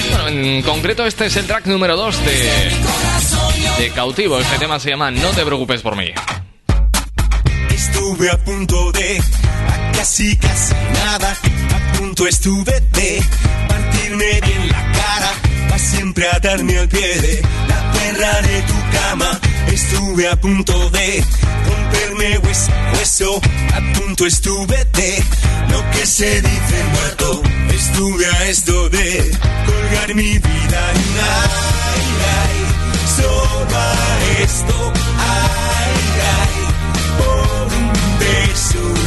Bueno, 0.09 0.27
en 0.27 0.61
concreto 0.63 1.05
este 1.05 1.27
es 1.27 1.35
el 1.37 1.45
track 1.45 1.67
número 1.67 1.95
2 1.95 2.25
de, 2.25 2.71
de 3.79 3.89
Cautivo. 3.91 4.39
Este 4.39 4.57
tema 4.57 4.79
se 4.79 4.89
llama 4.89 5.11
No 5.11 5.29
te 5.29 5.45
preocupes 5.45 5.81
por 5.81 5.95
mí. 5.95 6.11
Estuve 7.69 8.31
a 8.31 8.37
punto 8.37 8.91
de, 8.91 9.17
a 9.19 9.91
casi 9.93 10.35
casi 10.37 10.73
nada, 10.93 11.31
a 11.31 11.97
punto 11.97 12.27
estuve 12.27 12.81
de 12.81 13.23
partirme 13.67 14.41
bien 14.41 14.69
la 14.69 14.91
cara, 14.91 15.31
para 15.67 15.79
siempre 15.79 16.27
atarme 16.27 16.79
al 16.79 16.89
pie 16.89 17.21
de 17.21 17.41
la 17.67 17.91
perra 17.91 18.41
de 18.41 18.61
tu 18.61 18.97
cama. 18.97 19.39
Estuve 19.67 20.27
a 20.27 20.35
punto 20.35 20.89
de 20.89 21.23
romperme 21.93 22.37
hueso, 22.39 22.71
hueso, 22.93 23.41
a 23.73 23.99
punto 23.99 24.25
estuve 24.25 24.85
de 24.93 25.23
lo 25.69 25.89
que 25.91 26.05
se 26.05 26.41
dice 26.41 26.83
muerto. 26.91 27.41
Estuve 27.73 28.25
a 28.25 28.49
esto 28.49 28.89
de 28.89 29.31
colgar 29.65 30.15
mi 30.15 30.37
vida 30.37 30.91
en 30.91 30.97
un 30.97 31.19
ay, 31.19 32.05
ay, 32.41 32.57
solo 33.17 33.77
a 33.77 34.41
esto, 34.43 34.93
ay, 35.17 35.95
ay 36.37 36.55
por 37.17 37.73
un 37.77 37.91
beso 38.19 39.02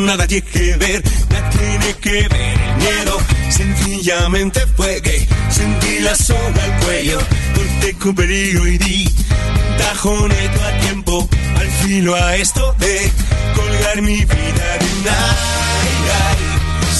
nada 0.00 0.26
tiene 0.26 0.46
que 0.46 0.76
ver, 0.76 1.02
nada 1.30 1.50
tiene 1.50 1.94
que 2.00 2.28
ver. 2.28 2.60
El 2.60 2.76
miedo 2.76 3.18
sencillamente 3.50 4.60
fue 4.76 5.00
que 5.02 5.26
sentí 5.50 5.98
la 6.00 6.14
soga 6.14 6.64
al 6.64 6.84
cuello 6.84 7.18
corté 7.54 7.94
con 7.94 8.14
peligro 8.14 8.66
y 8.66 8.78
di. 8.78 9.04
Un 9.04 9.76
tajoneto 9.76 10.64
a 10.64 10.80
tiempo 10.80 11.28
al 11.56 11.68
filo 11.82 12.14
a 12.14 12.36
esto 12.36 12.74
de 12.78 13.10
colgar 13.54 14.02
mi 14.02 14.24
vida 14.24 14.66
de 14.80 14.86
un 14.86 15.08
ay, 15.08 15.94
ay, 16.24 16.38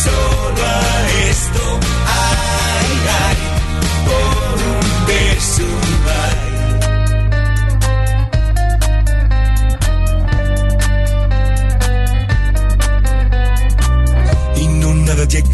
solo 0.05 0.67
a 0.67 1.29
esto. 1.31 1.81
Ay, 2.07 2.91
ay, 3.23 3.37
por 4.07 4.55
un 4.67 5.07
beso 5.07 5.90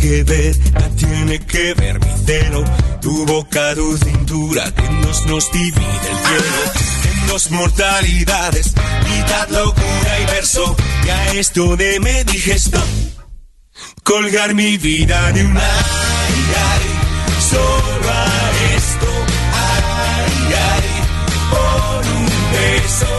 que 0.01 0.23
ver, 0.25 0.57
nada 0.73 0.91
tiene 0.97 1.39
que 1.41 1.75
ver 1.75 1.99
mi 2.01 2.13
celo, 2.25 2.65
tu 3.01 3.27
boca, 3.27 3.75
tu 3.75 3.97
cintura, 3.99 4.73
que 4.73 4.89
nos 4.91 5.27
nos 5.27 5.53
divide 5.53 6.09
el 6.11 6.19
cielo, 6.27 6.63
en 7.11 7.27
dos 7.27 7.51
mortalidades, 7.51 8.73
mitad 9.09 9.49
locura 9.49 10.21
y 10.23 10.27
verso, 10.27 10.77
y 11.05 11.09
a 11.09 11.33
esto 11.35 11.77
de 11.77 12.01
me 12.01 12.25
dije 12.25 12.57
colgar 14.03 14.55
mi 14.55 14.77
vida 14.77 15.33
de 15.33 15.45
un 15.45 15.57
ay, 15.57 15.65
ay, 16.71 16.85
solo 17.51 18.09
a 18.09 18.77
esto, 18.77 19.09
ay, 19.53 20.55
ay, 20.71 20.89
por 21.51 22.07
un 22.17 22.27
beso, 22.53 23.16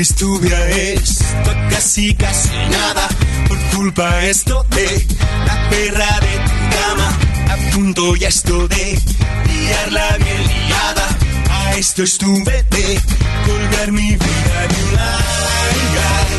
que 0.00 0.02
estuve 0.02 0.54
a 0.54 0.68
esto 0.94 1.50
casi 1.68 2.14
casi 2.14 2.48
nada. 2.70 3.06
Por 3.46 3.58
culpa 3.76 4.24
esto 4.24 4.64
de 4.70 5.06
la 5.46 5.68
perra 5.68 6.20
de 6.26 6.34
tu 6.46 6.56
cama. 6.76 7.08
A 7.52 7.56
punto 7.74 8.16
ya 8.16 8.28
esto 8.28 8.66
de 8.68 8.98
liarla 9.46 10.16
bien 10.24 10.42
liada. 10.48 11.06
A 11.50 11.76
esto 11.76 12.02
estuve 12.02 12.62
de 12.70 13.00
colgar 13.46 13.92
mi 13.92 14.12
vida 14.12 14.58
de 14.70 14.78
un 14.88 14.98
ay, 14.98 15.82
ay. 16.16 16.32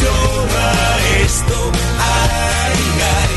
Solo 0.00 0.64
esto 1.24 1.72
ay 1.98 2.82
ay. 3.18 3.36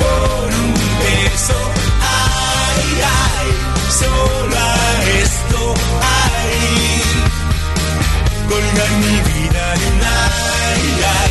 Por 0.00 0.48
un 0.62 0.72
beso 1.02 1.58
ay 2.00 3.02
ay. 3.02 3.48
Solo 3.98 4.33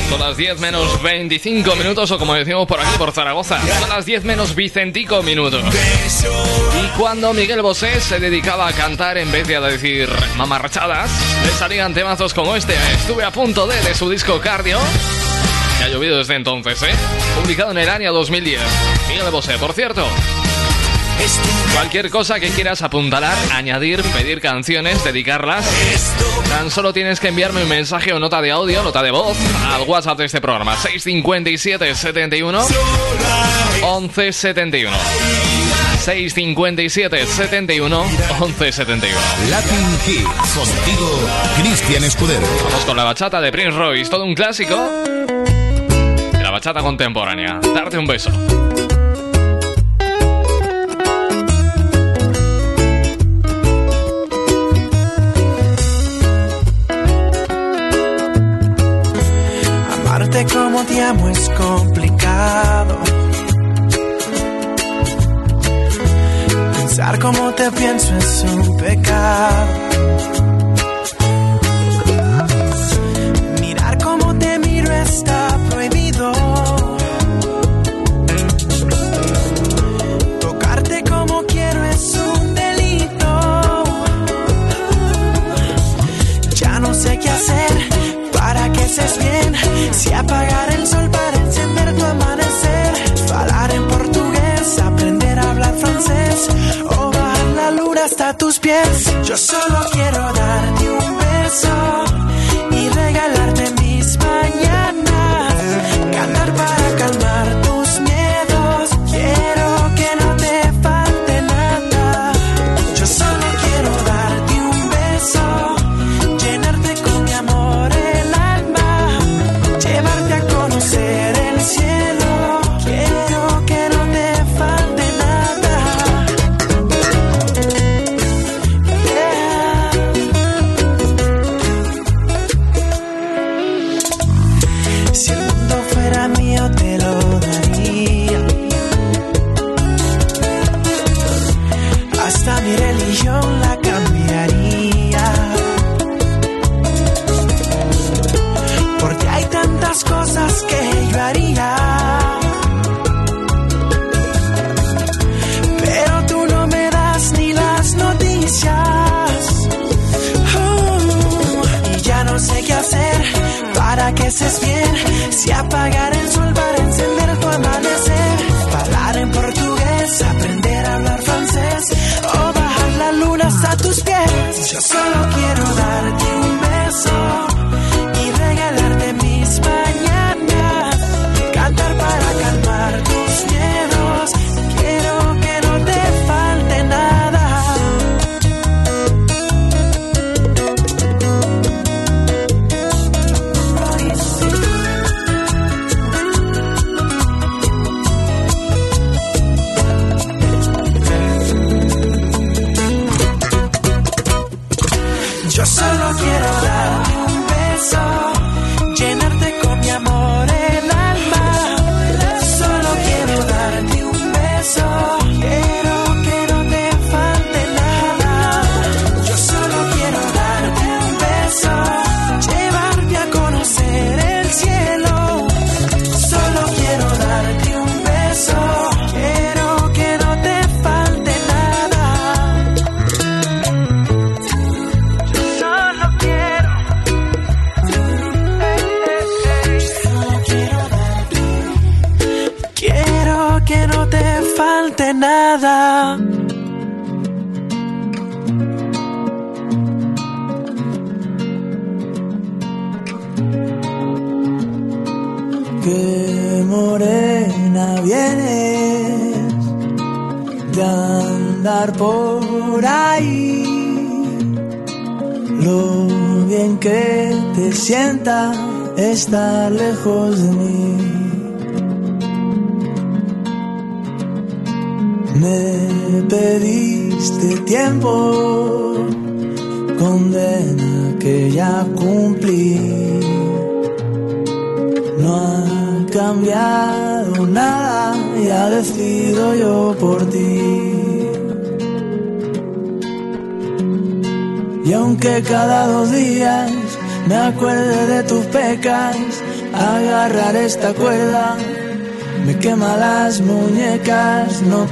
Son 0.09 0.19
las 0.19 0.37
10 0.37 0.59
menos 0.59 1.01
25 1.01 1.75
minutos, 1.75 2.11
o 2.11 2.17
como 2.19 2.33
decimos 2.35 2.67
por 2.67 2.79
aquí, 2.79 2.97
por 2.97 3.11
Zaragoza, 3.11 3.59
son 3.79 3.89
las 3.89 4.05
10 4.05 4.23
menos 4.25 4.53
Vicentico 4.55 5.23
minutos. 5.23 5.63
Y 6.83 6.87
cuando 6.99 7.33
Miguel 7.33 7.61
Bosé 7.61 7.99
se 7.99 8.19
dedicaba 8.19 8.67
a 8.67 8.73
cantar 8.73 9.17
en 9.17 9.31
vez 9.31 9.47
de 9.47 9.55
a 9.55 9.61
decir 9.61 10.09
mamarrachadas, 10.37 11.09
le 11.43 11.51
salían 11.51 11.93
temazos 11.93 12.33
como 12.33 12.55
este. 12.55 12.75
Estuve 12.93 13.23
a 13.23 13.31
punto 13.31 13.65
de, 13.65 13.81
de 13.81 13.95
su 13.95 14.09
disco 14.09 14.39
Cardio. 14.39 14.79
Que 15.79 15.85
ha 15.85 15.87
llovido 15.87 16.17
desde 16.19 16.35
entonces, 16.35 16.81
¿eh? 16.83 16.93
Publicado 17.41 17.71
en 17.71 17.79
el 17.79 17.89
año 17.89 18.13
2010. 18.13 18.61
Miguel 19.09 19.31
Bosé, 19.31 19.57
por 19.57 19.73
cierto, 19.73 20.05
Cualquier 21.73 22.09
cosa 22.09 22.39
que 22.39 22.49
quieras 22.49 22.81
apuntalar, 22.81 23.35
añadir, 23.53 24.01
pedir 24.03 24.41
canciones, 24.41 25.03
dedicarlas, 25.03 25.65
tan 26.49 26.69
solo 26.71 26.93
tienes 26.93 27.19
que 27.19 27.29
enviarme 27.29 27.63
un 27.63 27.69
mensaje 27.69 28.13
o 28.13 28.19
nota 28.19 28.41
de 28.41 28.51
audio, 28.51 28.83
nota 28.83 29.01
de 29.03 29.11
voz, 29.11 29.37
al 29.71 29.81
WhatsApp 29.83 30.17
de 30.17 30.25
este 30.25 30.41
programa, 30.41 30.75
657 30.77 31.95
71 31.95 32.65
11 33.83 34.31
71. 34.33 34.97
657 36.03 37.25
71 37.25 38.05
11 38.39 38.71
71. 38.71 39.17
Latin 39.49 39.99
Hits, 40.07 40.51
contigo, 40.55 41.29
Cristian 41.61 42.03
Escudero. 42.03 42.45
Vamos 42.65 42.85
con 42.85 42.97
la 42.97 43.03
bachata 43.03 43.39
de 43.39 43.51
Prince 43.51 43.77
Royce, 43.77 44.09
todo 44.09 44.25
un 44.25 44.35
clásico. 44.35 44.75
de 44.75 46.43
La 46.43 46.51
bachata 46.51 46.81
contemporánea. 46.81 47.59
Darte 47.73 47.97
un 47.97 48.05
beso. 48.05 48.31
Pensar 66.95 67.17
como 67.17 67.51
te 67.55 67.71
pienso 67.71 68.15
es 68.17 68.45
un 68.53 68.77
pecado. 68.77 69.67
Mirar 73.59 73.97
como 73.97 74.37
te 74.37 74.59
miro 74.59 74.91
está 74.91 75.57
prohibido. 75.71 76.31
Tocarte 80.39 81.03
como 81.09 81.41
quiero 81.47 81.83
es 81.83 82.13
un 82.13 82.53
delito. 82.53 83.83
Ya 86.53 86.79
no 86.79 86.93
sé 86.93 87.17
qué 87.17 87.29
hacer 87.29 87.71
para 88.33 88.71
que 88.71 88.87
seas 88.87 89.17
bien. 89.17 89.55
Si 89.93 90.13
apagar 90.13 90.71
el 90.73 90.82
hasta 98.83 99.01
tus 99.01 99.13
pies. 99.13 99.27
Yo 99.27 99.37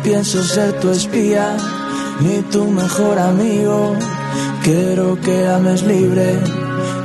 pienso 0.03 0.43
ser 0.43 0.79
tu 0.79 0.89
espía, 0.89 1.55
ni 2.19 2.41
tu 2.43 2.65
mejor 2.65 3.19
amigo. 3.19 3.95
Quiero 4.63 5.19
que 5.19 5.47
ames 5.47 5.83
libre, 5.83 6.39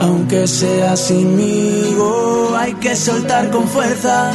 aunque 0.00 0.46
seas 0.46 1.10
inmigo. 1.10 2.54
Hay 2.56 2.74
que 2.74 2.94
soltar 2.94 3.50
con 3.50 3.66
fuerza, 3.68 4.30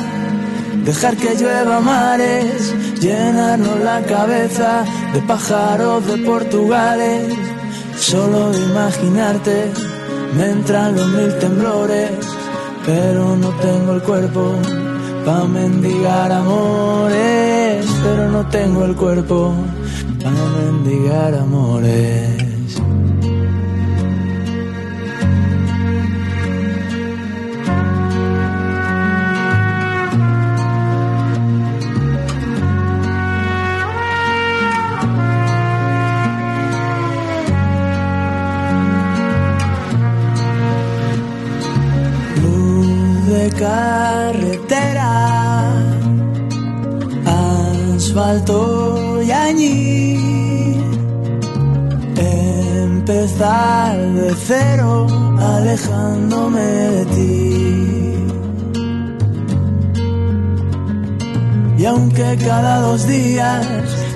dejar 0.86 1.16
que 1.18 1.36
llueva 1.36 1.80
mares, 1.80 2.74
llenarnos 3.00 3.80
la 3.80 4.02
cabeza 4.04 4.84
de 5.14 5.22
pájaros 5.22 6.06
de 6.08 6.18
Portugales. 6.18 7.34
Solo 7.98 8.52
de 8.52 8.60
imaginarte 8.64 9.72
me 10.36 10.50
entran 10.50 10.96
los 10.96 11.08
mil 11.08 11.38
temblores, 11.40 12.12
pero 12.86 13.36
no 13.36 13.50
tengo 13.60 13.94
el 13.94 14.02
cuerpo 14.02 14.56
pa' 15.26 15.44
mendigar 15.46 16.32
amores 16.32 17.61
pero 18.04 18.30
no 18.30 18.46
tengo 18.48 18.86
el 18.86 18.96
cuerpo 18.96 19.54
para 20.24 20.46
mendigar 20.60 21.36
amores. 21.36 22.21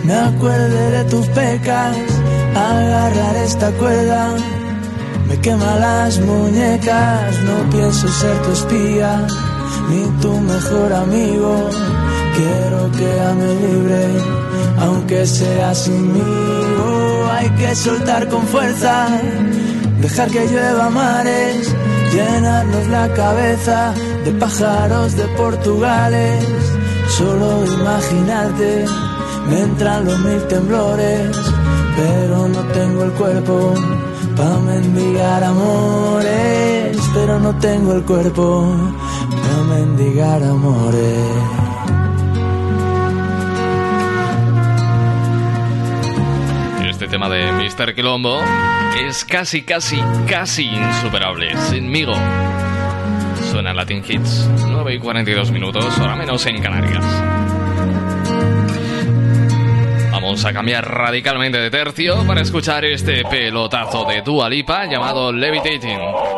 me 0.06 0.14
acuerde 0.14 0.92
de 0.92 1.04
tus 1.06 1.26
pecas, 1.28 1.98
agarrar 2.56 3.36
esta 3.38 3.72
cuerda, 3.72 4.36
me 5.28 5.40
quema 5.40 5.76
las 5.76 6.20
muñecas, 6.20 7.36
no 7.44 7.70
pienso 7.72 8.08
ser 8.08 8.38
tu 8.44 8.52
espía, 8.52 9.26
ni 9.90 10.04
tu 10.22 10.32
mejor 10.40 10.94
amigo, 10.94 11.70
quiero 12.36 12.92
que 12.92 13.20
ame 13.20 13.56
libre, 13.56 14.06
aunque 14.82 15.26
sea 15.26 15.74
sin 15.74 16.22
oh, 16.22 17.32
hay 17.32 17.50
que 17.50 17.76
soltar 17.76 18.28
con 18.30 18.44
fuerza, 18.44 19.08
dejar 20.02 20.30
que 20.30 20.46
llueva 20.48 20.90
mares, 20.90 21.74
llenarnos 22.14 22.88
la 22.90 23.12
cabeza 23.14 23.94
de 24.24 24.32
pájaros 24.34 25.16
de 25.16 25.26
Portugales, 25.30 26.46
solo 27.18 27.66
imaginarte 27.66 28.86
me 29.50 29.62
entran 29.62 30.06
los 30.06 30.20
mil 30.20 30.42
temblores, 30.48 31.38
pero 31.96 32.48
no 32.48 32.62
tengo 32.74 33.04
el 33.04 33.12
cuerpo 33.12 33.74
para 34.36 34.58
mendigar 34.60 35.44
amores, 35.44 36.98
pero 37.14 37.40
no 37.40 37.56
tengo 37.60 37.94
el 37.94 38.04
cuerpo 38.04 38.76
para 39.30 39.64
mendigar 39.64 40.44
amores. 40.44 41.66
este 46.96 47.10
tema 47.10 47.28
de 47.28 47.52
Mr. 47.52 47.94
Quilombo 47.94 48.40
es 48.98 49.26
casi, 49.26 49.64
casi, 49.64 50.00
casi 50.30 50.64
insuperable. 50.64 51.54
Sinmigo. 51.70 52.14
Suena 53.52 53.74
Latin 53.74 54.02
Hits. 54.08 54.50
9 54.66 54.96
y 54.96 55.00
42 55.00 55.52
minutos, 55.52 55.86
ahora 56.00 56.16
menos 56.16 56.46
en 56.46 56.62
Canarias 56.62 57.04
vamos 60.36 60.46
a 60.46 60.52
cambiar 60.54 60.86
radicalmente 60.86 61.58
de 61.58 61.72
tercio 61.72 62.28
para 62.28 62.42
escuchar 62.42 62.84
este 62.84 63.24
pelotazo 63.24 64.04
de 64.04 64.22
Dualipa 64.22 64.86
llamado 64.86 65.32
Levitating. 65.32 66.35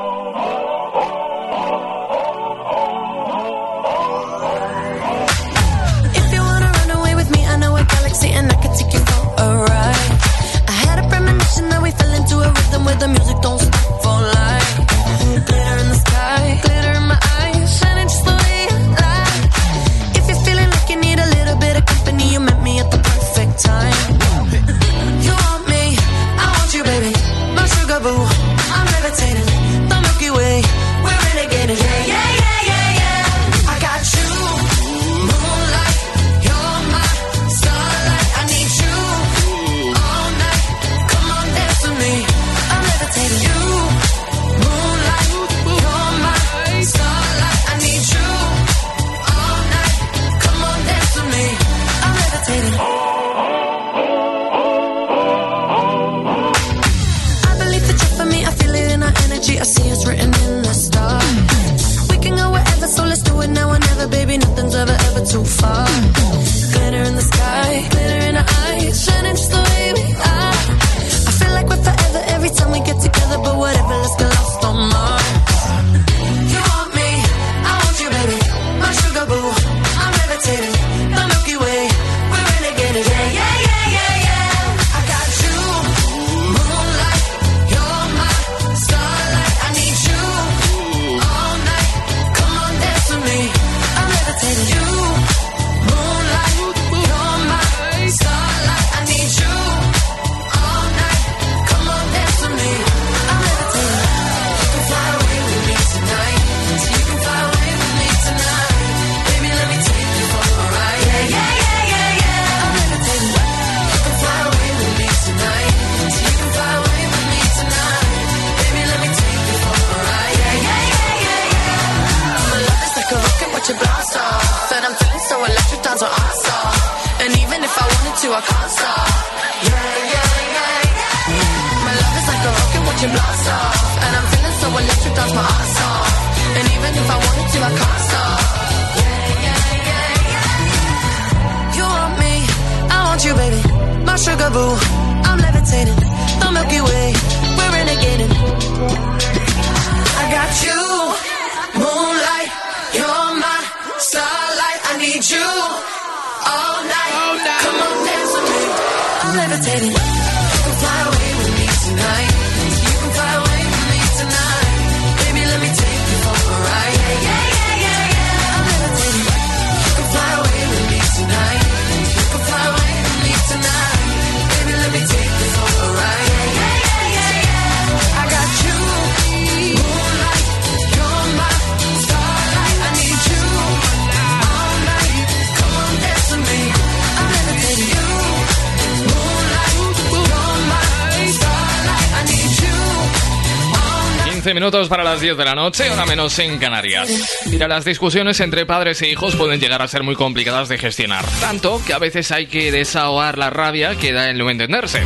Minutos 194.57 194.89
para 194.89 195.03
las 195.03 195.21
10 195.21 195.37
de 195.37 195.45
la 195.45 195.53
noche, 195.53 195.87
hora 195.87 196.07
menos 196.07 196.39
en 196.39 196.57
Canarias. 196.57 197.07
Mira, 197.45 197.67
las 197.67 197.85
discusiones 197.85 198.39
entre 198.39 198.65
padres 198.65 198.99
e 199.03 199.07
hijos 199.07 199.35
pueden 199.35 199.59
llegar 199.59 199.83
a 199.83 199.87
ser 199.87 200.01
muy 200.01 200.15
complicadas 200.15 200.67
de 200.67 200.79
gestionar, 200.79 201.23
tanto 201.39 201.79
que 201.85 201.93
a 201.93 201.99
veces 201.99 202.31
hay 202.31 202.47
que 202.47 202.71
desahogar 202.71 203.37
la 203.37 203.51
rabia 203.51 203.95
que 203.97 204.13
da 204.13 204.31
el 204.31 204.39
no 204.39 204.49
entenderse. 204.49 205.03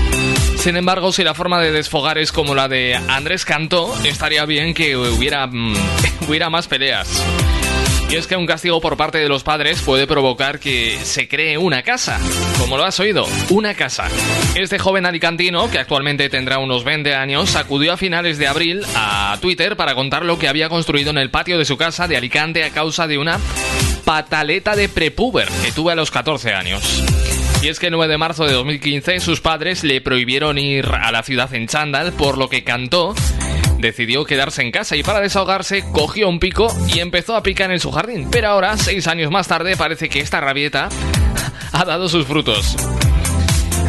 Sin 0.56 0.78
embargo, 0.78 1.12
si 1.12 1.26
la 1.26 1.34
forma 1.34 1.60
de 1.60 1.74
desfogar 1.74 2.18
es 2.18 2.32
como 2.32 2.56
la 2.56 2.70
de 2.70 2.96
Andrés 2.96 3.44
Cantó, 3.44 3.94
estaría 4.06 4.46
bien 4.46 4.74
que 4.74 4.96
hubiera, 4.96 5.46
mm, 5.48 5.76
hubiera 6.30 6.50
más 6.50 6.68
peleas. 6.68 7.22
Y 8.12 8.18
es 8.18 8.28
que 8.28 8.36
un 8.36 8.46
castigo 8.46 8.82
por 8.82 8.98
parte 8.98 9.20
de 9.20 9.30
los 9.30 9.42
padres 9.42 9.82
puede 9.84 10.06
provocar 10.06 10.60
que 10.60 11.00
se 11.02 11.30
cree 11.30 11.58
una 11.58 11.82
casa. 11.82 12.20
Como 12.60 12.76
lo 12.76 12.84
has 12.84 13.00
oído, 13.00 13.26
una 13.50 13.74
casa. 13.74 14.10
Este 14.54 14.78
joven 14.78 15.06
alicantino, 15.06 15.72
que 15.72 15.80
actualmente 15.80 16.28
tendrá 16.28 16.60
unos 16.60 16.84
20 16.84 17.16
años, 17.16 17.56
acudió 17.56 17.94
a 17.94 17.98
finales 17.98 18.38
de 18.38 18.48
abril 18.48 18.84
a 18.98 19.38
Twitter 19.40 19.78
para 19.78 19.96
contar 19.96 20.26
lo 20.26 20.38
que 20.38 20.50
había 20.50 20.68
construido 20.68 21.12
en 21.12 21.20
el 21.20 21.30
patio 21.30 21.58
de 21.58 21.64
su 21.64 21.78
casa 21.78 22.10
de 22.10 22.18
Alicante 22.18 22.66
a 22.66 22.72
causa 22.72 23.08
de 23.08 23.18
una 23.18 23.40
pataleta 24.04 24.76
de 24.76 24.90
prepuber 24.90 25.48
que 25.64 25.72
tuve 25.72 25.94
a 25.94 25.96
los 25.96 26.12
14 26.12 26.54
años. 26.54 27.02
Y 27.62 27.70
es 27.70 27.80
que 27.80 27.88
el 27.88 27.94
9 27.94 28.12
de 28.12 28.18
marzo 28.18 28.46
de 28.46 28.52
2015 28.52 29.22
sus 29.22 29.40
padres 29.40 29.86
le 29.86 30.02
prohibieron 30.02 30.58
ir 30.58 30.86
a 30.88 31.14
la 31.14 31.24
ciudad 31.24 31.54
en 31.54 31.68
chándal, 31.68 32.12
por 32.12 32.38
lo 32.38 32.50
que 32.50 32.66
cantó 32.66 33.16
decidió 33.82 34.24
quedarse 34.26 34.62
en 34.62 34.72
casa 34.72 34.96
y 34.96 35.04
para 35.04 35.20
desahogarse 35.20 35.84
cogió 35.92 36.30
un 36.30 36.40
pico 36.40 36.74
y 36.88 37.00
empezó 37.00 37.36
a 37.36 37.44
picar 37.44 37.72
en 37.72 37.80
su 37.80 37.92
jardín. 37.92 38.30
Pero 38.32 38.50
ahora, 38.50 38.78
seis 38.78 39.08
años 39.08 39.32
más 39.32 39.48
tarde, 39.48 39.76
parece 39.76 40.10
que 40.10 40.20
esta 40.20 40.40
rabieta 40.40 40.90
ha 41.74 41.86
dado 41.86 42.08
sus 42.08 42.26
frutos. 42.26 42.76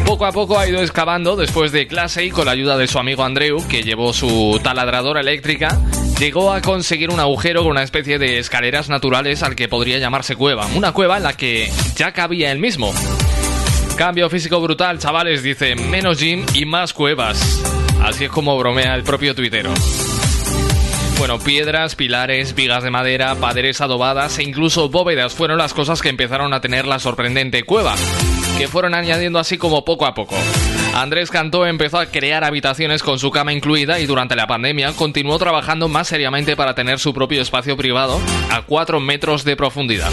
Poco 0.05 0.25
a 0.25 0.31
poco 0.31 0.59
ha 0.59 0.67
ido 0.67 0.81
excavando 0.81 1.35
después 1.35 1.71
de 1.71 1.87
clase 1.87 2.25
y 2.25 2.29
con 2.29 2.45
la 2.45 2.51
ayuda 2.51 2.77
de 2.77 2.87
su 2.87 2.99
amigo 2.99 3.23
Andreu, 3.23 3.65
que 3.67 3.83
llevó 3.83 4.11
su 4.11 4.59
taladradora 4.61 5.21
eléctrica, 5.21 5.79
llegó 6.19 6.51
a 6.51 6.61
conseguir 6.61 7.09
un 7.09 7.19
agujero 7.19 7.63
con 7.63 7.71
una 7.71 7.83
especie 7.83 8.19
de 8.19 8.37
escaleras 8.37 8.89
naturales 8.89 9.43
al 9.43 9.55
que 9.55 9.69
podría 9.69 9.99
llamarse 9.99 10.35
cueva. 10.35 10.67
Una 10.75 10.91
cueva 10.91 11.17
en 11.17 11.23
la 11.23 11.33
que 11.33 11.71
ya 11.95 12.11
cabía 12.11 12.51
él 12.51 12.59
mismo. 12.59 12.93
Cambio 13.97 14.29
físico 14.29 14.59
brutal, 14.59 14.99
chavales, 14.99 15.41
dice, 15.41 15.75
menos 15.75 16.19
gym 16.19 16.45
y 16.53 16.65
más 16.65 16.93
cuevas. 16.93 17.72
Así 18.03 18.25
es 18.25 18.31
como 18.31 18.57
bromea 18.57 18.95
el 18.95 19.03
propio 19.03 19.33
tuitero. 19.33 19.73
Bueno, 21.17 21.39
piedras, 21.39 21.95
pilares, 21.95 22.53
vigas 22.53 22.83
de 22.83 22.91
madera, 22.91 23.35
paredes 23.35 23.79
adobadas 23.79 24.37
e 24.39 24.43
incluso 24.43 24.89
bóvedas 24.89 25.33
fueron 25.33 25.57
las 25.57 25.73
cosas 25.73 26.01
que 26.01 26.09
empezaron 26.09 26.53
a 26.53 26.59
tener 26.59 26.85
la 26.85 26.99
sorprendente 26.99 27.63
cueva, 27.63 27.95
que 28.57 28.67
fueron 28.67 28.93
añadiendo 28.93 29.39
así 29.39 29.57
como 29.57 29.85
poco 29.85 30.05
a 30.05 30.13
poco. 30.13 30.35
Andrés 30.93 31.31
Cantó 31.31 31.65
empezó 31.65 31.97
a 31.97 32.07
crear 32.07 32.43
habitaciones 32.43 33.03
con 33.03 33.19
su 33.19 33.31
cama 33.31 33.53
incluida 33.53 33.99
y 34.01 34.05
durante 34.05 34.35
la 34.35 34.47
pandemia 34.47 34.91
continuó 34.93 35.39
trabajando 35.39 35.87
más 35.87 36.09
seriamente 36.09 36.57
para 36.57 36.75
tener 36.75 36.99
su 36.99 37.13
propio 37.13 37.41
espacio 37.41 37.77
privado 37.77 38.19
a 38.51 38.63
4 38.63 38.99
metros 38.99 39.45
de 39.45 39.55
profundidad. 39.55 40.11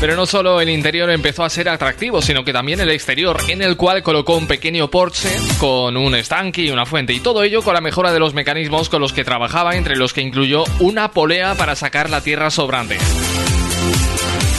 Pero 0.00 0.16
no 0.16 0.24
solo 0.24 0.62
el 0.62 0.70
interior 0.70 1.10
empezó 1.10 1.44
a 1.44 1.50
ser 1.50 1.68
atractivo, 1.68 2.22
sino 2.22 2.42
que 2.42 2.54
también 2.54 2.80
el 2.80 2.88
exterior, 2.88 3.38
en 3.48 3.60
el 3.60 3.76
cual 3.76 4.02
colocó 4.02 4.34
un 4.34 4.46
pequeño 4.46 4.90
porche 4.90 5.28
con 5.58 5.94
un 5.98 6.14
estanque 6.14 6.62
y 6.62 6.70
una 6.70 6.86
fuente, 6.86 7.12
y 7.12 7.20
todo 7.20 7.42
ello 7.42 7.60
con 7.60 7.74
la 7.74 7.82
mejora 7.82 8.10
de 8.10 8.18
los 8.18 8.32
mecanismos 8.32 8.88
con 8.88 9.02
los 9.02 9.12
que 9.12 9.24
trabajaba, 9.24 9.76
entre 9.76 9.96
los 9.96 10.14
que 10.14 10.22
incluyó 10.22 10.64
una 10.78 11.10
polea 11.10 11.54
para 11.54 11.76
sacar 11.76 12.08
la 12.08 12.22
tierra 12.22 12.50
sobrante. 12.50 12.96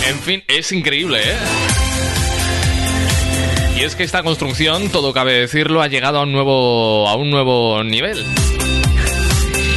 En 0.08 0.20
fin, 0.20 0.44
es 0.48 0.72
increíble, 0.72 1.20
¿eh? 1.24 1.36
Y 3.78 3.84
es 3.84 3.96
que 3.96 4.04
esta 4.04 4.22
construcción, 4.22 4.90
todo 4.90 5.12
cabe 5.12 5.34
decirlo, 5.34 5.82
ha 5.82 5.88
llegado 5.88 6.20
a 6.20 6.24
un 6.24 6.32
nuevo, 6.32 7.10
a 7.10 7.16
un 7.16 7.32
nuevo 7.32 7.84
nivel. 7.84 8.24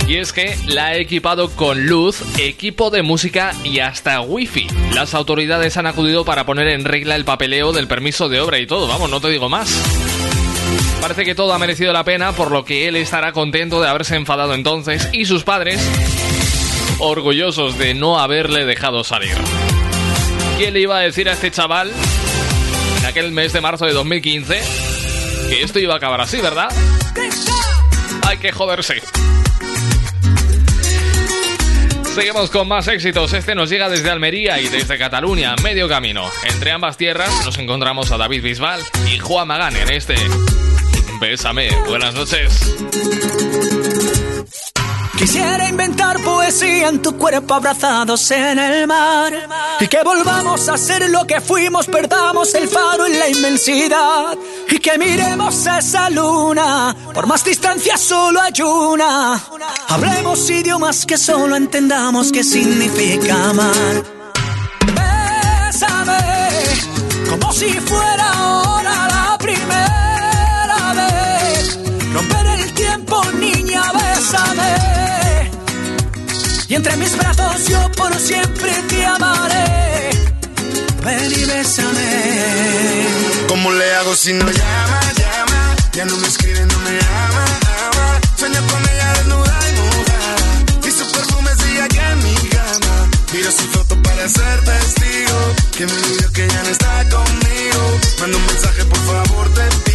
Y 0.06 0.16
es 0.16 0.32
que 0.32 0.54
la 0.66 0.88
ha 0.88 0.96
equipado 0.96 1.48
con 1.50 1.86
luz, 1.86 2.22
equipo 2.38 2.90
de 2.90 3.02
música 3.02 3.52
y 3.64 3.78
hasta 3.78 4.20
wifi. 4.20 4.66
Las 4.92 5.14
autoridades 5.14 5.76
han 5.78 5.86
acudido 5.86 6.24
para 6.24 6.44
poner 6.44 6.68
en 6.68 6.84
regla 6.84 7.16
el 7.16 7.24
papeleo 7.24 7.72
del 7.72 7.88
permiso 7.88 8.28
de 8.28 8.40
obra 8.40 8.58
y 8.58 8.66
todo, 8.66 8.86
vamos, 8.86 9.08
no 9.08 9.20
te 9.20 9.30
digo 9.30 9.48
más. 9.48 9.70
Parece 11.00 11.24
que 11.24 11.34
todo 11.34 11.52
ha 11.54 11.58
merecido 11.58 11.92
la 11.92 12.04
pena, 12.04 12.32
por 12.32 12.50
lo 12.50 12.64
que 12.64 12.88
él 12.88 12.96
estará 12.96 13.32
contento 13.32 13.80
de 13.80 13.88
haberse 13.88 14.16
enfadado 14.16 14.54
entonces 14.54 15.08
y 15.12 15.24
sus 15.24 15.42
padres 15.42 15.80
orgullosos 16.98 17.78
de 17.78 17.94
no 17.94 18.18
haberle 18.18 18.64
dejado 18.64 19.04
salir. 19.04 19.36
¿Quién 20.58 20.74
le 20.74 20.80
iba 20.80 20.98
a 20.98 21.00
decir 21.00 21.28
a 21.28 21.32
este 21.32 21.50
chaval 21.50 21.92
en 23.00 23.06
aquel 23.06 23.32
mes 23.32 23.52
de 23.52 23.60
marzo 23.60 23.86
de 23.86 23.92
2015 23.92 24.60
que 25.48 25.62
esto 25.62 25.78
iba 25.78 25.94
a 25.94 25.96
acabar 25.96 26.20
así, 26.20 26.40
verdad? 26.40 26.68
Hay 28.26 28.38
que 28.38 28.52
joderse. 28.52 29.02
Seguimos 32.14 32.48
con 32.48 32.68
más 32.68 32.86
éxitos. 32.86 33.32
Este 33.32 33.56
nos 33.56 33.68
llega 33.68 33.88
desde 33.88 34.08
Almería 34.08 34.60
y 34.60 34.68
desde 34.68 34.96
Cataluña, 34.96 35.56
medio 35.64 35.88
camino. 35.88 36.30
Entre 36.44 36.70
ambas 36.70 36.96
tierras 36.96 37.44
nos 37.44 37.58
encontramos 37.58 38.12
a 38.12 38.16
David 38.16 38.40
Bisbal 38.40 38.80
y 39.12 39.18
Juan 39.18 39.48
Magán 39.48 39.74
en 39.74 39.90
este 39.90 40.14
Bésame. 41.20 41.70
Buenas 41.88 42.14
noches. 42.14 42.76
Quisiera 45.16 45.68
inventar 45.68 46.20
poesía 46.22 46.88
en 46.88 47.00
tu 47.00 47.16
cuerpo 47.16 47.54
abrazados 47.54 48.30
en 48.32 48.58
el 48.58 48.86
mar 48.86 49.32
y 49.80 49.86
que 49.86 50.02
volvamos 50.02 50.68
a 50.68 50.76
ser 50.76 51.08
lo 51.08 51.24
que 51.26 51.40
fuimos, 51.40 51.86
perdamos 51.86 52.52
el 52.54 52.68
faro 52.68 53.06
en 53.06 53.18
la 53.18 53.28
inmensidad 53.28 54.36
y 54.68 54.78
que 54.78 54.98
miremos 54.98 55.66
esa 55.66 56.10
luna, 56.10 56.94
por 57.14 57.26
más 57.26 57.44
distancia 57.44 57.96
solo 57.96 58.40
hay 58.40 58.60
una. 58.60 59.40
Hablemos 59.88 60.50
idiomas 60.50 61.06
que 61.06 61.16
solo 61.16 61.54
entendamos 61.56 62.32
qué 62.32 62.42
significa 62.42 63.50
amar. 63.50 64.02
Bésame 64.94 66.18
como 67.30 67.52
si 67.52 67.70
fuera 67.70 68.13
Y 76.68 76.74
entre 76.74 76.96
mis 76.96 77.16
brazos 77.16 77.66
yo 77.68 77.90
por 77.92 78.14
siempre 78.18 78.72
te 78.88 79.04
amaré. 79.04 80.10
Ven 81.04 81.32
y 81.32 81.44
bésame. 81.44 83.06
¿Cómo 83.48 83.70
le 83.70 83.94
hago 83.96 84.16
si 84.16 84.32
no 84.32 84.46
llama, 84.50 85.00
llama? 85.18 85.76
Ya 85.92 86.04
no 86.06 86.16
me 86.16 86.26
escribe, 86.26 86.64
no 86.66 86.78
me 86.78 86.98
ama, 86.98 87.44
ama. 87.86 88.20
Sueño 88.36 88.60
con 88.66 88.82
ella 88.88 89.12
desnuda 89.14 89.58
y 89.68 89.72
mojada. 89.80 90.88
Y 90.88 90.90
su 90.90 91.12
perfume 91.12 91.50
sigue 91.62 91.82
aquí 91.82 91.98
en 91.98 92.18
mi 92.24 92.34
cama. 92.48 93.10
Miro 93.32 93.52
su 93.52 93.64
foto 93.68 94.02
para 94.02 94.28
ser 94.28 94.64
testigo. 94.64 95.54
Que 95.76 95.86
me 95.86 95.92
olvidó 95.92 96.32
que 96.32 96.48
ya 96.48 96.62
no 96.62 96.68
está 96.70 97.08
conmigo. 97.10 98.00
Manda 98.20 98.36
un 98.38 98.46
mensaje, 98.46 98.84
por 98.86 98.98
favor, 98.98 99.54
te 99.54 99.62
pido. 99.84 99.93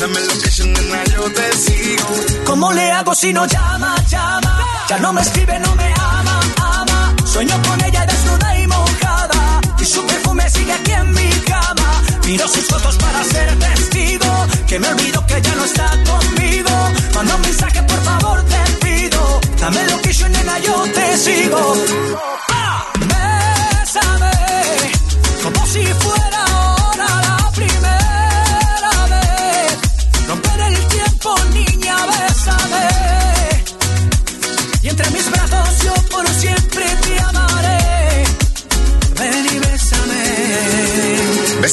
Dame 0.00 0.18
location, 0.18 0.72
nena, 0.72 1.04
yo 1.12 1.30
te 1.30 1.52
sigo. 1.58 2.08
¿Cómo 2.46 2.72
le 2.72 2.90
hago 2.90 3.14
si 3.14 3.34
no 3.34 3.44
llama, 3.44 3.94
llama? 4.08 4.58
Ya 4.88 4.98
no 4.98 5.12
me 5.12 5.20
escribe, 5.20 5.58
no 5.60 5.74
me 5.74 5.92
ama, 5.92 6.40
ama. 6.56 7.14
Sueño 7.26 7.60
con 7.68 7.84
ella 7.84 8.06
desnuda 8.06 8.58
y 8.60 8.66
mojada. 8.66 9.60
Y 9.78 9.84
su 9.84 10.02
perfume 10.06 10.48
sigue 10.48 10.72
aquí 10.72 10.92
en 10.92 11.12
mi 11.12 11.30
cama. 11.46 12.02
Miro 12.26 12.48
sus 12.48 12.66
fotos 12.66 12.96
para 12.96 13.22
ser 13.24 13.58
testigo. 13.58 14.46
Que 14.66 14.78
me 14.78 14.88
olvido 14.88 15.26
que 15.26 15.42
ya 15.42 15.54
no 15.54 15.64
está 15.66 15.90
conmigo. 16.10 16.70
Manda 17.14 17.34
un 17.34 17.42
mensaje, 17.42 17.82
por 17.82 18.02
favor, 18.02 18.42
te 18.44 18.86
pido. 18.86 19.40
Dame 19.60 19.84
lo 19.84 20.00
que 20.00 20.12
yo, 20.14 20.28
nena, 20.30 20.58
yo 20.60 20.82
te 20.94 21.16
sigo. 21.18 21.74
Ah, 22.48 22.86
Bésame, 23.10 24.32
como 25.42 25.66
si 25.66 25.84
fuera 25.84 26.49
tiempo, 31.20 31.44
niña, 31.52 31.96
bésame. 32.06 32.88
Y 34.82 34.88
entre 34.88 35.10
mis 35.10 35.30
brazos 35.30 35.84
yo 35.84 35.94
por 36.10 36.28
siempre 36.28 36.84
te 37.02 37.18
amaré. 37.20 38.24
Ven 39.18 39.46
y 39.54 39.58
bésame. 39.58 40.20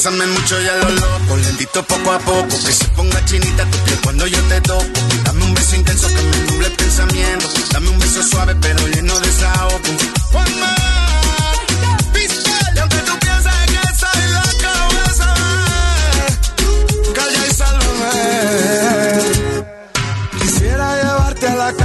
Mucho 0.08 0.62
y 0.62 0.68
a 0.68 0.76
lo 0.76 0.90
loco, 0.90 1.36
lentito 1.36 1.82
poco 1.82 2.12
a 2.12 2.18
poco. 2.20 2.48
Que 2.48 2.72
se 2.72 2.84
ponga 2.88 3.24
chinita 3.24 3.64
tu 3.64 3.78
piel 3.78 3.98
cuando 4.02 4.26
yo 4.26 4.40
te 4.44 4.60
toco. 4.60 4.84
Dame 5.24 5.44
un 5.44 5.54
beso 5.54 5.76
intenso 5.76 6.08
que 6.08 6.22
me 6.22 6.50
nuble 6.50 6.66
el 6.68 6.72
pensamiento. 6.72 7.46
Dame 7.72 7.88
un 7.88 7.98
beso 7.98 8.22
suave 8.22 8.54
pero 8.60 8.86
lleno 8.88 9.18
de 9.18 9.26
desahogo. 9.26 9.78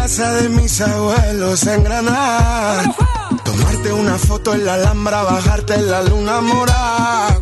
Casa 0.04 0.34
de 0.34 0.50
mis 0.50 0.82
abuelos 0.82 1.66
en 1.66 1.82
Granada. 1.82 2.94
Tomarte 3.46 3.94
una 3.94 4.18
foto 4.18 4.54
en 4.54 4.66
la 4.66 4.74
Alhambra, 4.74 5.24
bajarte 5.24 5.76
en 5.76 5.90
la 5.90 6.02
luna 6.02 6.42
morada. 6.42 7.40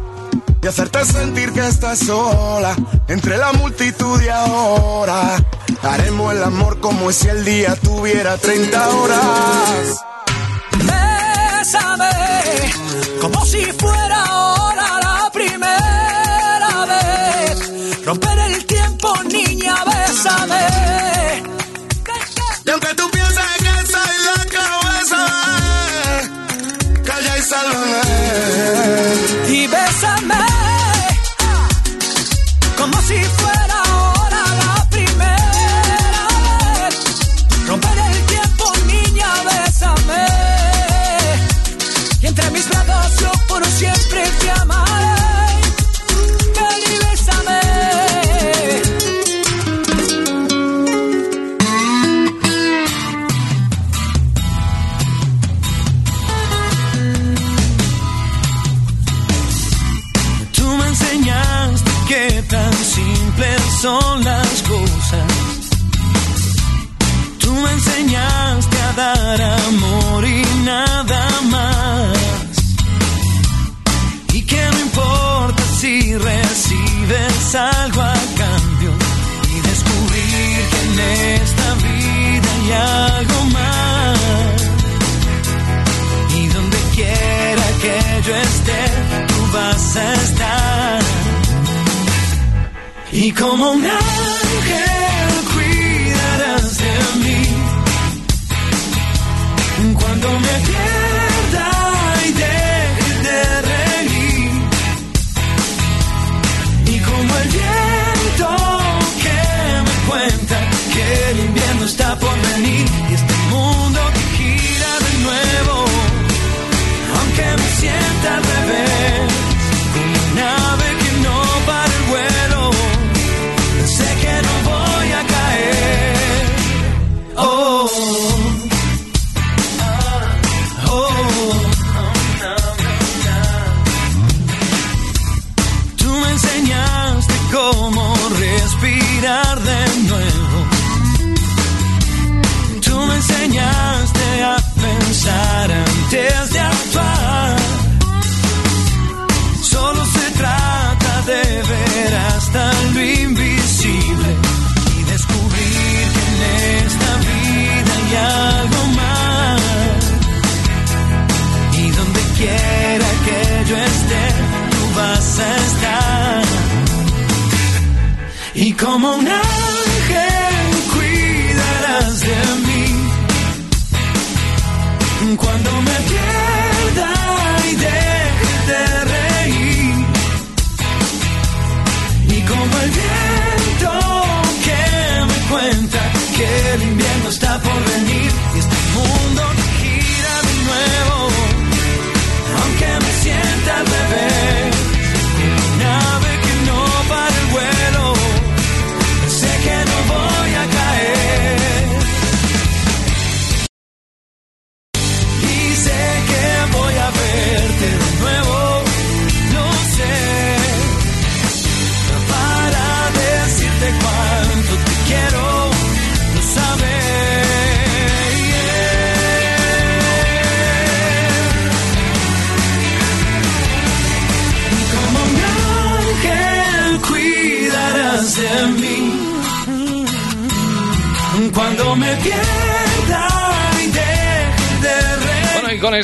Y 0.62 0.68
hacerte 0.68 1.04
sentir 1.04 1.54
que 1.54 1.68
estás 1.68 1.98
sola 1.98 2.76
entre 3.08 3.38
la 3.38 3.52
multitud 3.54 4.22
y 4.22 4.30
ahora. 4.30 5.44
Haremos 5.82 6.36
el 6.36 6.44
amor 6.44 6.80
como 6.80 7.12
si 7.12 7.30
el 7.30 7.44
día 7.44 7.76
tuviera 7.78 8.38
30 8.38 8.90
horas. 8.90 10.06
Bésame 10.78 12.12
como 13.20 13.44
si 13.44 13.64
fuera 13.74 14.24
ahora 14.24 15.00
la 15.02 15.32
primera 15.34 16.86
vez. 16.92 18.06
Romper 18.06 18.38
el 18.38 18.51
Y 29.48 29.68
bésame 29.68 30.61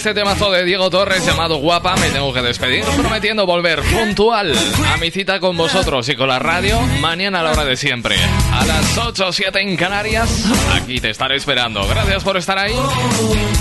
este 0.08 0.22
temazo 0.22 0.50
de 0.52 0.64
Diego 0.64 0.90
Torres 0.90 1.26
llamado 1.26 1.58
Guapa 1.58 1.94
me 1.98 2.10
tengo 2.12 2.34
que 2.34 2.42
despedir, 2.42 2.86
prometiendo 2.86 3.46
volver 3.46 3.82
puntual 3.82 4.54
a 4.94 4.96
mi 4.96 5.12
cita 5.12 5.42
con 5.42 5.58
vosotros 5.58 6.08
y 6.08 6.16
con 6.16 6.30
la 6.30 6.40
radio 6.40 6.80
mañana 7.02 7.42
a 7.42 7.44
la 7.44 7.52
hora 7.52 7.66
de 7.66 7.76
siempre. 7.76 8.16
A 8.54 8.64
las 8.64 8.98
8 8.98 9.28
o 9.28 9.34
7 9.34 9.60
en 9.60 9.76
Canarias, 9.76 10.46
aquí 10.74 11.02
te 11.02 11.10
estaré 11.10 11.36
esperando. 11.36 11.86
Gracias 11.86 12.24
por 12.24 12.38
estar 12.38 12.58
ahí. 12.58 12.74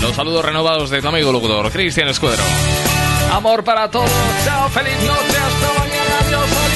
Los 0.01 0.15
saludos 0.15 0.45
renovados 0.45 0.89
de 0.89 1.01
tu 1.01 1.09
amigo 1.09 1.33
locutor, 1.33 1.69
Cristian 1.69 2.07
Escudero. 2.07 2.43
Amor 3.33 3.65
para 3.65 3.91
todos. 3.91 4.09
Chao, 4.45 4.69
feliz 4.69 4.95
noche. 5.01 5.37
Hasta 5.37 5.79
mañana. 5.81 6.19
Adiós, 6.21 6.66